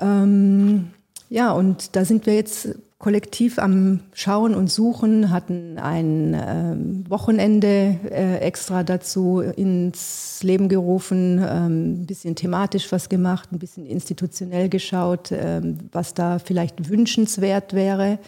Ähm, 0.00 0.90
ja, 1.28 1.52
und 1.52 1.94
da 1.94 2.04
sind 2.04 2.26
wir 2.26 2.34
jetzt 2.34 2.68
kollektiv 2.98 3.58
am 3.58 4.00
Schauen 4.14 4.54
und 4.54 4.70
Suchen, 4.70 5.30
hatten 5.30 5.78
ein 5.78 6.34
ähm, 6.34 7.04
Wochenende 7.08 7.98
äh, 8.10 8.38
extra 8.38 8.84
dazu 8.84 9.40
ins 9.40 10.42
Leben 10.42 10.68
gerufen, 10.68 11.38
ähm, 11.46 12.02
ein 12.02 12.06
bisschen 12.06 12.36
thematisch 12.36 12.90
was 12.92 13.08
gemacht, 13.08 13.50
ein 13.52 13.58
bisschen 13.58 13.86
institutionell 13.86 14.70
geschaut, 14.70 15.30
ähm, 15.30 15.78
was 15.92 16.14
da 16.14 16.38
vielleicht 16.38 16.88
wünschenswert 16.88 17.74
wäre. 17.74 18.18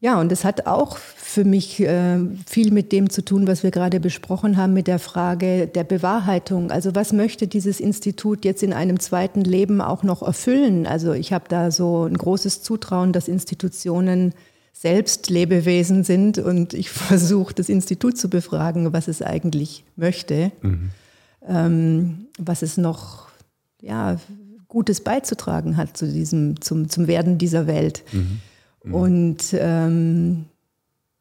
Ja, 0.00 0.20
und 0.20 0.30
es 0.30 0.44
hat 0.44 0.66
auch 0.66 0.96
für 0.96 1.44
mich 1.44 1.80
äh, 1.80 2.18
viel 2.46 2.72
mit 2.72 2.92
dem 2.92 3.10
zu 3.10 3.24
tun, 3.24 3.48
was 3.48 3.64
wir 3.64 3.72
gerade 3.72 3.98
besprochen 3.98 4.56
haben, 4.56 4.72
mit 4.72 4.86
der 4.86 5.00
Frage 5.00 5.66
der 5.66 5.82
Bewahrheitung. 5.82 6.70
Also 6.70 6.94
was 6.94 7.12
möchte 7.12 7.48
dieses 7.48 7.80
Institut 7.80 8.44
jetzt 8.44 8.62
in 8.62 8.72
einem 8.72 9.00
zweiten 9.00 9.40
Leben 9.40 9.80
auch 9.80 10.04
noch 10.04 10.22
erfüllen? 10.22 10.86
Also 10.86 11.12
ich 11.12 11.32
habe 11.32 11.46
da 11.48 11.72
so 11.72 12.04
ein 12.04 12.16
großes 12.16 12.62
Zutrauen, 12.62 13.12
dass 13.12 13.26
Institutionen 13.26 14.34
selbst 14.72 15.28
Lebewesen 15.30 16.04
sind 16.04 16.38
und 16.38 16.74
ich 16.74 16.90
versuche 16.90 17.54
das 17.54 17.68
Institut 17.68 18.16
zu 18.16 18.30
befragen, 18.30 18.92
was 18.92 19.08
es 19.08 19.20
eigentlich 19.20 19.84
möchte, 19.96 20.52
mhm. 20.62 20.90
ähm, 21.46 22.26
was 22.38 22.62
es 22.62 22.76
noch 22.76 23.26
ja, 23.80 24.18
Gutes 24.68 25.00
beizutragen 25.00 25.76
hat 25.76 25.96
zu 25.96 26.06
diesem, 26.06 26.60
zum, 26.60 26.88
zum 26.88 27.08
Werden 27.08 27.38
dieser 27.38 27.66
Welt. 27.66 28.04
Mhm. 28.12 28.40
Mhm. 28.82 28.94
Und 28.94 29.38
ähm, 29.52 30.44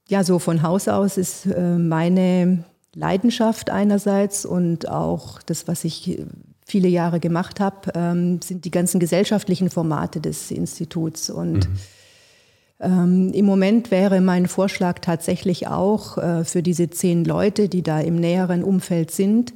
ja, 0.08 0.24
so 0.24 0.40
von 0.40 0.62
Haus 0.64 0.88
aus 0.88 1.18
ist 1.18 1.46
äh, 1.46 1.78
meine 1.78 2.64
Leidenschaft 2.94 3.70
einerseits 3.70 4.46
und 4.46 4.90
auch 4.90 5.42
das, 5.44 5.68
was 5.68 5.84
ich 5.84 6.20
viele 6.66 6.88
Jahre 6.88 7.20
gemacht 7.20 7.60
habe, 7.60 7.92
ähm, 7.96 8.42
sind 8.42 8.66
die 8.66 8.72
ganzen 8.72 9.00
gesellschaftlichen 9.00 9.70
Formate 9.70 10.20
des 10.20 10.52
Instituts. 10.52 11.30
Und 11.30 11.70
mhm. 11.70 11.76
ähm, 12.80 13.32
im 13.34 13.46
Moment 13.46 13.92
wäre 13.92 14.20
mein 14.20 14.48
Vorschlag 14.48 15.00
tatsächlich 15.00 15.68
auch 15.68 16.18
äh, 16.18 16.44
für 16.44 16.64
diese 16.64 16.90
zehn 16.90 17.24
Leute, 17.24 17.70
die 17.70 17.84
da 17.84 18.00
im 18.00 18.16
näheren 18.16 18.64
Umfeld 18.64 19.12
sind, 19.12 19.54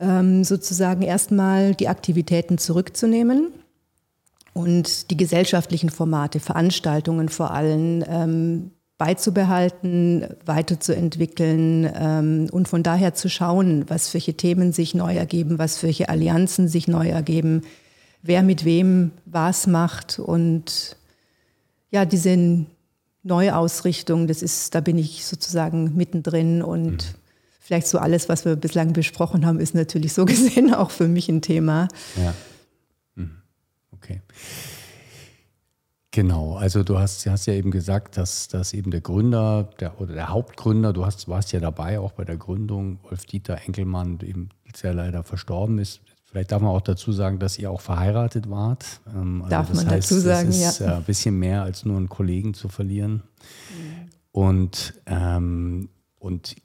ähm, 0.00 0.44
sozusagen 0.44 1.02
erstmal 1.02 1.74
die 1.74 1.88
Aktivitäten 1.88 2.56
zurückzunehmen 2.56 3.52
und 4.52 5.10
die 5.10 5.16
gesellschaftlichen 5.16 5.90
Formate, 5.90 6.40
Veranstaltungen 6.40 7.28
vor 7.28 7.52
allem 7.52 8.04
ähm, 8.08 8.70
beizubehalten, 8.98 10.26
weiterzuentwickeln 10.44 11.88
ähm, 11.94 12.48
und 12.50 12.66
von 12.66 12.82
daher 12.82 13.14
zu 13.14 13.28
schauen, 13.28 13.84
was 13.88 14.12
welche 14.12 14.34
Themen 14.34 14.72
sich 14.72 14.94
neu 14.94 15.14
ergeben, 15.14 15.58
was 15.58 15.82
welche 15.84 16.08
Allianzen 16.08 16.66
sich 16.66 16.88
neu 16.88 17.08
ergeben, 17.08 17.62
wer 18.22 18.42
mit 18.42 18.64
wem 18.64 19.12
was 19.24 19.68
macht 19.68 20.18
und 20.18 20.96
ja, 21.90 22.04
diese 22.04 22.66
Neuausrichtung, 23.22 24.26
das 24.26 24.42
ist, 24.42 24.74
da 24.74 24.80
bin 24.80 24.98
ich 24.98 25.24
sozusagen 25.24 25.96
mittendrin 25.96 26.62
und 26.62 26.90
mhm. 26.90 27.18
vielleicht 27.60 27.86
so 27.86 27.98
alles, 27.98 28.28
was 28.28 28.44
wir 28.44 28.56
bislang 28.56 28.92
besprochen 28.92 29.46
haben, 29.46 29.60
ist 29.60 29.74
natürlich 29.74 30.12
so 30.12 30.24
gesehen 30.26 30.74
auch 30.74 30.90
für 30.90 31.08
mich 31.08 31.28
ein 31.28 31.40
Thema. 31.40 31.88
Ja. 32.16 32.34
Okay. 33.92 34.20
Genau, 36.10 36.56
also 36.56 36.82
du 36.82 36.98
hast, 36.98 37.26
hast 37.26 37.46
ja 37.46 37.52
eben 37.52 37.70
gesagt, 37.70 38.16
dass, 38.16 38.48
dass 38.48 38.72
eben 38.72 38.90
der 38.90 39.02
Gründer 39.02 39.70
der, 39.78 40.00
oder 40.00 40.14
der 40.14 40.30
Hauptgründer, 40.30 40.92
du 40.92 41.04
hast, 41.04 41.28
warst 41.28 41.52
ja 41.52 41.60
dabei 41.60 42.00
auch 42.00 42.12
bei 42.12 42.24
der 42.24 42.36
Gründung, 42.36 42.98
Wolf-Dieter 43.04 43.60
Enkelmann, 43.66 44.18
eben 44.22 44.48
sehr 44.74 44.94
leider 44.94 45.22
verstorben 45.22 45.78
ist. 45.78 46.00
Vielleicht 46.24 46.52
darf 46.52 46.60
man 46.60 46.70
auch 46.72 46.80
dazu 46.80 47.12
sagen, 47.12 47.38
dass 47.38 47.58
ihr 47.58 47.70
auch 47.70 47.80
verheiratet 47.80 48.50
wart. 48.50 48.84
Ähm, 49.14 49.42
also 49.42 49.50
darf 49.50 49.72
man 49.72 49.86
heißt, 49.88 50.10
dazu 50.10 50.20
sagen, 50.20 50.52
ja. 50.52 50.68
Es 50.68 50.80
ist 50.80 50.82
ein 50.82 51.04
bisschen 51.04 51.38
mehr 51.38 51.62
als 51.62 51.84
nur 51.84 51.96
einen 51.96 52.08
Kollegen 52.08 52.52
zu 52.52 52.68
verlieren. 52.68 53.22
Mhm. 53.22 54.08
Und, 54.32 54.94
ähm, 55.06 55.88
und 56.18 56.56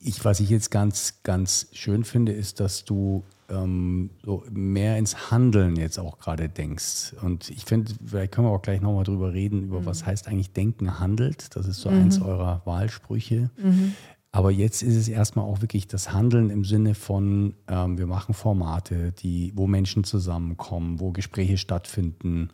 ich, 0.00 0.24
was 0.24 0.40
ich 0.40 0.50
jetzt 0.50 0.70
ganz, 0.70 1.22
ganz 1.22 1.68
schön 1.72 2.04
finde, 2.04 2.32
ist, 2.32 2.60
dass 2.60 2.84
du 2.84 3.24
ähm, 3.50 4.10
so 4.24 4.44
mehr 4.50 4.96
ins 4.98 5.30
Handeln 5.30 5.76
jetzt 5.76 5.98
auch 5.98 6.18
gerade 6.18 6.48
denkst. 6.48 7.14
Und 7.22 7.50
ich 7.50 7.64
finde, 7.64 7.92
vielleicht 8.04 8.32
können 8.32 8.46
wir 8.46 8.52
auch 8.52 8.62
gleich 8.62 8.80
nochmal 8.80 9.04
drüber 9.04 9.32
reden, 9.32 9.64
über 9.64 9.80
mhm. 9.80 9.86
was 9.86 10.06
heißt 10.06 10.28
eigentlich 10.28 10.52
Denken 10.52 10.98
handelt. 11.00 11.54
Das 11.56 11.66
ist 11.66 11.80
so 11.80 11.90
mhm. 11.90 12.02
eins 12.02 12.20
eurer 12.20 12.62
Wahlsprüche. 12.64 13.50
Mhm. 13.56 13.94
Aber 14.32 14.50
jetzt 14.52 14.82
ist 14.82 14.96
es 14.96 15.08
erstmal 15.08 15.44
auch 15.44 15.60
wirklich 15.60 15.88
das 15.88 16.12
Handeln 16.12 16.50
im 16.50 16.64
Sinne 16.64 16.94
von, 16.94 17.54
ähm, 17.66 17.98
wir 17.98 18.06
machen 18.06 18.32
Formate, 18.32 19.12
die, 19.12 19.52
wo 19.56 19.66
Menschen 19.66 20.04
zusammenkommen, 20.04 21.00
wo 21.00 21.10
Gespräche 21.10 21.58
stattfinden. 21.58 22.50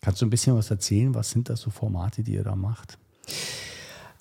Kannst 0.00 0.22
du 0.22 0.26
ein 0.26 0.30
bisschen 0.30 0.56
was 0.56 0.70
erzählen? 0.70 1.14
Was 1.14 1.30
sind 1.30 1.50
das 1.50 1.60
so 1.60 1.70
Formate, 1.70 2.22
die 2.22 2.32
ihr 2.32 2.44
da 2.44 2.56
macht? 2.56 2.98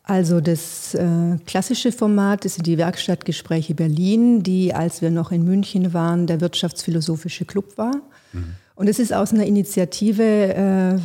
Also 0.08 0.40
das 0.40 0.94
äh, 0.94 1.38
klassische 1.48 1.92
Format 1.92 2.46
ist 2.46 2.64
die 2.66 2.78
Werkstattgespräche 2.78 3.74
Berlin, 3.74 4.44
die, 4.44 4.72
als 4.72 5.02
wir 5.02 5.10
noch 5.10 5.32
in 5.32 5.44
München 5.44 5.94
waren, 5.94 6.28
der 6.28 6.42
Wirtschaftsphilosophische 6.42 7.46
Club 7.46 7.76
war. 7.78 7.96
Mhm. 8.32 8.56
Und 8.76 8.88
es 8.88 9.00
ist 9.00 9.14
aus 9.14 9.34
einer 9.34 9.46
Initiative 9.46 10.24
äh, 10.24 11.00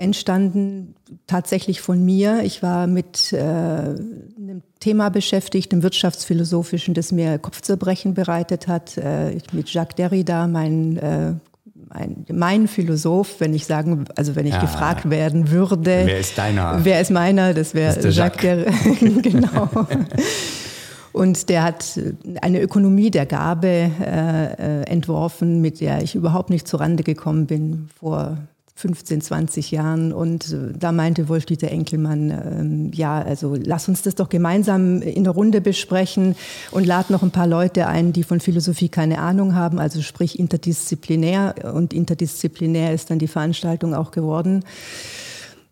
entstanden, 0.00 0.94
tatsächlich 1.26 1.80
von 1.80 2.04
mir. 2.04 2.42
Ich 2.44 2.62
war 2.62 2.86
mit 2.86 3.32
äh, 3.32 3.38
einem 3.38 4.62
Thema 4.78 5.08
beschäftigt, 5.08 5.72
dem 5.72 5.82
Wirtschaftsphilosophischen, 5.82 6.94
das 6.94 7.10
mir 7.10 7.38
Kopfzerbrechen 7.38 8.14
bereitet 8.14 8.68
hat. 8.68 8.96
Äh, 8.98 9.38
mit 9.52 9.70
Jacques 9.70 9.96
Derrida, 9.96 10.46
mein 10.46 10.96
äh, 10.98 11.32
ein, 11.94 12.26
mein 12.32 12.68
Philosoph, 12.68 13.40
wenn 13.40 13.54
ich 13.54 13.66
sagen, 13.66 14.04
also 14.16 14.34
wenn 14.36 14.46
ich 14.46 14.54
ja. 14.54 14.60
gefragt 14.60 15.08
werden 15.08 15.50
würde. 15.50 16.02
Wer 16.04 16.18
ist 16.18 16.36
deiner? 16.36 16.84
Wer 16.84 17.00
ist 17.00 17.10
meiner? 17.10 17.54
Das 17.54 17.74
wäre 17.74 18.08
Jacques. 18.10 18.42
Jacques. 18.42 19.22
genau. 19.22 19.68
Und 21.12 21.48
der 21.48 21.62
hat 21.62 22.00
eine 22.42 22.60
Ökonomie 22.60 23.10
der 23.10 23.26
Gabe 23.26 23.68
äh, 23.68 24.80
äh, 24.80 24.82
entworfen, 24.82 25.60
mit 25.60 25.80
der 25.80 26.02
ich 26.02 26.16
überhaupt 26.16 26.50
nicht 26.50 26.66
zurande 26.66 27.04
gekommen 27.04 27.46
bin 27.46 27.88
vor 27.98 28.38
15, 28.76 29.20
20 29.20 29.70
Jahren. 29.70 30.12
Und 30.12 30.52
äh, 30.52 30.76
da 30.76 30.92
meinte 30.92 31.28
Wolf-Dieter 31.28 31.70
Enkelmann, 31.70 32.30
ähm, 32.30 32.90
ja, 32.92 33.22
also 33.22 33.56
lass 33.56 33.88
uns 33.88 34.02
das 34.02 34.16
doch 34.16 34.28
gemeinsam 34.28 35.00
in 35.00 35.24
der 35.24 35.32
Runde 35.32 35.60
besprechen 35.60 36.34
und 36.72 36.84
lad 36.84 37.10
noch 37.10 37.22
ein 37.22 37.30
paar 37.30 37.46
Leute 37.46 37.86
ein, 37.86 38.12
die 38.12 38.24
von 38.24 38.40
Philosophie 38.40 38.88
keine 38.88 39.18
Ahnung 39.18 39.54
haben, 39.54 39.78
also 39.78 40.02
sprich 40.02 40.38
interdisziplinär. 40.38 41.72
Und 41.72 41.92
interdisziplinär 41.92 42.92
ist 42.92 43.10
dann 43.10 43.18
die 43.18 43.28
Veranstaltung 43.28 43.94
auch 43.94 44.10
geworden. 44.10 44.64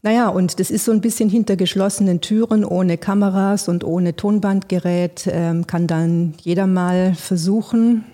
Naja, 0.04 0.28
und 0.28 0.58
das 0.58 0.72
ist 0.72 0.84
so 0.84 0.90
ein 0.90 1.00
bisschen 1.00 1.28
hinter 1.28 1.54
geschlossenen 1.54 2.20
Türen, 2.20 2.64
ohne 2.64 2.98
Kameras 2.98 3.68
und 3.68 3.84
ohne 3.84 4.16
Tonbandgerät, 4.16 5.28
ähm, 5.30 5.66
kann 5.68 5.86
dann 5.86 6.34
jeder 6.42 6.66
mal 6.66 7.14
versuchen, 7.14 8.04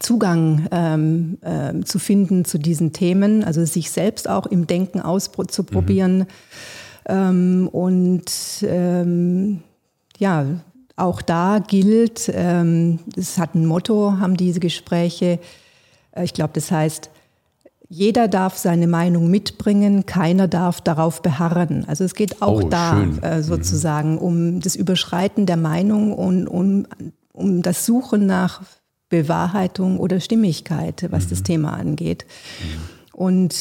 Zugang 0.00 0.66
ähm, 0.70 1.38
äh, 1.42 1.84
zu 1.84 1.98
finden 1.98 2.44
zu 2.44 2.58
diesen 2.58 2.92
Themen, 2.92 3.44
also 3.44 3.64
sich 3.64 3.90
selbst 3.90 4.28
auch 4.28 4.46
im 4.46 4.66
Denken 4.66 5.00
auszuprobieren. 5.00 6.18
Mhm. 6.18 6.26
Ähm, 7.08 7.68
und 7.72 8.30
ähm, 8.62 9.62
ja, 10.18 10.46
auch 10.96 11.22
da 11.22 11.58
gilt, 11.58 12.30
ähm, 12.32 13.00
es 13.16 13.38
hat 13.38 13.54
ein 13.54 13.66
Motto, 13.66 14.18
haben 14.18 14.36
diese 14.36 14.60
Gespräche. 14.60 15.38
Äh, 16.12 16.24
ich 16.24 16.34
glaube, 16.34 16.52
das 16.54 16.70
heißt, 16.70 17.10
jeder 17.88 18.26
darf 18.26 18.56
seine 18.56 18.88
Meinung 18.88 19.30
mitbringen, 19.30 20.06
keiner 20.06 20.48
darf 20.48 20.80
darauf 20.80 21.22
beharren. 21.22 21.84
Also 21.86 22.02
es 22.02 22.14
geht 22.14 22.42
auch 22.42 22.64
oh, 22.64 22.68
da 22.68 23.04
äh, 23.22 23.42
sozusagen 23.42 24.12
mhm. 24.12 24.18
um 24.18 24.60
das 24.60 24.74
Überschreiten 24.74 25.46
der 25.46 25.56
Meinung 25.56 26.12
und 26.12 26.48
um, 26.48 26.86
um 27.32 27.62
das 27.62 27.86
Suchen 27.86 28.26
nach 28.26 28.62
Bewahrheitung 29.08 29.98
oder 29.98 30.20
Stimmigkeit, 30.20 31.06
was 31.10 31.26
mhm. 31.26 31.30
das 31.30 31.42
Thema 31.42 31.72
angeht. 31.74 32.26
Und 33.12 33.54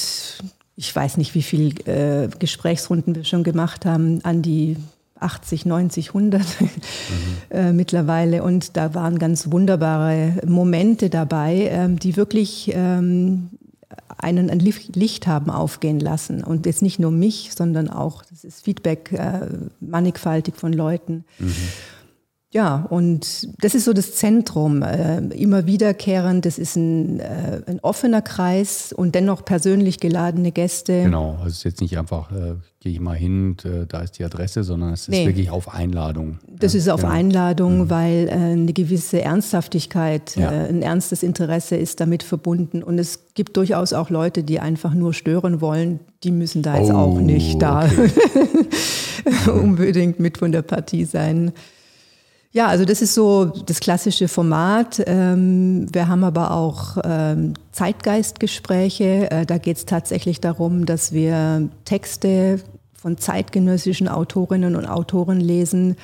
ich 0.75 0.93
weiß 0.93 1.17
nicht, 1.17 1.35
wie 1.35 1.43
viele 1.43 1.69
äh, 1.85 2.29
Gesprächsrunden 2.39 3.15
wir 3.15 3.23
schon 3.23 3.43
gemacht 3.43 3.85
haben, 3.85 4.23
an 4.23 4.41
die 4.41 4.77
80, 5.19 5.65
90, 5.65 6.09
100 6.09 6.41
mhm. 6.41 6.69
äh, 7.49 7.73
mittlerweile. 7.73 8.43
Und 8.43 8.75
da 8.75 8.93
waren 8.93 9.17
ganz 9.17 9.51
wunderbare 9.51 10.41
Momente 10.45 11.09
dabei, 11.09 11.67
äh, 11.67 11.89
die 11.89 12.17
wirklich 12.17 12.71
ähm, 12.73 13.49
einen 14.17 14.49
ein 14.49 14.59
Licht 14.59 15.27
haben 15.27 15.49
aufgehen 15.49 15.99
lassen. 15.99 16.43
Und 16.43 16.65
jetzt 16.65 16.81
nicht 16.81 16.99
nur 16.99 17.11
mich, 17.11 17.51
sondern 17.55 17.89
auch, 17.89 18.23
das 18.25 18.43
ist 18.43 18.63
Feedback 18.63 19.11
äh, 19.13 19.47
mannigfaltig 19.79 20.55
von 20.55 20.73
Leuten. 20.73 21.23
Mhm. 21.39 21.53
Ja, 22.55 22.85
und 22.89 23.49
das 23.61 23.75
ist 23.75 23.83
so 23.83 23.91
das 23.91 24.15
Zentrum, 24.15 24.81
äh, 24.81 25.17
immer 25.17 25.65
wiederkehrend. 25.65 26.45
Das 26.45 26.57
ist 26.57 26.77
ein, 26.77 27.19
äh, 27.19 27.61
ein, 27.65 27.81
offener 27.81 28.21
Kreis 28.21 28.93
und 28.93 29.13
dennoch 29.13 29.43
persönlich 29.43 29.99
geladene 29.99 30.53
Gäste. 30.53 31.03
Genau, 31.03 31.31
also 31.31 31.47
es 31.47 31.57
ist 31.57 31.63
jetzt 31.65 31.81
nicht 31.81 31.97
einfach, 31.97 32.31
äh, 32.31 32.53
gehe 32.79 32.93
ich 32.93 33.01
mal 33.01 33.17
hin, 33.17 33.57
da 33.89 33.99
ist 33.99 34.19
die 34.19 34.23
Adresse, 34.23 34.63
sondern 34.63 34.93
es 34.93 35.01
ist 35.01 35.09
nee. 35.09 35.25
wirklich 35.25 35.49
auf 35.49 35.73
Einladung. 35.73 36.39
Das 36.47 36.71
ja, 36.71 36.79
ist 36.79 36.87
auf 36.87 37.01
genau. 37.01 37.11
Einladung, 37.11 37.79
mhm. 37.79 37.89
weil 37.89 38.29
äh, 38.29 38.31
eine 38.31 38.71
gewisse 38.71 39.21
Ernsthaftigkeit, 39.21 40.37
ja. 40.37 40.49
Äh, 40.49 40.69
ein 40.69 40.81
ernstes 40.81 41.23
Interesse 41.23 41.75
ist 41.75 41.99
damit 41.99 42.23
verbunden. 42.23 42.83
Und 42.83 42.99
es 42.99 43.33
gibt 43.33 43.57
durchaus 43.57 43.91
auch 43.91 44.09
Leute, 44.09 44.43
die 44.43 44.61
einfach 44.61 44.93
nur 44.93 45.13
stören 45.13 45.59
wollen. 45.59 45.99
Die 46.23 46.31
müssen 46.31 46.61
da 46.61 46.77
jetzt 46.77 46.91
oh, 46.91 46.95
auch 46.95 47.19
nicht 47.19 47.61
da 47.61 47.83
okay. 47.83 49.51
unbedingt 49.51 50.21
mit 50.21 50.37
von 50.37 50.53
der 50.53 50.61
Partie 50.61 51.03
sein. 51.03 51.51
Ja, 52.55 52.67
also 52.67 52.85
das 52.85 53.01
ist 53.01 53.13
so 53.13 53.47
das 53.47 53.81
klassische 53.81 54.29
Format. 54.29 55.03
Ähm, 55.07 55.93
wir 55.93 56.07
haben 56.07 56.23
aber 56.23 56.51
auch 56.51 56.97
ähm, 57.03 57.53
Zeitgeistgespräche. 57.73 59.29
Äh, 59.29 59.45
da 59.45 59.57
geht 59.57 59.75
es 59.75 59.85
tatsächlich 59.85 60.39
darum, 60.39 60.85
dass 60.85 61.11
wir 61.11 61.67
Texte 61.83 62.61
von 62.93 63.17
zeitgenössischen 63.17 64.07
Autorinnen 64.07 64.77
und 64.77 64.85
Autoren 64.85 65.41
lesen 65.41 65.97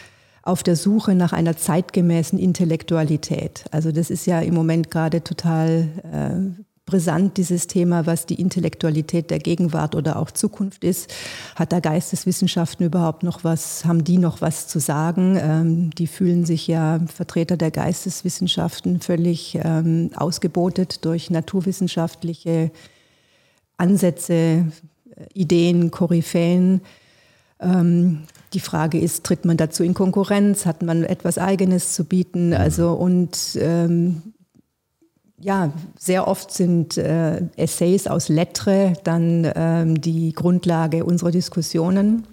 auf 0.43 0.61
der 0.61 0.75
Suche 0.75 1.15
nach 1.15 1.31
einer 1.31 1.55
zeitgemäßen 1.55 2.37
Intellektualität. 2.37 3.63
Also 3.71 3.93
das 3.93 4.09
ist 4.09 4.25
ja 4.25 4.41
im 4.41 4.53
Moment 4.53 4.91
gerade 4.91 5.23
total 5.23 5.87
äh, 6.11 6.63
brisant, 6.86 7.38
dieses 7.38 7.67
Thema, 7.67 8.05
was 8.05 8.25
die 8.25 8.41
Intellektualität 8.41 9.29
der 9.29 9.39
Gegenwart 9.39 9.95
oder 9.95 10.17
auch 10.17 10.32
Zukunft 10.32 10.84
ist. 10.84 11.13
Hat 11.55 11.71
da 11.71 11.79
Geisteswissenschaften 11.79 12.86
überhaupt 12.86 13.23
noch 13.23 13.43
was, 13.43 13.86
haben 13.86 14.03
die 14.03 14.17
noch 14.17 14.41
was 14.41 14.67
zu 14.67 14.79
sagen? 14.79 15.38
Ähm, 15.39 15.89
die 15.91 16.07
fühlen 16.07 16.45
sich 16.45 16.67
ja 16.67 16.99
Vertreter 17.07 17.55
der 17.55 17.71
Geisteswissenschaften 17.71 18.99
völlig 18.99 19.57
ähm, 19.63 20.09
ausgebotet 20.15 21.05
durch 21.05 21.29
naturwissenschaftliche 21.29 22.71
Ansätze, 23.77 24.65
Ideen, 25.34 25.91
Koryphäen. 25.91 26.82
Ähm, 27.59 28.23
die 28.53 28.59
Frage 28.59 28.99
ist, 28.99 29.23
tritt 29.23 29.45
man 29.45 29.57
dazu 29.57 29.84
in 29.84 29.93
Konkurrenz? 29.93 30.65
Hat 30.65 30.82
man 30.82 31.03
etwas 31.03 31.38
Eigenes 31.38 31.93
zu 31.93 32.05
bieten? 32.05 32.53
Also 32.53 32.93
und 32.93 33.57
ähm, 33.59 34.34
ja, 35.41 35.73
sehr 35.97 36.27
oft 36.27 36.51
sind 36.51 36.97
äh, 36.97 37.41
Essays 37.55 38.07
aus 38.07 38.29
Lettre 38.29 38.93
dann 39.03 39.51
ähm, 39.55 40.01
die 40.01 40.33
Grundlage 40.33 41.03
unserer 41.03 41.31
Diskussionen 41.31 42.27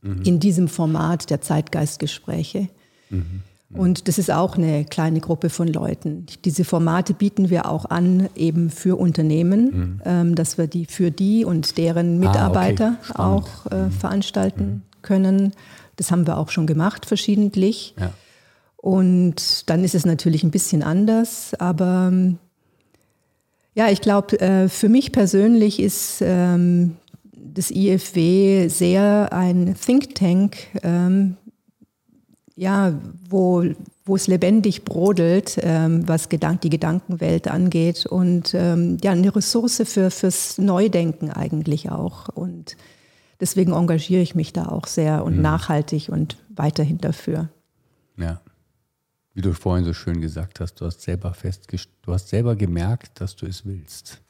mhm. 0.00 0.22
in 0.22 0.40
diesem 0.40 0.68
Format 0.68 1.30
der 1.30 1.40
Zeitgeistgespräche. 1.40 2.68
Mhm. 3.10 3.42
Und 3.74 4.06
das 4.06 4.18
ist 4.18 4.30
auch 4.30 4.56
eine 4.56 4.84
kleine 4.84 5.20
Gruppe 5.20 5.48
von 5.48 5.66
Leuten. 5.66 6.26
Diese 6.44 6.64
Formate 6.64 7.14
bieten 7.14 7.48
wir 7.48 7.66
auch 7.66 7.86
an, 7.86 8.28
eben 8.36 8.68
für 8.68 8.98
Unternehmen, 8.98 9.64
mhm. 9.64 10.02
ähm, 10.04 10.34
dass 10.34 10.58
wir 10.58 10.66
die 10.66 10.84
für 10.84 11.10
die 11.10 11.44
und 11.44 11.78
deren 11.78 12.18
Mitarbeiter 12.18 12.96
ah, 13.14 13.34
okay. 13.34 13.46
auch 13.66 13.72
äh, 13.72 13.84
mhm. 13.84 13.90
veranstalten 13.92 14.64
mhm. 14.64 14.82
können. 15.00 15.52
Das 15.96 16.10
haben 16.10 16.26
wir 16.26 16.36
auch 16.38 16.50
schon 16.50 16.66
gemacht, 16.66 17.06
verschiedentlich. 17.06 17.94
Ja. 17.98 18.12
Und 18.82 19.70
dann 19.70 19.84
ist 19.84 19.94
es 19.94 20.04
natürlich 20.04 20.42
ein 20.42 20.50
bisschen 20.50 20.82
anders, 20.82 21.54
aber 21.54 22.10
ähm, 22.12 22.38
ja, 23.74 23.88
ich 23.88 24.00
glaube, 24.00 24.38
äh, 24.40 24.68
für 24.68 24.88
mich 24.88 25.12
persönlich 25.12 25.78
ist 25.78 26.20
ähm, 26.20 26.96
das 27.32 27.70
IFW 27.70 28.66
sehr 28.66 29.32
ein 29.32 29.76
Think 29.80 30.16
Tank, 30.16 30.56
ähm, 30.82 31.36
ja, 32.56 32.92
wo, 33.30 33.64
wo 34.04 34.16
es 34.16 34.26
lebendig 34.26 34.84
brodelt, 34.84 35.56
was 35.56 36.28
die 36.28 36.68
Gedankenwelt 36.68 37.48
angeht 37.48 38.04
und 38.04 38.52
ja, 38.52 39.10
eine 39.10 39.34
Ressource 39.34 39.82
für, 39.86 40.10
fürs 40.10 40.58
Neudenken 40.58 41.30
eigentlich 41.30 41.90
auch. 41.90 42.28
Und 42.28 42.76
deswegen 43.40 43.72
engagiere 43.72 44.20
ich 44.20 44.34
mich 44.34 44.52
da 44.52 44.66
auch 44.66 44.86
sehr 44.86 45.24
und 45.24 45.36
mhm. 45.36 45.42
nachhaltig 45.42 46.10
und 46.10 46.36
weiterhin 46.50 46.98
dafür. 46.98 47.48
Ja. 48.18 48.40
Wie 49.34 49.40
du 49.40 49.52
vorhin 49.54 49.84
so 49.84 49.94
schön 49.94 50.20
gesagt 50.20 50.60
hast, 50.60 50.74
du 50.74 50.86
hast 50.86 51.00
selber 51.00 51.32
festgest 51.32 51.88
du 52.02 52.12
hast 52.12 52.28
selber 52.28 52.54
gemerkt, 52.54 53.20
dass 53.20 53.34
du 53.34 53.46
es 53.46 53.64
willst. 53.64 54.20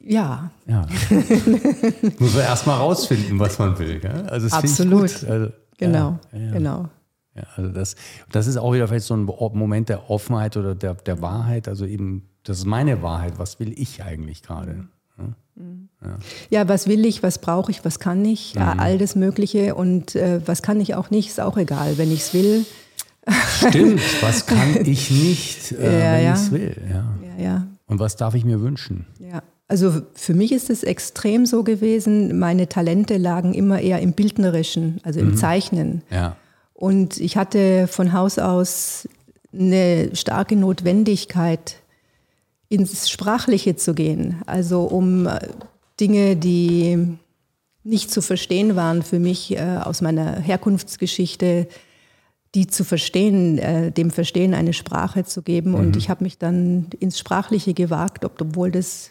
Ja. 0.00 0.50
Ja. 0.66 0.86
Muss 2.18 2.34
man 2.34 2.42
erst 2.42 2.66
mal 2.66 2.76
rausfinden, 2.76 3.38
was 3.38 3.58
man 3.58 3.78
will. 3.78 4.00
Gell? 4.00 4.26
Also 4.28 4.48
das 4.48 4.54
Absolut. 4.54 5.24
Also, 5.24 5.52
genau, 5.76 6.18
ja, 6.32 6.38
ja. 6.38 6.52
genau. 6.52 6.88
Ja, 7.36 7.42
also 7.56 7.70
das, 7.70 7.96
das 8.32 8.46
ist 8.46 8.56
auch 8.56 8.72
wieder 8.72 8.88
vielleicht 8.88 9.06
so 9.06 9.14
ein 9.14 9.24
Moment 9.24 9.88
der 9.88 10.10
Offenheit 10.10 10.56
oder 10.56 10.74
der, 10.74 10.94
der 10.94 11.20
Wahrheit. 11.22 11.68
Also 11.68 11.84
eben, 11.84 12.28
das 12.42 12.58
ist 12.58 12.64
meine 12.64 13.02
Wahrheit. 13.02 13.34
Was 13.38 13.60
will 13.60 13.72
ich 13.76 14.02
eigentlich 14.02 14.42
gerade? 14.42 14.88
Ja. 16.00 16.16
ja. 16.48 16.68
was 16.68 16.88
will 16.88 17.04
ich, 17.04 17.22
was 17.22 17.38
brauche 17.38 17.70
ich, 17.70 17.84
was 17.84 17.98
kann 17.98 18.24
ich? 18.24 18.54
Mhm. 18.54 18.62
All 18.62 18.98
das 18.98 19.14
Mögliche. 19.14 19.74
Und 19.74 20.14
äh, 20.16 20.40
was 20.46 20.62
kann 20.62 20.80
ich 20.80 20.94
auch 20.94 21.10
nicht, 21.10 21.28
ist 21.28 21.40
auch 21.40 21.56
egal. 21.56 21.98
Wenn 21.98 22.10
ich 22.10 22.20
es 22.20 22.34
will. 22.34 22.64
Stimmt, 23.28 24.00
was 24.22 24.46
kann 24.46 24.84
ich 24.86 25.10
nicht, 25.10 25.72
äh, 25.72 25.76
ja, 25.84 26.12
wenn 26.12 26.24
ja. 26.24 26.34
ich 26.34 26.40
es 26.40 26.50
will? 26.50 26.76
Ja. 26.90 27.04
Ja. 27.42 27.66
Und 27.86 27.98
was 27.98 28.16
darf 28.16 28.34
ich 28.34 28.44
mir 28.44 28.60
wünschen? 28.60 29.06
Ja. 29.18 29.42
Also 29.68 30.02
für 30.14 30.34
mich 30.34 30.52
ist 30.52 30.68
es 30.68 30.82
extrem 30.82 31.46
so 31.46 31.62
gewesen, 31.62 32.38
meine 32.38 32.68
Talente 32.68 33.18
lagen 33.18 33.54
immer 33.54 33.80
eher 33.80 34.00
im 34.00 34.12
Bildnerischen, 34.14 35.00
also 35.04 35.20
im 35.20 35.30
mhm. 35.30 35.36
Zeichnen. 35.36 36.02
Ja. 36.10 36.36
Und 36.74 37.18
ich 37.18 37.36
hatte 37.36 37.86
von 37.86 38.12
Haus 38.12 38.38
aus 38.38 39.08
eine 39.52 40.10
starke 40.14 40.56
Notwendigkeit, 40.56 41.76
ins 42.68 43.10
Sprachliche 43.10 43.76
zu 43.76 43.94
gehen. 43.94 44.42
Also 44.46 44.82
um 44.82 45.26
äh, 45.26 45.40
Dinge, 45.98 46.36
die 46.36 47.18
nicht 47.82 48.10
zu 48.10 48.22
verstehen 48.22 48.76
waren 48.76 49.02
für 49.02 49.18
mich 49.18 49.56
äh, 49.56 49.78
aus 49.82 50.00
meiner 50.00 50.36
Herkunftsgeschichte, 50.40 51.66
die 52.54 52.66
zu 52.66 52.84
verstehen, 52.84 53.58
äh, 53.58 53.92
dem 53.92 54.10
Verstehen 54.10 54.54
eine 54.54 54.72
Sprache 54.72 55.24
zu 55.24 55.42
geben. 55.42 55.70
Mhm. 55.70 55.76
Und 55.76 55.96
ich 55.96 56.10
habe 56.10 56.24
mich 56.24 56.38
dann 56.38 56.88
ins 56.98 57.18
Sprachliche 57.18 57.74
gewagt, 57.74 58.24
obwohl 58.24 58.70
das 58.70 59.10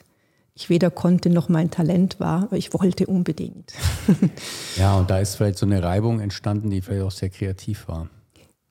ich 0.56 0.70
weder 0.70 0.92
konnte 0.92 1.30
noch 1.30 1.48
mein 1.48 1.72
Talent 1.72 2.20
war, 2.20 2.44
aber 2.44 2.58
ich 2.58 2.74
wollte 2.74 3.08
unbedingt. 3.08 3.72
ja, 4.76 4.98
und 4.98 5.10
da 5.10 5.20
ist 5.20 5.36
vielleicht 5.36 5.58
so 5.58 5.66
eine 5.66 5.82
Reibung 5.82 6.20
entstanden, 6.20 6.70
die 6.70 6.82
vielleicht 6.82 7.04
auch 7.04 7.12
sehr 7.12 7.30
kreativ 7.30 7.88
war. 7.88 8.10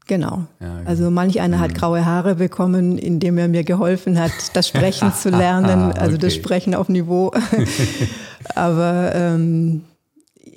Genau. 0.06 0.44
Ja, 0.60 0.78
genau. 0.78 0.88
Also 0.88 1.10
manch 1.10 1.40
einer 1.40 1.56
mhm. 1.56 1.60
hat 1.60 1.74
graue 1.74 2.04
Haare 2.04 2.34
bekommen, 2.34 2.98
indem 2.98 3.38
er 3.38 3.48
mir 3.48 3.64
geholfen 3.64 4.18
hat, 4.18 4.32
das 4.52 4.68
Sprechen 4.68 5.14
zu 5.14 5.30
lernen, 5.30 5.92
also 5.98 6.16
okay. 6.16 6.26
das 6.26 6.34
Sprechen 6.34 6.74
auf 6.74 6.90
Niveau. 6.90 7.32
aber 8.54 9.14
ähm, 9.14 9.84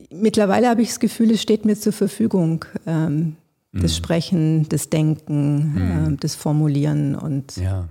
mittlerweile 0.09 0.67
habe 0.67 0.81
ich 0.81 0.89
das 0.89 0.99
Gefühl, 0.99 1.31
es 1.31 1.41
steht 1.41 1.63
mir 1.63 1.77
zur 1.77 1.93
Verfügung. 1.93 2.65
Ähm, 2.85 3.37
das 3.73 3.91
mhm. 3.91 3.95
Sprechen, 3.95 4.69
das 4.69 4.89
Denken, 4.89 5.73
mhm. 5.73 6.13
äh, 6.13 6.17
das 6.17 6.35
Formulieren 6.35 7.15
und 7.15 7.57
ja. 7.57 7.89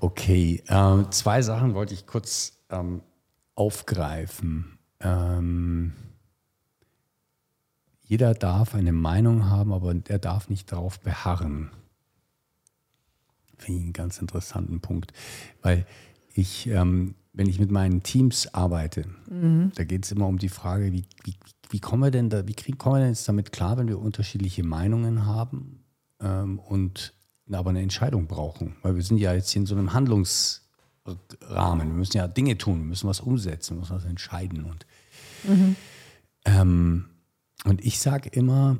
Okay, 0.00 0.62
äh, 0.66 1.10
zwei 1.10 1.42
Sachen 1.42 1.74
wollte 1.74 1.92
ich 1.92 2.06
kurz 2.06 2.54
ähm, 2.70 3.02
aufgreifen. 3.54 4.78
Ähm, 4.98 5.92
jeder 8.00 8.32
darf 8.32 8.74
eine 8.74 8.92
Meinung 8.92 9.50
haben, 9.50 9.74
aber 9.74 9.94
er 10.08 10.18
darf 10.18 10.48
nicht 10.48 10.72
darauf 10.72 11.00
beharren. 11.00 11.70
Finde 13.58 13.78
ich 13.78 13.84
einen 13.84 13.92
ganz 13.92 14.18
interessanten 14.18 14.80
Punkt, 14.80 15.12
weil 15.60 15.86
ich, 16.34 16.66
ähm, 16.68 17.14
wenn 17.32 17.48
ich 17.48 17.58
mit 17.58 17.70
meinen 17.70 18.02
Teams 18.02 18.52
arbeite, 18.54 19.06
mhm. 19.28 19.72
da 19.74 19.84
geht 19.84 20.04
es 20.04 20.12
immer 20.12 20.26
um 20.26 20.38
die 20.38 20.48
Frage, 20.48 20.92
wie, 20.92 21.04
wie, 21.24 21.34
wie 21.70 21.80
kommen 21.80 22.02
wir 22.02 22.10
denn 22.10 22.30
da, 22.30 22.46
wie 22.46 22.54
kriegen, 22.54 22.78
kommen 22.78 22.96
wir 22.96 23.00
denn 23.00 23.10
jetzt 23.10 23.28
damit 23.28 23.52
klar, 23.52 23.78
wenn 23.78 23.88
wir 23.88 23.98
unterschiedliche 23.98 24.62
Meinungen 24.62 25.26
haben 25.26 25.84
ähm, 26.20 26.58
und 26.58 27.14
aber 27.52 27.70
eine 27.70 27.82
Entscheidung 27.82 28.26
brauchen. 28.26 28.76
Weil 28.82 28.96
wir 28.96 29.02
sind 29.02 29.18
ja 29.18 29.34
jetzt 29.34 29.50
hier 29.50 29.60
in 29.60 29.66
so 29.66 29.74
einem 29.74 29.92
Handlungsrahmen. 29.92 31.88
Wir 31.88 31.96
müssen 31.96 32.16
ja 32.16 32.28
Dinge 32.28 32.56
tun, 32.58 32.78
wir 32.78 32.86
müssen 32.86 33.08
was 33.08 33.20
umsetzen, 33.20 33.76
wir 33.76 33.80
müssen 33.80 33.96
was 33.96 34.04
entscheiden. 34.04 34.64
Und, 34.64 34.86
mhm. 35.44 35.76
ähm, 36.44 37.04
und 37.64 37.84
ich 37.84 37.98
sage 37.98 38.28
immer, 38.30 38.78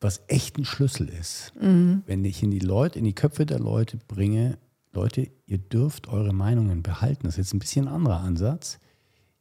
was 0.00 0.22
echt 0.28 0.58
ein 0.58 0.64
Schlüssel 0.64 1.08
ist, 1.08 1.52
mhm. 1.60 2.02
wenn 2.06 2.24
ich 2.24 2.42
in 2.42 2.50
die 2.50 2.58
Leute, 2.58 2.98
in 2.98 3.04
die 3.04 3.14
Köpfe 3.14 3.46
der 3.46 3.58
Leute 3.58 3.96
bringe, 3.96 4.58
Leute, 4.94 5.28
ihr 5.46 5.58
dürft 5.58 6.08
eure 6.08 6.32
Meinungen 6.32 6.82
behalten. 6.82 7.24
Das 7.24 7.34
ist 7.34 7.38
jetzt 7.38 7.54
ein 7.54 7.58
bisschen 7.58 7.88
ein 7.88 7.94
anderer 7.94 8.20
Ansatz. 8.20 8.78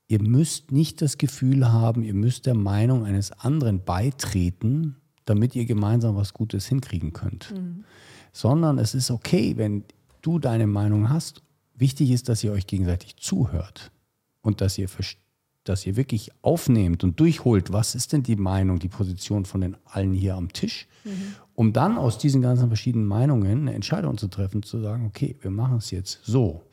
Ihr 0.08 0.22
müsst 0.22 0.72
nicht 0.72 1.02
das 1.02 1.18
Gefühl 1.18 1.72
haben, 1.72 2.04
ihr 2.04 2.14
müsst 2.14 2.46
der 2.46 2.56
Meinung 2.56 3.06
eines 3.06 3.32
anderen 3.32 3.84
beitreten, 3.84 4.98
damit 5.26 5.56
ihr 5.56 5.66
gemeinsam 5.66 6.16
was 6.16 6.34
Gutes 6.34 6.68
hinkriegen 6.68 7.14
könnt. 7.14 7.52
Mhm. 7.52 7.86
Sondern 8.32 8.78
es 8.78 8.94
ist 8.94 9.12
okay, 9.12 9.58
wenn 9.58 9.86
du 10.22 10.40
deine 10.40 10.68
Meinung 10.68 11.10
hast. 11.10 11.42
Wichtig 11.76 12.12
ist, 12.12 12.30
dass 12.30 12.44
ihr 12.44 12.52
euch 12.52 12.68
gegenseitig 12.68 13.16
zuhört 13.18 13.92
und 14.42 14.62
dass 14.62 14.78
ihr, 14.78 14.88
dass 15.64 15.86
ihr 15.86 15.96
wirklich 15.96 16.32
aufnehmt 16.42 17.04
und 17.04 17.20
durchholt, 17.20 17.72
was 17.72 17.96
ist 17.96 18.14
denn 18.14 18.24
die 18.24 18.36
Meinung, 18.36 18.80
die 18.80 18.90
Position 18.90 19.46
von 19.46 19.62
den 19.62 19.78
allen 19.86 20.14
hier 20.14 20.36
am 20.36 20.52
Tisch, 20.52 20.88
mhm. 21.04 21.36
um 21.56 21.74
dann 21.74 21.98
aus 21.98 22.18
diesen 22.18 22.42
ganzen 22.42 22.68
verschiedenen 22.68 23.08
Meinungen 23.08 23.62
eine 23.62 23.74
Entscheidung 23.74 24.18
zu 24.18 24.28
treffen, 24.28 24.64
zu 24.64 24.80
sagen, 24.80 25.06
okay, 25.08 25.36
wir 25.42 25.52
machen 25.52 25.78
es 25.78 25.92
jetzt 25.92 26.20
so. 26.24 26.64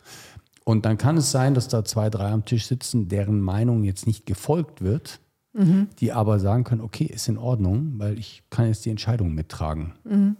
Und 0.64 0.84
dann 0.84 0.98
kann 0.98 1.16
es 1.16 1.30
sein, 1.30 1.54
dass 1.54 1.68
da 1.68 1.84
zwei, 1.84 2.10
drei 2.10 2.30
am 2.30 2.44
Tisch 2.44 2.66
sitzen, 2.66 3.08
deren 3.08 3.40
Meinung 3.40 3.84
jetzt 3.84 4.06
nicht 4.06 4.26
gefolgt 4.26 4.82
wird, 4.82 5.20
mhm. 5.52 5.88
die 5.98 6.12
aber 6.12 6.38
sagen 6.38 6.64
können, 6.64 6.80
okay, 6.80 7.04
ist 7.04 7.28
in 7.28 7.38
Ordnung, 7.38 7.94
weil 7.96 8.18
ich 8.18 8.42
kann 8.50 8.66
jetzt 8.66 8.84
die 8.84 8.90
Entscheidung 8.90 9.34
mittragen. 9.34 9.94
Mhm. 10.04 10.36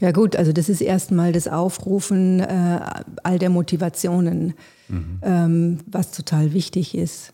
Ja 0.00 0.12
gut, 0.12 0.36
also 0.36 0.52
das 0.52 0.68
ist 0.68 0.80
erstmal 0.80 1.32
das 1.32 1.48
Aufrufen 1.48 2.40
äh, 2.40 2.80
all 3.22 3.38
der 3.38 3.50
Motivationen, 3.50 4.54
mhm. 4.88 5.20
ähm, 5.22 5.78
was 5.86 6.12
total 6.12 6.52
wichtig 6.52 6.94
ist. 6.94 7.32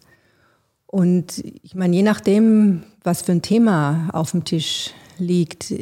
Und 0.92 1.42
ich 1.64 1.74
meine, 1.74 1.96
je 1.96 2.02
nachdem, 2.02 2.84
was 3.02 3.22
für 3.22 3.32
ein 3.32 3.42
Thema 3.42 4.10
auf 4.12 4.30
dem 4.30 4.44
Tisch 4.44 4.90
liegt, 5.18 5.74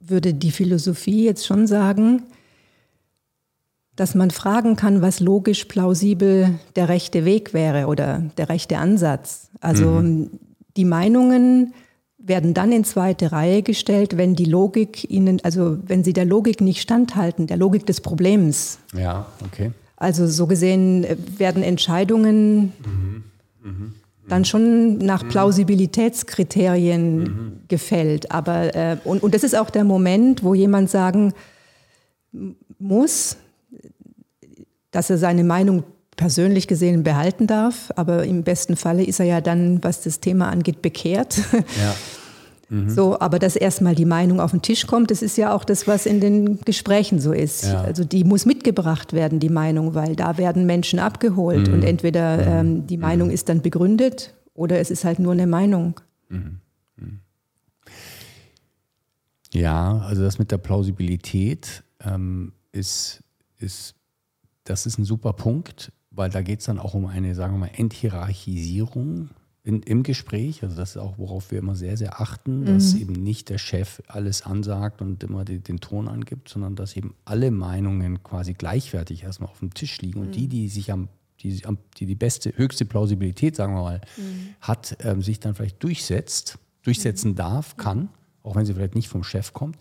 würde 0.00 0.34
die 0.34 0.50
Philosophie 0.50 1.24
jetzt 1.24 1.46
schon 1.46 1.68
sagen, 1.68 2.24
dass 3.94 4.16
man 4.16 4.32
fragen 4.32 4.74
kann, 4.74 5.02
was 5.02 5.20
logisch 5.20 5.66
plausibel 5.66 6.58
der 6.74 6.88
rechte 6.88 7.24
Weg 7.24 7.54
wäre 7.54 7.86
oder 7.86 8.22
der 8.38 8.48
rechte 8.48 8.78
Ansatz. 8.78 9.50
Also 9.60 10.00
mhm 10.00 10.30
die 10.76 10.84
Meinungen 10.84 11.74
werden 12.18 12.54
dann 12.54 12.70
in 12.72 12.84
zweite 12.84 13.32
Reihe 13.32 13.62
gestellt, 13.62 14.16
wenn 14.16 14.34
die 14.34 14.44
Logik 14.44 15.10
ihnen, 15.10 15.40
also 15.42 15.78
wenn 15.86 16.04
sie 16.04 16.12
der 16.12 16.26
Logik 16.26 16.60
nicht 16.60 16.80
standhalten, 16.80 17.46
der 17.46 17.56
Logik 17.56 17.86
des 17.86 18.00
Problems. 18.00 18.78
Ja, 18.94 19.26
okay. 19.44 19.72
Also 19.96 20.26
so 20.26 20.46
gesehen 20.46 21.06
werden 21.38 21.62
Entscheidungen 21.62 22.72
mhm. 22.84 23.24
Mhm. 23.62 23.94
Dann 24.30 24.44
schon 24.44 24.98
nach 24.98 25.28
Plausibilitätskriterien 25.28 27.18
mhm. 27.18 27.52
gefällt. 27.68 28.30
Aber 28.30 28.74
äh, 28.74 28.96
und, 29.04 29.22
und 29.22 29.34
das 29.34 29.42
ist 29.44 29.56
auch 29.56 29.70
der 29.70 29.84
Moment, 29.84 30.42
wo 30.42 30.54
jemand 30.54 30.90
sagen 30.90 31.34
muss, 32.78 33.36
dass 34.90 35.10
er 35.10 35.18
seine 35.18 35.44
Meinung 35.44 35.84
persönlich 36.16 36.68
gesehen 36.68 37.02
behalten 37.02 37.46
darf. 37.46 37.90
Aber 37.96 38.24
im 38.24 38.42
besten 38.42 38.76
Falle 38.76 39.04
ist 39.04 39.20
er 39.20 39.26
ja 39.26 39.40
dann, 39.40 39.82
was 39.82 40.02
das 40.02 40.20
Thema 40.20 40.48
angeht, 40.48 40.82
bekehrt. 40.82 41.38
Ja. 41.52 41.94
Mhm. 42.70 42.88
So, 42.88 43.20
aber 43.20 43.38
dass 43.38 43.56
erstmal 43.56 43.94
die 43.94 44.04
Meinung 44.04 44.40
auf 44.40 44.52
den 44.52 44.62
Tisch 44.62 44.86
kommt, 44.86 45.10
das 45.10 45.22
ist 45.22 45.36
ja 45.36 45.52
auch 45.54 45.64
das, 45.64 45.86
was 45.88 46.06
in 46.06 46.20
den 46.20 46.60
Gesprächen 46.60 47.20
so 47.20 47.32
ist. 47.32 47.64
Ja. 47.64 47.82
Also 47.82 48.04
die 48.04 48.22
muss 48.24 48.46
mitgebracht 48.46 49.12
werden, 49.12 49.40
die 49.40 49.48
Meinung, 49.48 49.94
weil 49.94 50.14
da 50.14 50.38
werden 50.38 50.66
Menschen 50.66 51.00
abgeholt 51.00 51.66
mhm. 51.66 51.74
und 51.74 51.82
entweder 51.82 52.36
mhm. 52.36 52.68
ähm, 52.68 52.86
die 52.86 52.96
Meinung 52.96 53.28
mhm. 53.28 53.34
ist 53.34 53.48
dann 53.48 53.60
begründet 53.60 54.34
oder 54.54 54.78
es 54.78 54.90
ist 54.90 55.04
halt 55.04 55.18
nur 55.18 55.32
eine 55.32 55.48
Meinung. 55.48 56.00
Mhm. 56.28 56.60
Ja, 59.52 59.98
also 60.06 60.22
das 60.22 60.38
mit 60.38 60.52
der 60.52 60.58
Plausibilität 60.58 61.82
ähm, 62.04 62.52
ist, 62.70 63.22
ist, 63.58 63.96
das 64.62 64.86
ist 64.86 64.98
ein 64.98 65.04
super 65.04 65.32
Punkt, 65.32 65.92
weil 66.12 66.30
da 66.30 66.40
geht 66.40 66.60
es 66.60 66.66
dann 66.66 66.78
auch 66.78 66.94
um 66.94 67.06
eine, 67.06 67.34
sagen 67.34 67.54
wir 67.54 67.58
mal, 67.58 67.70
Enthierarchisierung 67.74 69.30
in, 69.62 69.82
im 69.82 70.02
Gespräch. 70.02 70.62
Also 70.62 70.76
das 70.76 70.90
ist 70.90 70.96
auch, 70.96 71.18
worauf 71.18 71.50
wir 71.50 71.58
immer 71.58 71.74
sehr, 71.74 71.96
sehr 71.96 72.20
achten, 72.20 72.64
dass 72.64 72.94
mhm. 72.94 73.00
eben 73.00 73.12
nicht 73.12 73.48
der 73.50 73.58
Chef 73.58 74.02
alles 74.08 74.42
ansagt 74.42 75.02
und 75.02 75.22
immer 75.22 75.44
die, 75.44 75.58
den 75.58 75.80
Ton 75.80 76.08
angibt, 76.08 76.48
sondern 76.48 76.76
dass 76.76 76.96
eben 76.96 77.14
alle 77.24 77.50
Meinungen 77.50 78.22
quasi 78.22 78.54
gleichwertig 78.54 79.24
erstmal 79.24 79.50
auf 79.50 79.58
dem 79.58 79.74
Tisch 79.74 80.00
liegen. 80.00 80.20
Und 80.20 80.28
mhm. 80.28 80.32
die, 80.32 80.48
die 80.48 80.68
sich 80.68 80.92
am 80.92 81.08
die, 81.42 81.62
die 81.96 82.06
die 82.06 82.14
beste, 82.14 82.56
höchste 82.56 82.84
Plausibilität, 82.84 83.56
sagen 83.56 83.74
wir 83.74 83.82
mal, 83.82 84.00
mhm. 84.16 84.54
hat, 84.60 84.96
ähm, 85.00 85.22
sich 85.22 85.40
dann 85.40 85.54
vielleicht 85.54 85.82
durchsetzt, 85.82 86.58
durchsetzen 86.82 87.32
mhm. 87.32 87.36
darf, 87.36 87.76
kann, 87.76 88.10
auch 88.42 88.56
wenn 88.56 88.66
sie 88.66 88.74
vielleicht 88.74 88.94
nicht 88.94 89.08
vom 89.08 89.24
Chef 89.24 89.52
kommt. 89.52 89.78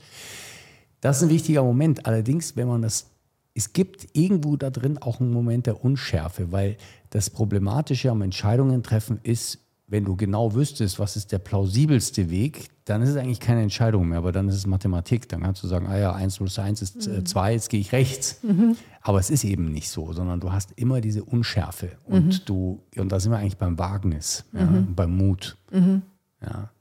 Das 1.01 1.17
ist 1.17 1.23
ein 1.23 1.29
wichtiger 1.29 1.63
Moment. 1.63 2.05
Allerdings, 2.05 2.55
wenn 2.55 2.67
man 2.67 2.81
das, 2.81 3.07
es 3.53 3.73
gibt 3.73 4.07
irgendwo 4.13 4.55
da 4.55 4.69
drin 4.69 4.97
auch 4.99 5.19
einen 5.19 5.31
Moment 5.31 5.65
der 5.65 5.83
Unschärfe, 5.83 6.51
weil 6.51 6.77
das 7.09 7.29
Problematische 7.29 8.11
am 8.11 8.21
Entscheidungen 8.21 8.83
treffen 8.83 9.19
ist, 9.23 9.59
wenn 9.89 10.05
du 10.05 10.15
genau 10.15 10.53
wüsstest, 10.53 10.99
was 10.99 11.15
ist 11.15 11.31
der 11.31 11.39
plausibelste 11.39 12.29
Weg, 12.29 12.69
dann 12.85 13.01
ist 13.01 13.09
es 13.09 13.17
eigentlich 13.17 13.39
keine 13.39 13.63
Entscheidung 13.63 14.07
mehr, 14.07 14.19
aber 14.19 14.31
dann 14.31 14.47
ist 14.47 14.55
es 14.55 14.67
Mathematik. 14.67 15.27
Dann 15.29 15.41
kannst 15.41 15.63
du 15.63 15.67
sagen, 15.67 15.87
ah 15.87 15.97
ja, 15.97 16.13
1 16.13 16.37
plus 16.37 16.59
1 16.59 16.81
ist 16.81 17.27
2, 17.27 17.49
mhm. 17.49 17.53
jetzt 17.53 17.69
gehe 17.69 17.79
ich 17.79 17.91
rechts. 17.91 18.39
Mhm. 18.43 18.75
Aber 19.01 19.19
es 19.19 19.31
ist 19.31 19.43
eben 19.43 19.71
nicht 19.71 19.89
so, 19.89 20.13
sondern 20.13 20.39
du 20.39 20.51
hast 20.51 20.73
immer 20.75 21.01
diese 21.01 21.23
Unschärfe. 21.23 21.97
Und 22.05 22.25
mhm. 22.27 22.45
du, 22.45 22.83
und 22.97 23.11
da 23.11 23.19
sind 23.19 23.31
wir 23.31 23.39
eigentlich 23.39 23.57
beim 23.57 23.79
Wagnis, 23.79 24.45
ja, 24.53 24.65
mhm. 24.65 24.93
beim 24.93 25.17
Mut. 25.17 25.57
Mhm. 25.71 26.03
Ja. 26.41 26.71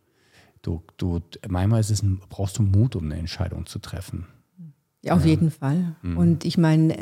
Du, 0.61 0.83
du, 0.99 1.21
manchmal 1.49 1.81
ist 1.81 1.91
es 1.91 2.05
brauchst 2.29 2.59
du 2.59 2.63
Mut, 2.63 2.95
um 2.95 3.05
eine 3.05 3.17
Entscheidung 3.17 3.65
zu 3.65 3.79
treffen. 3.79 4.27
Ja, 5.03 5.15
auf 5.15 5.23
ja. 5.23 5.31
jeden 5.31 5.51
Fall. 5.51 5.97
Mhm. 6.03 6.17
Und 6.19 6.45
ich 6.45 6.59
meine, 6.59 6.97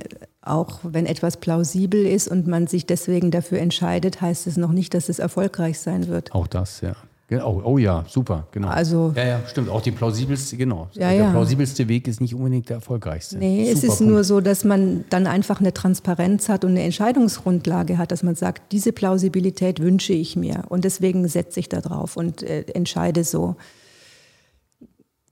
auch 0.47 0.81
wenn 0.83 1.07
etwas 1.07 1.37
plausibel 1.37 2.05
ist 2.05 2.29
und 2.29 2.47
man 2.47 2.67
sich 2.67 2.87
deswegen 2.87 3.31
dafür 3.31 3.59
entscheidet, 3.59 4.21
heißt 4.21 4.47
es 4.47 4.57
noch 4.57 4.73
nicht, 4.73 4.95
dass 4.95 5.09
es 5.09 5.19
erfolgreich 5.19 5.79
sein 5.79 6.09
wird. 6.09 6.33
Auch 6.35 6.47
das, 6.47 6.81
ja. 6.81 6.95
Oh, 7.33 7.61
oh 7.65 7.79
ja, 7.79 8.05
super, 8.09 8.47
genau. 8.53 8.69
Also, 8.69 9.13
ja, 9.17 9.27
ja, 9.27 9.41
stimmt. 9.49 9.69
Auch 9.69 9.81
die 9.81 9.91
plausibelste, 9.91 10.57
genau. 10.57 10.89
Ja, 10.93 11.09
der 11.09 11.15
ja. 11.15 11.31
plausibelste 11.33 11.89
Weg 11.89 12.07
ist 12.07 12.21
nicht 12.21 12.37
unbedingt 12.37 12.69
der 12.69 12.77
erfolgreichste. 12.77 13.37
Nee, 13.37 13.65
super 13.65 13.77
es 13.77 13.83
ist 13.83 13.99
Punkt. 13.99 14.13
nur 14.13 14.23
so, 14.23 14.41
dass 14.41 14.63
man 14.63 15.05
dann 15.11 15.27
einfach 15.27 15.59
eine 15.59 15.75
Transparenz 15.75 16.49
hat 16.49 16.65
und 16.65 16.71
eine 16.73 16.85
Entscheidungsgrundlage 16.85 17.99
hat, 17.99 18.13
dass 18.13 18.23
man 18.23 18.37
sagt, 18.37 18.71
diese 18.71 18.93
Plausibilität 18.93 19.81
wünsche 19.81 20.13
ich 20.13 20.37
mir 20.37 20.67
und 20.69 20.85
deswegen 20.85 21.27
setze 21.27 21.59
ich 21.59 21.69
da 21.69 21.81
drauf 21.81 22.17
und 22.17 22.45
äh, 22.45 22.61
entscheide 22.75 23.25
so. 23.25 23.57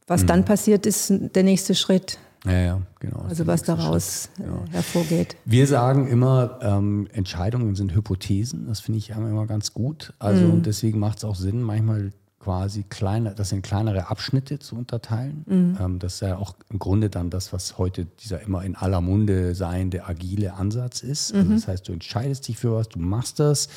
Was 0.08 0.22
mhm. 0.22 0.26
dann 0.26 0.44
passiert, 0.44 0.86
ist 0.86 1.12
der 1.12 1.44
nächste 1.44 1.76
Schritt. 1.76 2.18
Ja, 2.44 2.52
ja, 2.52 2.82
genau. 3.00 3.20
Also 3.20 3.46
was 3.46 3.62
daraus 3.62 4.28
genau. 4.36 4.64
hervorgeht. 4.70 5.36
Wir 5.44 5.66
sagen 5.66 6.08
immer, 6.08 6.58
ähm, 6.60 7.08
Entscheidungen 7.12 7.74
sind 7.74 7.94
Hypothesen. 7.94 8.66
Das 8.66 8.80
finde 8.80 8.98
ich 8.98 9.10
immer 9.10 9.46
ganz 9.46 9.72
gut. 9.72 10.12
Also 10.18 10.46
mhm. 10.46 10.62
deswegen 10.62 10.98
macht 10.98 11.18
es 11.18 11.24
auch 11.24 11.36
Sinn, 11.36 11.62
manchmal 11.62 12.12
quasi 12.44 12.82
kleiner, 12.82 13.30
das 13.30 13.52
in 13.52 13.62
kleinere 13.62 14.08
Abschnitte 14.10 14.58
zu 14.58 14.76
unterteilen. 14.76 15.44
Mhm. 15.46 15.78
Ähm, 15.80 15.98
das 15.98 16.14
ist 16.14 16.20
ja 16.20 16.36
auch 16.36 16.54
im 16.68 16.78
Grunde 16.78 17.08
dann 17.08 17.30
das, 17.30 17.54
was 17.54 17.78
heute 17.78 18.04
dieser 18.04 18.42
immer 18.42 18.62
in 18.62 18.76
aller 18.76 19.00
Munde 19.00 19.54
seiende 19.54 20.06
agile 20.06 20.52
Ansatz 20.52 21.02
ist. 21.02 21.34
Also 21.34 21.48
mhm. 21.48 21.54
das 21.54 21.68
heißt, 21.68 21.88
du 21.88 21.92
entscheidest 21.92 22.46
dich 22.46 22.58
für 22.58 22.74
was, 22.74 22.90
du 22.90 22.98
machst 22.98 23.40
das 23.40 23.68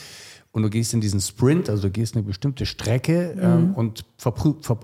und 0.58 0.64
du 0.64 0.72
gehst 0.72 0.92
in 0.96 1.02
diesen 1.02 1.22
Sprint, 1.22 1.70
also 1.70 1.84
du 1.84 1.92
gehst 1.92 2.16
eine 2.16 2.24
bestimmte 2.24 2.66
Strecke 2.66 3.36
mhm. 3.36 3.44
ähm, 3.44 3.74
und 3.76 4.06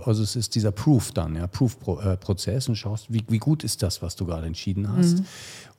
also 0.05 0.21
es 0.21 0.35
ist 0.35 0.53
dieser 0.53 0.71
Proof 0.71 1.11
dann, 1.13 1.35
ja, 1.35 1.47
Proof-Prozess 1.47 2.69
und 2.69 2.75
schaust, 2.75 3.11
wie, 3.11 3.23
wie, 3.27 3.39
gut 3.39 3.63
ist 3.63 3.81
das, 3.81 4.03
was 4.03 4.15
du 4.15 4.27
gerade 4.27 4.45
entschieden 4.45 4.87
hast. 4.87 5.17
Mhm. 5.17 5.25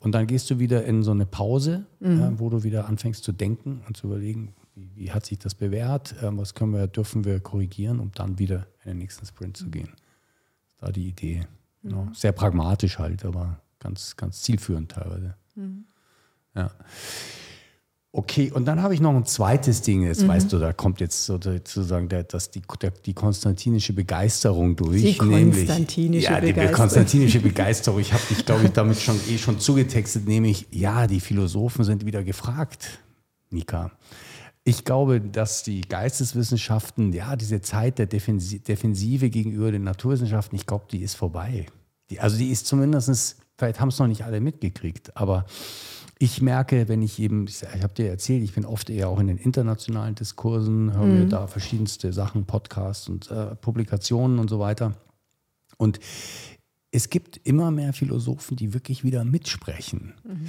Und 0.00 0.10
dann 0.10 0.26
gehst 0.26 0.50
du 0.50 0.58
wieder 0.58 0.84
in 0.84 1.04
so 1.04 1.12
eine 1.12 1.26
Pause, 1.26 1.86
mhm. 2.00 2.20
äh, 2.20 2.38
wo 2.40 2.50
du 2.50 2.64
wieder 2.64 2.88
anfängst 2.88 3.22
zu 3.22 3.30
denken 3.30 3.82
und 3.86 3.96
zu 3.96 4.08
überlegen, 4.08 4.52
wie, 4.74 4.90
wie 4.96 5.12
hat 5.12 5.26
sich 5.26 5.38
das 5.38 5.54
bewährt, 5.54 6.20
äh, 6.20 6.36
was 6.36 6.54
können 6.54 6.72
wir, 6.72 6.88
dürfen 6.88 7.24
wir 7.24 7.38
korrigieren, 7.38 8.00
um 8.00 8.10
dann 8.16 8.40
wieder 8.40 8.66
in 8.82 8.90
den 8.90 8.98
nächsten 8.98 9.24
Sprint 9.24 9.56
zu 9.56 9.68
gehen. 9.68 9.90
Das 10.72 10.82
war 10.82 10.90
die 10.90 11.06
Idee. 11.06 11.46
Genau. 11.84 12.08
Sehr 12.14 12.32
pragmatisch 12.32 12.98
halt, 12.98 13.24
aber 13.24 13.60
ganz, 13.78 14.16
ganz 14.16 14.42
zielführend 14.42 14.90
teilweise. 14.90 15.36
Mhm. 15.54 15.84
Ja. 16.56 16.72
Okay, 18.16 18.52
und 18.52 18.64
dann 18.66 18.80
habe 18.80 18.94
ich 18.94 19.00
noch 19.00 19.12
ein 19.12 19.26
zweites 19.26 19.82
Ding. 19.82 20.02
Jetzt 20.02 20.22
mhm. 20.22 20.28
weißt 20.28 20.52
du, 20.52 20.60
da 20.60 20.72
kommt 20.72 21.00
jetzt 21.00 21.24
sozusagen 21.24 22.08
der, 22.08 22.22
das, 22.22 22.48
die, 22.48 22.62
der, 22.80 22.92
die 22.92 23.12
konstantinische 23.12 23.92
Begeisterung 23.92 24.76
durch. 24.76 25.02
Die 25.02 25.16
konstantinische 25.16 26.24
ja, 26.24 26.40
die 26.40 26.52
Begeisterung. 26.52 26.76
konstantinische 26.76 27.40
Begeisterung. 27.40 27.98
Ich 27.98 28.12
habe 28.12 28.22
dich, 28.30 28.46
glaube 28.46 28.66
ich, 28.66 28.70
damit 28.70 29.00
schon 29.00 29.18
eh 29.28 29.36
schon 29.36 29.58
zugetextet, 29.58 30.28
nämlich, 30.28 30.68
ja, 30.70 31.08
die 31.08 31.18
Philosophen 31.18 31.82
sind 31.82 32.06
wieder 32.06 32.22
gefragt, 32.22 33.00
Nika. 33.50 33.90
Ich 34.62 34.84
glaube, 34.84 35.20
dass 35.20 35.64
die 35.64 35.80
Geisteswissenschaften, 35.80 37.12
ja, 37.12 37.34
diese 37.34 37.62
Zeit 37.62 37.98
der 37.98 38.06
Defensive 38.06 39.28
gegenüber 39.28 39.72
den 39.72 39.82
Naturwissenschaften, 39.82 40.54
ich 40.54 40.66
glaube, 40.66 40.84
die 40.88 41.02
ist 41.02 41.14
vorbei. 41.14 41.66
Die, 42.10 42.20
also 42.20 42.38
die 42.38 42.50
ist 42.50 42.68
zumindest, 42.68 43.38
vielleicht 43.58 43.80
haben 43.80 43.88
es 43.88 43.98
noch 43.98 44.06
nicht 44.06 44.24
alle 44.24 44.38
mitgekriegt, 44.40 45.16
aber 45.16 45.46
ich 46.18 46.40
merke, 46.40 46.88
wenn 46.88 47.02
ich 47.02 47.18
eben, 47.18 47.46
ich, 47.46 47.62
ich 47.62 47.82
habe 47.82 47.94
dir 47.94 48.08
erzählt, 48.08 48.42
ich 48.42 48.54
bin 48.54 48.64
oft 48.64 48.88
eher 48.90 49.08
auch 49.08 49.18
in 49.18 49.26
den 49.26 49.38
internationalen 49.38 50.14
Diskursen, 50.14 50.94
höre 50.94 51.04
mhm. 51.04 51.18
mir 51.18 51.26
da 51.26 51.46
verschiedenste 51.46 52.12
Sachen, 52.12 52.44
Podcasts 52.44 53.08
und 53.08 53.30
äh, 53.30 53.56
Publikationen 53.56 54.38
und 54.38 54.48
so 54.48 54.58
weiter. 54.58 54.94
Und 55.76 55.98
es 56.94 57.10
gibt 57.10 57.40
immer 57.42 57.72
mehr 57.72 57.92
Philosophen, 57.92 58.56
die 58.56 58.72
wirklich 58.72 59.02
wieder 59.02 59.24
mitsprechen. 59.24 60.14
Mhm. 60.22 60.46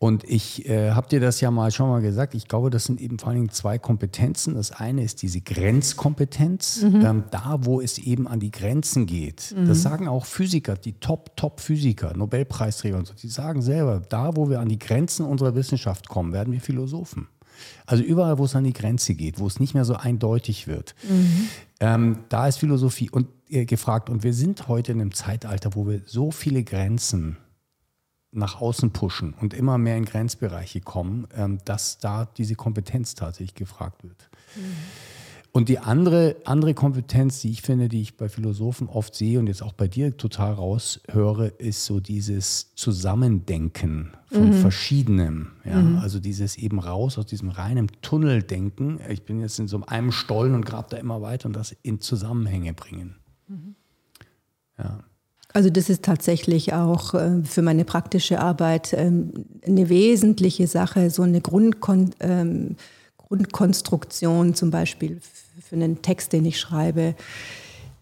Und 0.00 0.24
ich 0.24 0.68
äh, 0.68 0.90
habe 0.90 1.08
dir 1.08 1.20
das 1.20 1.40
ja 1.40 1.52
mal 1.52 1.70
schon 1.70 1.88
mal 1.88 2.02
gesagt. 2.02 2.34
Ich 2.34 2.48
glaube, 2.48 2.68
das 2.70 2.84
sind 2.84 3.00
eben 3.00 3.20
vor 3.20 3.28
allem 3.28 3.48
zwei 3.50 3.78
Kompetenzen. 3.78 4.54
Das 4.54 4.72
eine 4.72 5.04
ist 5.04 5.22
diese 5.22 5.40
Grenzkompetenz, 5.40 6.82
mhm. 6.82 7.00
ähm, 7.04 7.24
da 7.30 7.58
wo 7.60 7.80
es 7.80 7.98
eben 7.98 8.26
an 8.26 8.40
die 8.40 8.50
Grenzen 8.50 9.06
geht. 9.06 9.54
Mhm. 9.56 9.68
Das 9.68 9.82
sagen 9.82 10.08
auch 10.08 10.26
Physiker, 10.26 10.74
die 10.74 10.94
Top-Top-Physiker, 10.94 12.16
Nobelpreisträger 12.16 12.98
und 12.98 13.06
so. 13.06 13.14
Die 13.14 13.28
sagen 13.28 13.62
selber, 13.62 14.02
da 14.08 14.34
wo 14.34 14.50
wir 14.50 14.58
an 14.58 14.68
die 14.68 14.80
Grenzen 14.80 15.24
unserer 15.24 15.54
Wissenschaft 15.54 16.08
kommen, 16.08 16.32
werden 16.32 16.52
wir 16.52 16.60
Philosophen. 16.60 17.28
Also 17.86 18.02
überall, 18.02 18.38
wo 18.38 18.44
es 18.44 18.54
an 18.54 18.64
die 18.64 18.72
Grenze 18.72 19.14
geht, 19.14 19.38
wo 19.38 19.46
es 19.46 19.60
nicht 19.60 19.74
mehr 19.74 19.84
so 19.84 19.94
eindeutig 19.94 20.66
wird, 20.66 20.94
mhm. 21.08 21.48
ähm, 21.80 22.18
da 22.28 22.48
ist 22.48 22.58
Philosophie 22.58 23.10
und, 23.10 23.28
äh, 23.48 23.64
gefragt. 23.64 24.10
Und 24.10 24.22
wir 24.22 24.34
sind 24.34 24.68
heute 24.68 24.92
in 24.92 25.00
einem 25.00 25.12
Zeitalter, 25.12 25.74
wo 25.74 25.86
wir 25.86 26.00
so 26.06 26.30
viele 26.30 26.64
Grenzen 26.64 27.36
nach 28.32 28.60
außen 28.60 28.90
pushen 28.90 29.34
und 29.40 29.54
immer 29.54 29.78
mehr 29.78 29.96
in 29.96 30.04
Grenzbereiche 30.04 30.80
kommen, 30.80 31.28
ähm, 31.36 31.58
dass 31.64 31.98
da 31.98 32.26
diese 32.36 32.56
Kompetenz 32.56 33.14
tatsächlich 33.14 33.54
gefragt 33.54 34.02
wird. 34.02 34.28
Mhm. 34.56 34.76
Und 35.56 35.68
die 35.68 35.78
andere, 35.78 36.34
andere 36.46 36.74
Kompetenz, 36.74 37.40
die 37.40 37.52
ich 37.52 37.62
finde, 37.62 37.88
die 37.88 38.02
ich 38.02 38.16
bei 38.16 38.28
Philosophen 38.28 38.88
oft 38.88 39.14
sehe 39.14 39.38
und 39.38 39.46
jetzt 39.46 39.62
auch 39.62 39.72
bei 39.72 39.86
dir 39.86 40.16
total 40.16 40.52
raushöre, 40.52 41.46
ist 41.46 41.84
so 41.84 42.00
dieses 42.00 42.74
Zusammendenken 42.74 44.10
von 44.32 44.48
mhm. 44.48 44.52
Verschiedenem. 44.54 45.52
Ja? 45.64 45.80
Mhm. 45.80 45.98
Also 45.98 46.18
dieses 46.18 46.58
eben 46.58 46.80
raus 46.80 47.18
aus 47.18 47.26
diesem 47.26 47.50
reinen 47.50 47.86
Tunneldenken. 48.02 48.98
Ich 49.08 49.24
bin 49.24 49.38
jetzt 49.38 49.60
in 49.60 49.68
so 49.68 49.80
einem 49.86 50.10
Stollen 50.10 50.56
und 50.56 50.66
grab 50.66 50.90
da 50.90 50.96
immer 50.96 51.22
weiter 51.22 51.46
und 51.46 51.54
das 51.54 51.70
in 51.82 52.00
Zusammenhänge 52.00 52.74
bringen. 52.74 53.14
Mhm. 53.46 53.76
Ja. 54.76 55.04
Also 55.52 55.70
das 55.70 55.88
ist 55.88 56.02
tatsächlich 56.02 56.72
auch 56.72 57.14
äh, 57.14 57.44
für 57.44 57.62
meine 57.62 57.84
praktische 57.84 58.40
Arbeit 58.40 58.92
ähm, 58.92 59.32
eine 59.64 59.88
wesentliche 59.88 60.66
Sache, 60.66 61.10
so 61.10 61.22
eine 61.22 61.40
Grundkon 61.40 62.10
ähm, 62.18 62.74
Grundkonstruktion 63.28 64.54
zum 64.54 64.70
Beispiel 64.70 65.20
für 65.74 65.82
einen 65.82 66.02
Text, 66.02 66.32
den 66.32 66.44
ich 66.44 66.58
schreibe, 66.60 67.14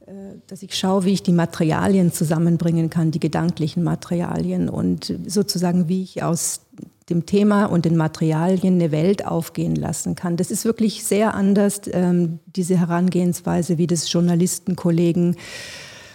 äh, 0.06 0.12
dass 0.46 0.62
ich 0.62 0.74
schaue, 0.74 1.04
wie 1.04 1.12
ich 1.12 1.22
die 1.22 1.32
Materialien 1.32 2.12
zusammenbringen 2.12 2.90
kann, 2.90 3.10
die 3.10 3.20
gedanklichen 3.20 3.82
Materialien 3.82 4.68
und 4.68 5.14
sozusagen, 5.26 5.88
wie 5.88 6.02
ich 6.02 6.22
aus 6.22 6.60
dem 7.08 7.26
Thema 7.26 7.66
und 7.66 7.84
den 7.84 7.96
Materialien 7.96 8.74
eine 8.74 8.92
Welt 8.92 9.26
aufgehen 9.26 9.74
lassen 9.74 10.14
kann. 10.14 10.36
Das 10.36 10.50
ist 10.50 10.64
wirklich 10.64 11.04
sehr 11.04 11.34
anders, 11.34 11.82
ähm, 11.92 12.38
diese 12.46 12.78
Herangehensweise, 12.78 13.78
wie 13.78 13.86
das 13.86 14.10
Journalistenkollegen 14.12 15.36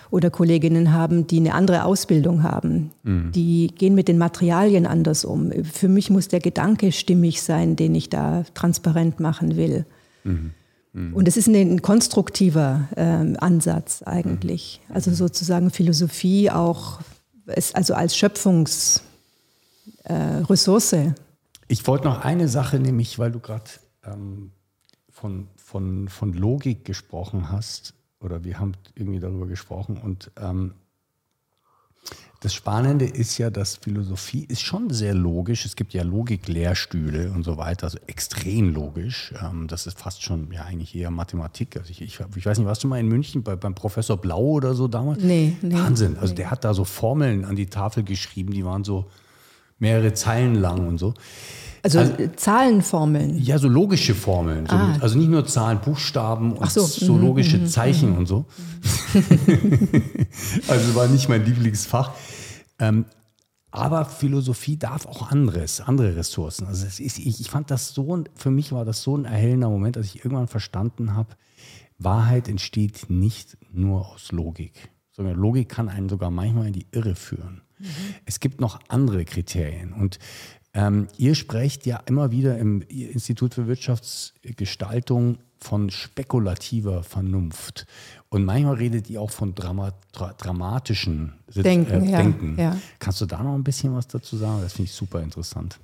oder 0.09 0.29
Kolleginnen 0.29 0.93
haben, 0.93 1.27
die 1.27 1.37
eine 1.37 1.53
andere 1.53 1.83
Ausbildung 1.83 2.43
haben. 2.43 2.91
Mhm. 3.03 3.31
Die 3.33 3.67
gehen 3.75 3.95
mit 3.95 4.07
den 4.07 4.17
Materialien 4.17 4.85
anders 4.85 5.25
um. 5.25 5.51
Für 5.63 5.89
mich 5.89 6.09
muss 6.09 6.29
der 6.29 6.39
Gedanke 6.39 6.91
stimmig 6.91 7.41
sein, 7.41 7.75
den 7.75 7.93
ich 7.95 8.09
da 8.09 8.45
transparent 8.53 9.19
machen 9.19 9.57
will. 9.57 9.85
Mhm. 10.23 10.51
Und 11.13 11.27
es 11.27 11.37
ist 11.37 11.47
ein, 11.47 11.81
konstruktiver 11.81 12.87
äh, 12.95 13.37
Ansatz 13.37 14.01
eigentlich. 14.03 14.81
Also 14.89 15.13
sozusagen 15.13 15.69
Philosophie 15.69 16.49
auch, 16.49 17.01
es, 17.45 17.75
also 17.75 17.93
als 17.93 18.17
Schöpfungsressource. 18.17 20.93
Äh, 20.93 21.13
ich 21.67 21.85
wollte 21.85 22.05
noch 22.05 22.23
eine 22.23 22.47
Sache, 22.47 22.79
nämlich, 22.79 23.19
weil 23.19 23.31
du 23.31 23.39
gerade 23.39 23.69
ähm, 24.05 24.51
von, 25.09 25.47
von, 25.55 26.07
von 26.07 26.33
Logik 26.33 26.85
gesprochen 26.85 27.51
hast, 27.51 27.93
oder 28.19 28.43
wir 28.43 28.59
haben 28.59 28.71
irgendwie 28.95 29.19
darüber 29.19 29.45
gesprochen 29.45 29.97
und 29.97 30.31
ähm, 30.41 30.73
das 32.39 32.53
Spannende 32.53 33.05
ist 33.05 33.39
ja, 33.39 33.49
dass 33.49 33.77
Philosophie 33.77 34.45
ist 34.47 34.61
schon 34.61 34.91
sehr 34.91 35.15
logisch. 35.15 35.65
Es 35.65 35.75
gibt 35.75 35.93
ja 35.93 36.03
Logiklehrstühle 36.03 37.31
und 37.31 37.43
so 37.43 37.57
weiter, 37.57 37.85
also 37.85 37.97
extrem 38.05 38.73
logisch. 38.73 39.33
Ähm, 39.41 39.67
das 39.67 39.87
ist 39.87 39.99
fast 39.99 40.21
schon 40.21 40.51
ja 40.51 40.63
eigentlich 40.63 40.95
eher 40.95 41.09
Mathematik. 41.09 41.77
Also 41.77 41.89
ich, 41.89 42.01
ich, 42.01 42.19
ich 42.35 42.45
weiß 42.45 42.59
nicht, 42.59 42.67
warst 42.67 42.83
du 42.83 42.87
mal 42.87 42.99
in 42.99 43.07
München 43.07 43.41
bei, 43.41 43.55
beim 43.55 43.73
Professor 43.73 44.17
Blau 44.17 44.41
oder 44.41 44.75
so 44.75 44.87
damals? 44.87 45.23
Nee, 45.23 45.57
nee. 45.63 45.73
Wahnsinn. 45.73 46.15
Also 46.17 46.33
nee. 46.33 46.37
der 46.37 46.51
hat 46.51 46.63
da 46.63 46.75
so 46.75 46.85
Formeln 46.85 47.43
an 47.43 47.55
die 47.55 47.67
Tafel 47.67 48.03
geschrieben, 48.03 48.53
die 48.53 48.63
waren 48.63 48.83
so 48.83 49.05
mehrere 49.79 50.13
Zeilen 50.13 50.55
lang 50.55 50.87
und 50.87 50.99
so. 50.99 51.15
Also, 51.95 52.13
also, 52.13 52.27
Zahlenformeln? 52.35 53.37
Ja, 53.37 53.57
so 53.57 53.67
logische 53.67 54.13
Formeln. 54.13 54.65
So 54.65 54.75
ah. 54.75 54.87
mit, 54.87 55.01
also 55.01 55.17
nicht 55.17 55.29
nur 55.29 55.45
Zahlen, 55.45 55.79
Buchstaben 55.79 56.53
und 56.53 56.71
so. 56.71 56.85
so, 56.85 57.13
mhm, 57.13 57.21
logische 57.21 57.57
mhm. 57.57 57.67
Zeichen 57.67 58.11
mhm. 58.11 58.17
und 58.17 58.25
so. 58.27 58.45
also 60.67 60.95
war 60.95 61.07
nicht 61.07 61.29
mein 61.29 61.45
Lieblingsfach. 61.45 62.11
Ähm, 62.79 63.05
aber 63.71 64.05
Philosophie 64.05 64.77
darf 64.77 65.05
auch 65.05 65.29
anderes, 65.29 65.81
andere 65.81 66.15
Ressourcen. 66.15 66.67
Also 66.67 66.85
ist, 66.85 66.99
ich, 66.99 67.39
ich 67.39 67.49
fand 67.49 67.69
das 67.69 67.93
so, 67.93 68.23
für 68.35 68.51
mich 68.51 68.71
war 68.71 68.85
das 68.85 69.03
so 69.03 69.15
ein 69.17 69.25
erhellender 69.25 69.69
Moment, 69.69 69.95
dass 69.95 70.05
ich 70.05 70.23
irgendwann 70.23 70.47
verstanden 70.47 71.13
habe, 71.13 71.35
Wahrheit 71.97 72.47
entsteht 72.47 73.09
nicht 73.09 73.57
nur 73.71 74.07
aus 74.07 74.31
Logik, 74.31 74.89
sondern 75.11 75.35
Logik 75.35 75.69
kann 75.69 75.89
einen 75.89 76.09
sogar 76.09 76.31
manchmal 76.31 76.67
in 76.67 76.73
die 76.73 76.87
Irre 76.91 77.15
führen. 77.15 77.61
Mhm. 77.79 77.85
Es 78.25 78.39
gibt 78.39 78.61
noch 78.61 78.79
andere 78.87 79.25
Kriterien. 79.25 79.93
Und 79.93 80.19
ähm, 80.77 81.07
ihr 81.17 81.33
sprecht 81.33 81.87
ja 81.87 81.97
immer 82.05 82.29
wieder 82.29 82.59
im 82.59 82.83
Institut 82.83 83.55
für 83.55 83.65
Wirtschaftsgestaltung 83.67 85.39
von 85.59 85.89
spekulativer 85.89 87.01
Vernunft. 87.01 87.87
Und 88.29 88.45
manchmal 88.45 88.75
redet 88.75 89.09
ihr 89.09 89.19
auch 89.19 89.31
von 89.31 89.55
Drama, 89.55 89.93
dra 90.11 90.33
dramatischen 90.37 91.33
Denken. 91.55 92.09
Äh, 92.09 92.17
Denken. 92.17 92.55
Ja, 92.59 92.63
ja. 92.63 92.77
Kannst 92.99 93.21
du 93.21 93.25
da 93.25 93.41
noch 93.41 93.55
ein 93.55 93.63
bisschen 93.63 93.95
was 93.95 94.07
dazu 94.07 94.37
sagen? 94.37 94.59
Das 94.61 94.73
finde 94.73 94.89
ich 94.89 94.95
super 94.95 95.19
interessant. 95.19 95.79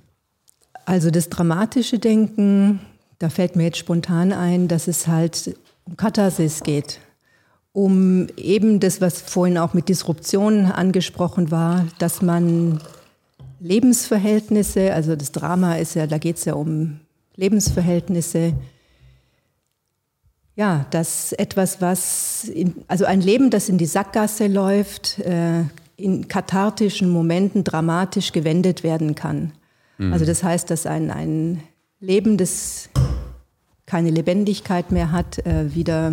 Also 0.84 1.10
das 1.10 1.28
dramatische 1.28 1.98
Denken, 1.98 2.78
da 3.18 3.30
fällt 3.30 3.56
mir 3.56 3.64
jetzt 3.64 3.78
spontan 3.78 4.32
ein, 4.32 4.68
dass 4.68 4.86
es 4.86 5.08
halt 5.08 5.58
um 5.86 5.96
Katharsis 5.96 6.62
geht. 6.62 7.00
Um 7.72 8.28
eben 8.36 8.78
das, 8.78 9.00
was 9.00 9.22
vorhin 9.22 9.58
auch 9.58 9.74
mit 9.74 9.88
Disruption 9.88 10.66
angesprochen 10.66 11.50
war, 11.50 11.84
dass 11.98 12.22
man 12.22 12.78
Lebensverhältnisse, 13.64 14.92
also 14.92 15.16
das 15.16 15.32
Drama 15.32 15.76
ist 15.76 15.94
ja, 15.94 16.06
da 16.06 16.18
geht 16.18 16.36
es 16.36 16.44
ja 16.44 16.52
um 16.52 17.00
Lebensverhältnisse. 17.34 18.52
Ja, 20.54 20.84
dass 20.90 21.32
etwas, 21.32 21.80
was, 21.80 22.44
in, 22.44 22.74
also 22.88 23.06
ein 23.06 23.22
Leben, 23.22 23.48
das 23.48 23.70
in 23.70 23.78
die 23.78 23.86
Sackgasse 23.86 24.48
läuft, 24.48 25.18
äh, 25.20 25.62
in 25.96 26.28
kathartischen 26.28 27.08
Momenten 27.08 27.64
dramatisch 27.64 28.32
gewendet 28.32 28.82
werden 28.82 29.14
kann. 29.14 29.52
Mhm. 29.96 30.12
Also 30.12 30.26
das 30.26 30.44
heißt, 30.44 30.68
dass 30.68 30.84
ein, 30.84 31.10
ein 31.10 31.62
Leben, 32.00 32.36
das 32.36 32.90
keine 33.86 34.10
Lebendigkeit 34.10 34.92
mehr 34.92 35.10
hat, 35.10 35.38
äh, 35.46 35.74
wieder 35.74 36.12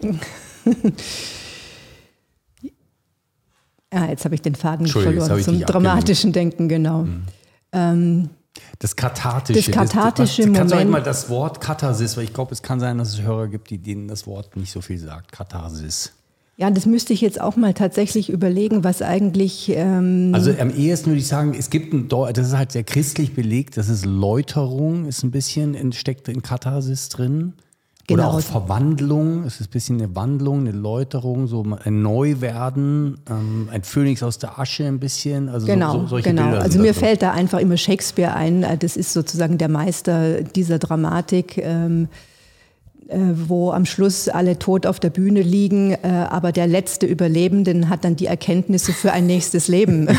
Ja, 3.94 4.06
jetzt 4.06 4.24
habe 4.24 4.34
ich 4.34 4.42
den 4.42 4.56
Faden 4.56 4.88
verloren 4.88 5.40
zum 5.40 5.60
dramatischen 5.60 6.32
Denken, 6.32 6.68
genau. 6.68 7.02
Mhm. 7.02 7.22
Ähm, 7.72 8.30
das 8.80 8.96
kathartische. 8.96 9.70
Das 9.70 9.78
kathartische 9.78 10.42
das, 10.42 10.50
was, 10.50 10.58
Kannst 10.58 10.74
du 10.74 10.84
mal 10.86 11.02
das 11.02 11.30
Wort 11.30 11.60
Katharsis, 11.60 12.16
weil 12.16 12.24
ich 12.24 12.32
glaube, 12.32 12.52
es 12.52 12.62
kann 12.62 12.80
sein, 12.80 12.98
dass 12.98 13.10
es 13.10 13.22
Hörer 13.22 13.48
gibt, 13.48 13.70
die 13.70 13.78
denen 13.78 14.08
das 14.08 14.26
Wort 14.26 14.56
nicht 14.56 14.72
so 14.72 14.80
viel 14.80 14.98
sagt. 14.98 15.32
Katharsis. 15.32 16.12
Ja, 16.56 16.70
das 16.70 16.86
müsste 16.86 17.12
ich 17.12 17.20
jetzt 17.20 17.40
auch 17.40 17.56
mal 17.56 17.74
tatsächlich 17.74 18.30
überlegen, 18.30 18.84
was 18.84 19.02
eigentlich. 19.02 19.70
Ähm 19.70 20.30
also 20.32 20.52
am 20.52 20.70
ehesten 20.70 21.06
würde 21.06 21.18
ich 21.18 21.26
sagen, 21.26 21.54
es 21.58 21.68
gibt 21.68 21.92
ein, 21.92 22.08
das 22.08 22.48
ist 22.48 22.56
halt 22.56 22.72
sehr 22.72 22.84
christlich 22.84 23.34
belegt, 23.34 23.76
das 23.76 23.88
ist 23.88 24.04
Läuterung, 24.04 25.06
ist 25.06 25.24
ein 25.24 25.32
bisschen, 25.32 25.92
steckt 25.92 26.28
in 26.28 26.42
Katharsis 26.42 27.08
drin. 27.08 27.54
Genau. 28.06 28.28
Oder 28.28 28.34
auch 28.34 28.40
Verwandlung, 28.40 29.44
es 29.44 29.60
ist 29.60 29.68
ein 29.68 29.70
bisschen 29.70 30.02
eine 30.02 30.14
Wandlung, 30.14 30.60
eine 30.60 30.72
Läuterung, 30.72 31.46
so 31.46 31.64
ein 31.84 32.02
Neuwerden, 32.02 33.18
ähm, 33.30 33.68
ein 33.72 33.82
Phönix 33.82 34.22
aus 34.22 34.38
der 34.38 34.58
Asche 34.58 34.84
ein 34.84 35.00
bisschen. 35.00 35.48
Also 35.48 35.66
genau, 35.66 35.92
so, 35.92 36.00
so, 36.00 36.06
solche 36.08 36.28
genau. 36.28 36.42
Bilder 36.42 36.62
also 36.62 36.78
mir 36.78 36.92
fällt 36.92 37.22
da 37.22 37.32
einfach 37.32 37.60
immer 37.60 37.78
Shakespeare 37.78 38.34
ein. 38.34 38.62
Äh, 38.62 38.76
das 38.76 38.98
ist 38.98 39.14
sozusagen 39.14 39.56
der 39.56 39.68
Meister 39.68 40.42
dieser 40.42 40.78
Dramatik. 40.78 41.56
Ähm, 41.58 42.08
äh, 43.08 43.18
wo 43.48 43.70
am 43.70 43.84
Schluss 43.84 44.30
alle 44.30 44.58
tot 44.58 44.86
auf 44.86 44.98
der 44.98 45.10
Bühne 45.10 45.42
liegen, 45.42 45.92
äh, 45.92 46.26
aber 46.30 46.52
der 46.52 46.66
letzte 46.66 47.04
Überlebende 47.04 47.90
hat 47.90 48.02
dann 48.02 48.16
die 48.16 48.24
Erkenntnisse 48.24 48.94
für 48.94 49.12
ein 49.12 49.26
nächstes 49.26 49.68
Leben. 49.68 50.08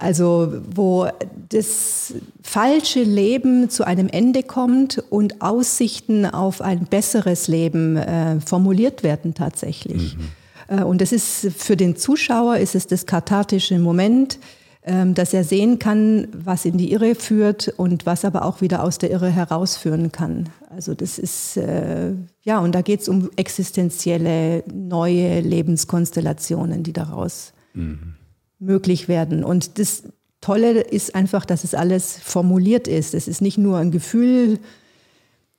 Also 0.00 0.52
wo 0.70 1.08
das 1.48 2.14
falsche 2.42 3.02
Leben 3.02 3.68
zu 3.68 3.86
einem 3.86 4.08
Ende 4.08 4.42
kommt 4.42 5.02
und 5.10 5.42
Aussichten 5.42 6.26
auf 6.26 6.60
ein 6.60 6.86
besseres 6.86 7.48
Leben 7.48 7.96
äh, 7.96 8.40
formuliert 8.40 9.02
werden 9.02 9.34
tatsächlich. 9.34 10.16
Mhm. 10.16 10.78
Äh, 10.78 10.84
und 10.84 11.00
das 11.00 11.12
ist 11.12 11.48
für 11.56 11.76
den 11.76 11.96
Zuschauer 11.96 12.58
ist 12.58 12.74
es 12.74 12.86
das 12.86 13.06
kathartische 13.06 13.78
Moment, 13.78 14.38
äh, 14.82 15.06
dass 15.06 15.34
er 15.34 15.42
sehen 15.42 15.78
kann, 15.78 16.28
was 16.32 16.64
in 16.64 16.78
die 16.78 16.92
Irre 16.92 17.14
führt 17.14 17.68
und 17.76 18.06
was 18.06 18.24
aber 18.24 18.44
auch 18.44 18.60
wieder 18.60 18.84
aus 18.84 18.98
der 18.98 19.10
Irre 19.10 19.30
herausführen 19.30 20.12
kann. 20.12 20.48
Also 20.70 20.94
das 20.94 21.18
ist 21.18 21.56
äh, 21.56 22.12
ja 22.44 22.60
und 22.60 22.72
da 22.74 22.82
geht 22.82 23.00
es 23.00 23.08
um 23.08 23.30
existenzielle 23.36 24.62
neue 24.72 25.40
Lebenskonstellationen, 25.40 26.84
die 26.84 26.92
daraus 26.92 27.52
mhm 27.74 28.17
möglich 28.58 29.08
werden. 29.08 29.44
Und 29.44 29.78
das 29.78 30.04
Tolle 30.40 30.80
ist 30.80 31.14
einfach, 31.14 31.44
dass 31.44 31.64
es 31.64 31.74
alles 31.74 32.18
formuliert 32.18 32.88
ist. 32.88 33.14
Es 33.14 33.28
ist 33.28 33.40
nicht 33.40 33.58
nur 33.58 33.78
ein 33.78 33.90
Gefühl, 33.90 34.58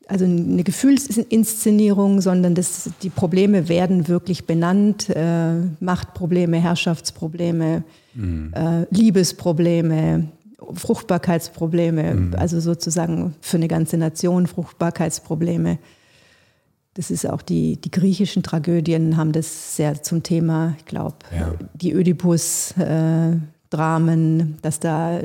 also 0.08 0.26
eine 0.26 0.64
Gefühlsinszenierung, 0.64 2.22
sondern 2.22 2.56
das, 2.56 2.90
die 3.04 3.10
Probleme 3.10 3.70
werden 3.70 4.08
wirklich 4.08 4.46
benannt. 4.46 5.10
Äh, 5.10 5.54
Machtprobleme, 5.80 6.58
Herrschaftsprobleme, 6.58 7.84
mhm. 8.16 8.54
äh, 8.56 8.86
Liebesprobleme, 8.90 10.30
Fruchtbarkeitsprobleme, 10.74 12.16
mhm. 12.16 12.36
also 12.36 12.60
sozusagen 12.60 13.36
für 13.42 13.58
eine 13.58 13.68
ganze 13.68 13.98
Nation 13.98 14.48
Fruchtbarkeitsprobleme. 14.48 15.78
Das 17.00 17.10
ist 17.12 17.26
auch 17.26 17.42
die, 17.42 17.80
die 17.80 17.92
griechischen 17.92 18.44
Tragödien 18.44 19.16
haben 19.16 19.32
das 19.32 19.78
sehr 19.78 20.04
zum 20.04 20.22
Thema, 20.22 20.76
ich 20.80 20.84
glaube, 20.84 21.16
ja. 21.34 21.54
die 21.74 21.94
Ödipus-Dramen, 21.94 24.40
äh, 24.42 24.46
dass 24.62 24.82
da 24.82 25.22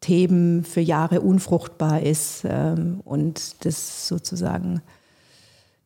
Theben 0.00 0.62
für 0.62 0.80
Jahre 0.80 1.22
unfruchtbar 1.22 2.00
ist 2.00 2.42
ähm, 2.44 3.00
und 3.00 3.64
das 3.64 4.06
sozusagen, 4.06 4.82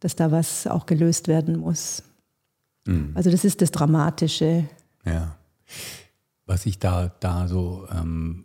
dass 0.01 0.14
da 0.14 0.30
was 0.30 0.66
auch 0.66 0.84
gelöst 0.84 1.26
werden 1.26 1.59
muss. 1.59 2.03
Mhm. 2.84 3.12
Also 3.14 3.30
das 3.30 3.47
ist 3.47 3.62
das 3.62 3.70
Dramatische. 3.70 4.68
Ja. 5.07 5.38
Was 6.45 6.66
ich 6.66 6.78
da, 6.78 7.14
da 7.20 7.49
so 7.49 7.88
ähm, 7.91 8.45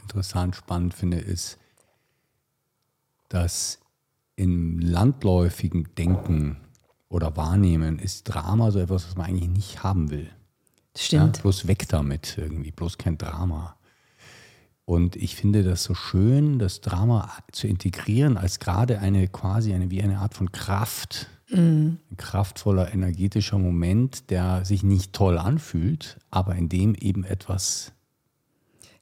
interessant, 0.00 0.54
spannend 0.54 0.94
finde, 0.94 1.18
ist, 1.18 1.58
dass 3.28 3.80
im 4.38 4.78
landläufigen 4.78 5.88
Denken 5.98 6.58
oder 7.08 7.36
Wahrnehmen 7.36 7.98
ist 7.98 8.24
Drama 8.24 8.70
so 8.70 8.78
etwas, 8.78 9.08
was 9.08 9.16
man 9.16 9.26
eigentlich 9.26 9.48
nicht 9.48 9.82
haben 9.82 10.10
will. 10.10 10.30
Stimmt. 10.96 11.38
Ja, 11.38 11.42
bloß 11.42 11.66
weg 11.66 11.88
damit 11.88 12.38
irgendwie, 12.38 12.70
bloß 12.70 12.98
kein 12.98 13.18
Drama. 13.18 13.76
Und 14.84 15.16
ich 15.16 15.34
finde 15.34 15.64
das 15.64 15.82
so 15.82 15.94
schön, 15.94 16.58
das 16.60 16.80
Drama 16.80 17.32
zu 17.50 17.66
integrieren 17.66 18.36
als 18.36 18.60
gerade 18.60 19.00
eine 19.00 19.26
quasi 19.26 19.74
eine 19.74 19.90
wie 19.90 20.02
eine 20.02 20.18
Art 20.18 20.34
von 20.34 20.52
Kraft. 20.52 21.26
Mhm. 21.50 21.98
Ein 22.10 22.16
kraftvoller, 22.16 22.92
energetischer 22.92 23.58
Moment, 23.58 24.30
der 24.30 24.64
sich 24.64 24.84
nicht 24.84 25.12
toll 25.12 25.36
anfühlt, 25.36 26.18
aber 26.30 26.54
in 26.54 26.68
dem 26.68 26.94
eben 26.94 27.24
etwas 27.24 27.92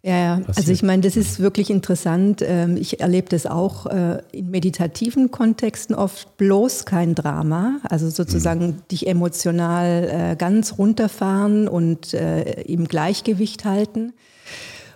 ja, 0.02 0.16
ja. 0.16 0.42
also 0.54 0.70
ich 0.70 0.82
meine, 0.82 1.02
das 1.02 1.16
ist 1.16 1.40
wirklich 1.40 1.68
interessant. 1.68 2.42
Ähm, 2.46 2.76
ich 2.76 3.00
erlebe 3.00 3.28
das 3.28 3.46
auch 3.46 3.86
äh, 3.86 4.22
in 4.30 4.50
meditativen 4.50 5.30
Kontexten 5.30 5.96
oft 5.96 6.36
bloß 6.36 6.84
kein 6.84 7.14
Drama, 7.14 7.80
also 7.82 8.08
sozusagen 8.08 8.66
mhm. 8.66 8.82
dich 8.90 9.08
emotional 9.08 10.08
äh, 10.08 10.36
ganz 10.36 10.78
runterfahren 10.78 11.66
und 11.66 12.14
äh, 12.14 12.62
im 12.62 12.86
Gleichgewicht 12.86 13.64
halten. 13.64 14.12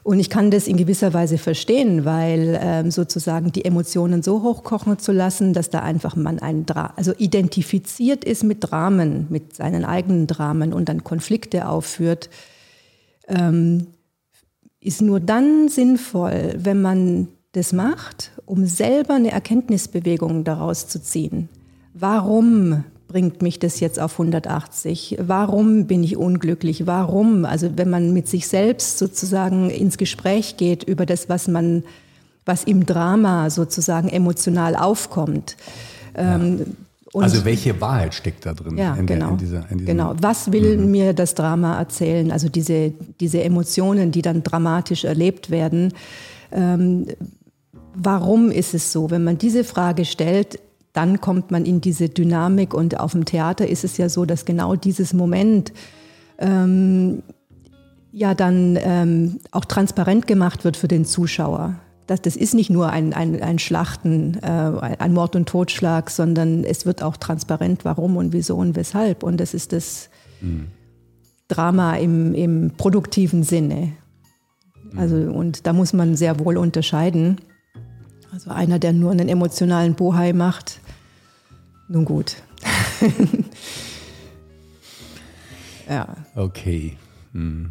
Und 0.03 0.19
ich 0.19 0.31
kann 0.31 0.51
das 0.51 0.67
in 0.67 0.77
gewisser 0.77 1.13
Weise 1.13 1.37
verstehen, 1.37 2.05
weil 2.05 2.59
ähm, 2.61 2.91
sozusagen 2.91 3.53
die 3.53 3.65
Emotionen 3.65 4.23
so 4.23 4.43
hochkochen 4.43 4.99
zu 4.99 5.13
lassen, 5.13 5.53
dass 5.53 5.71
da 5.71 5.81
einfach 5.81 6.17
man 6.17 6.39
ein 6.39 6.65
Dra 6.65 6.95
also 6.97 7.13
identifiziert 7.19 8.25
ist 8.25 8.43
mit 8.43 8.71
Dramen, 8.71 9.27
mit 9.29 9.57
seinen 9.57 9.85
eigenen 9.85 10.27
Dramen 10.27 10.73
und 10.73 10.89
dann 10.89 11.05
Konflikte 11.05 11.69
aufführt, 11.69 12.31
ähm, 13.29 13.89
ist 14.81 15.03
nur 15.03 15.21
dann 15.21 15.69
sinnvoll, 15.69 16.55
wenn 16.57 16.81
man 16.81 17.29
das 17.53 17.73
macht, 17.73 18.33
um 18.47 18.67
selber 18.67 19.15
eine 19.15 19.33
Erkenntnisbewegung 19.33 20.45
daraus 20.45 20.89
zu 20.89 21.03
ziehen. 21.03 21.49
Warum 21.95 22.85
bringt 23.09 23.43
mich 23.43 23.59
das 23.59 23.81
jetzt 23.81 23.99
auf 23.99 24.13
180? 24.13 25.19
Warum 25.21 25.87
bin 25.87 26.05
ich 26.05 26.17
unglücklich? 26.17 26.87
Warum? 26.87 27.45
Also 27.45 27.77
wenn 27.77 27.91
man 27.91 28.13
mit 28.13 28.29
sich 28.29 28.47
selbst 28.47 28.99
sozusagen 28.99 29.69
ins 29.69 29.99
Gespräch 29.99 30.57
geht 30.57 30.85
über 30.85 31.07
das, 31.07 31.29
was 31.29 31.49
man, 31.49 31.83
was 32.47 32.65
im 32.65 32.87
Drama 32.87 33.51
sozusagen 33.51 34.09
emotional 34.09 34.77
aufkommt. 34.77 35.57
Ja. 36.17 36.37
Ähm, 36.37 36.77
also 37.15 37.45
welche 37.45 37.81
Wahrheit 37.81 38.15
steckt 38.15 38.47
da 38.47 38.55
drin? 38.55 38.77
Ja, 38.77 38.95
in 38.95 39.07
genau. 39.07 39.27
Der, 39.27 39.33
in 39.33 39.39
dieser, 39.39 39.71
in 39.71 39.85
genau. 39.85 40.15
Was 40.21 40.53
will 40.53 40.79
mhm. 40.79 40.91
mir 40.91 41.13
das 41.13 41.35
Drama 41.35 41.79
erzählen? 41.79 42.31
Also 42.31 42.49
diese, 42.49 42.93
diese 43.21 43.43
Emotionen, 43.43 44.13
die 44.13 44.23
dann 44.23 44.43
dramatisch 44.43 45.05
erlebt 45.05 45.51
werden. 45.51 45.93
Ähm, 46.53 47.07
warum 47.95 48.51
ist 48.51 48.75
es 48.75 48.93
so? 48.93 49.11
Wenn 49.11 49.25
man 49.25 49.39
diese 49.39 49.65
Frage 49.65 50.05
stellt, 50.05 50.61
dann 50.93 51.21
kommt 51.21 51.51
man 51.51 51.65
in 51.65 51.81
diese 51.81 52.09
Dynamik 52.09 52.75
und 52.75 52.99
auf 52.99 53.13
dem 53.13 53.25
Theater 53.25 53.67
ist 53.67 53.85
es 53.85 53.97
ja 53.97 54.09
so, 54.09 54.25
dass 54.25 54.45
genau 54.45 54.75
dieses 54.75 55.13
Moment 55.13 55.73
ähm, 56.39 57.23
ja 58.13 58.35
dann 58.35 58.79
ähm, 58.81 59.41
auch 59.53 59.65
transparent 59.65 60.27
gemacht 60.27 60.65
wird 60.65 60.77
für 60.77 60.89
den 60.89 61.05
Zuschauer. 61.05 61.77
Das, 62.11 62.21
das 62.21 62.35
ist 62.35 62.55
nicht 62.55 62.71
nur 62.71 62.91
ein, 62.91 63.13
ein, 63.13 63.41
ein 63.41 63.61
Schlachten, 63.61 64.35
äh, 64.43 64.97
ein 64.99 65.13
Mord 65.13 65.37
und 65.37 65.49
Totschlag, 65.49 66.11
sondern 66.11 66.65
es 66.65 66.85
wird 66.85 67.05
auch 67.05 67.17
transparent, 67.17 67.85
warum 67.85 68.17
und 68.17 68.33
wieso 68.33 68.57
und 68.57 68.75
weshalb. 68.75 69.23
Und 69.23 69.37
das 69.37 69.55
ist 69.55 69.73
das 69.73 70.11
mhm. 70.41 70.67
Drama 71.47 71.95
im, 71.95 72.35
im 72.35 72.73
produktiven 72.77 73.45
Sinne. 73.45 73.93
Also, 74.97 75.15
und 75.15 75.69
da 75.69 75.73
muss 75.73 75.93
man 75.93 76.17
sehr 76.17 76.41
wohl 76.41 76.57
unterscheiden. 76.57 77.41
Also 78.33 78.51
einer, 78.51 78.81
der 78.81 78.93
nur 78.93 79.13
einen 79.13 79.29
emotionalen 79.29 79.95
Bohai 79.95 80.33
macht, 80.33 80.81
nun 81.87 82.05
gut. 82.05 82.39
ja. 85.89 86.09
Okay. 86.35 86.97
Hm. 87.35 87.71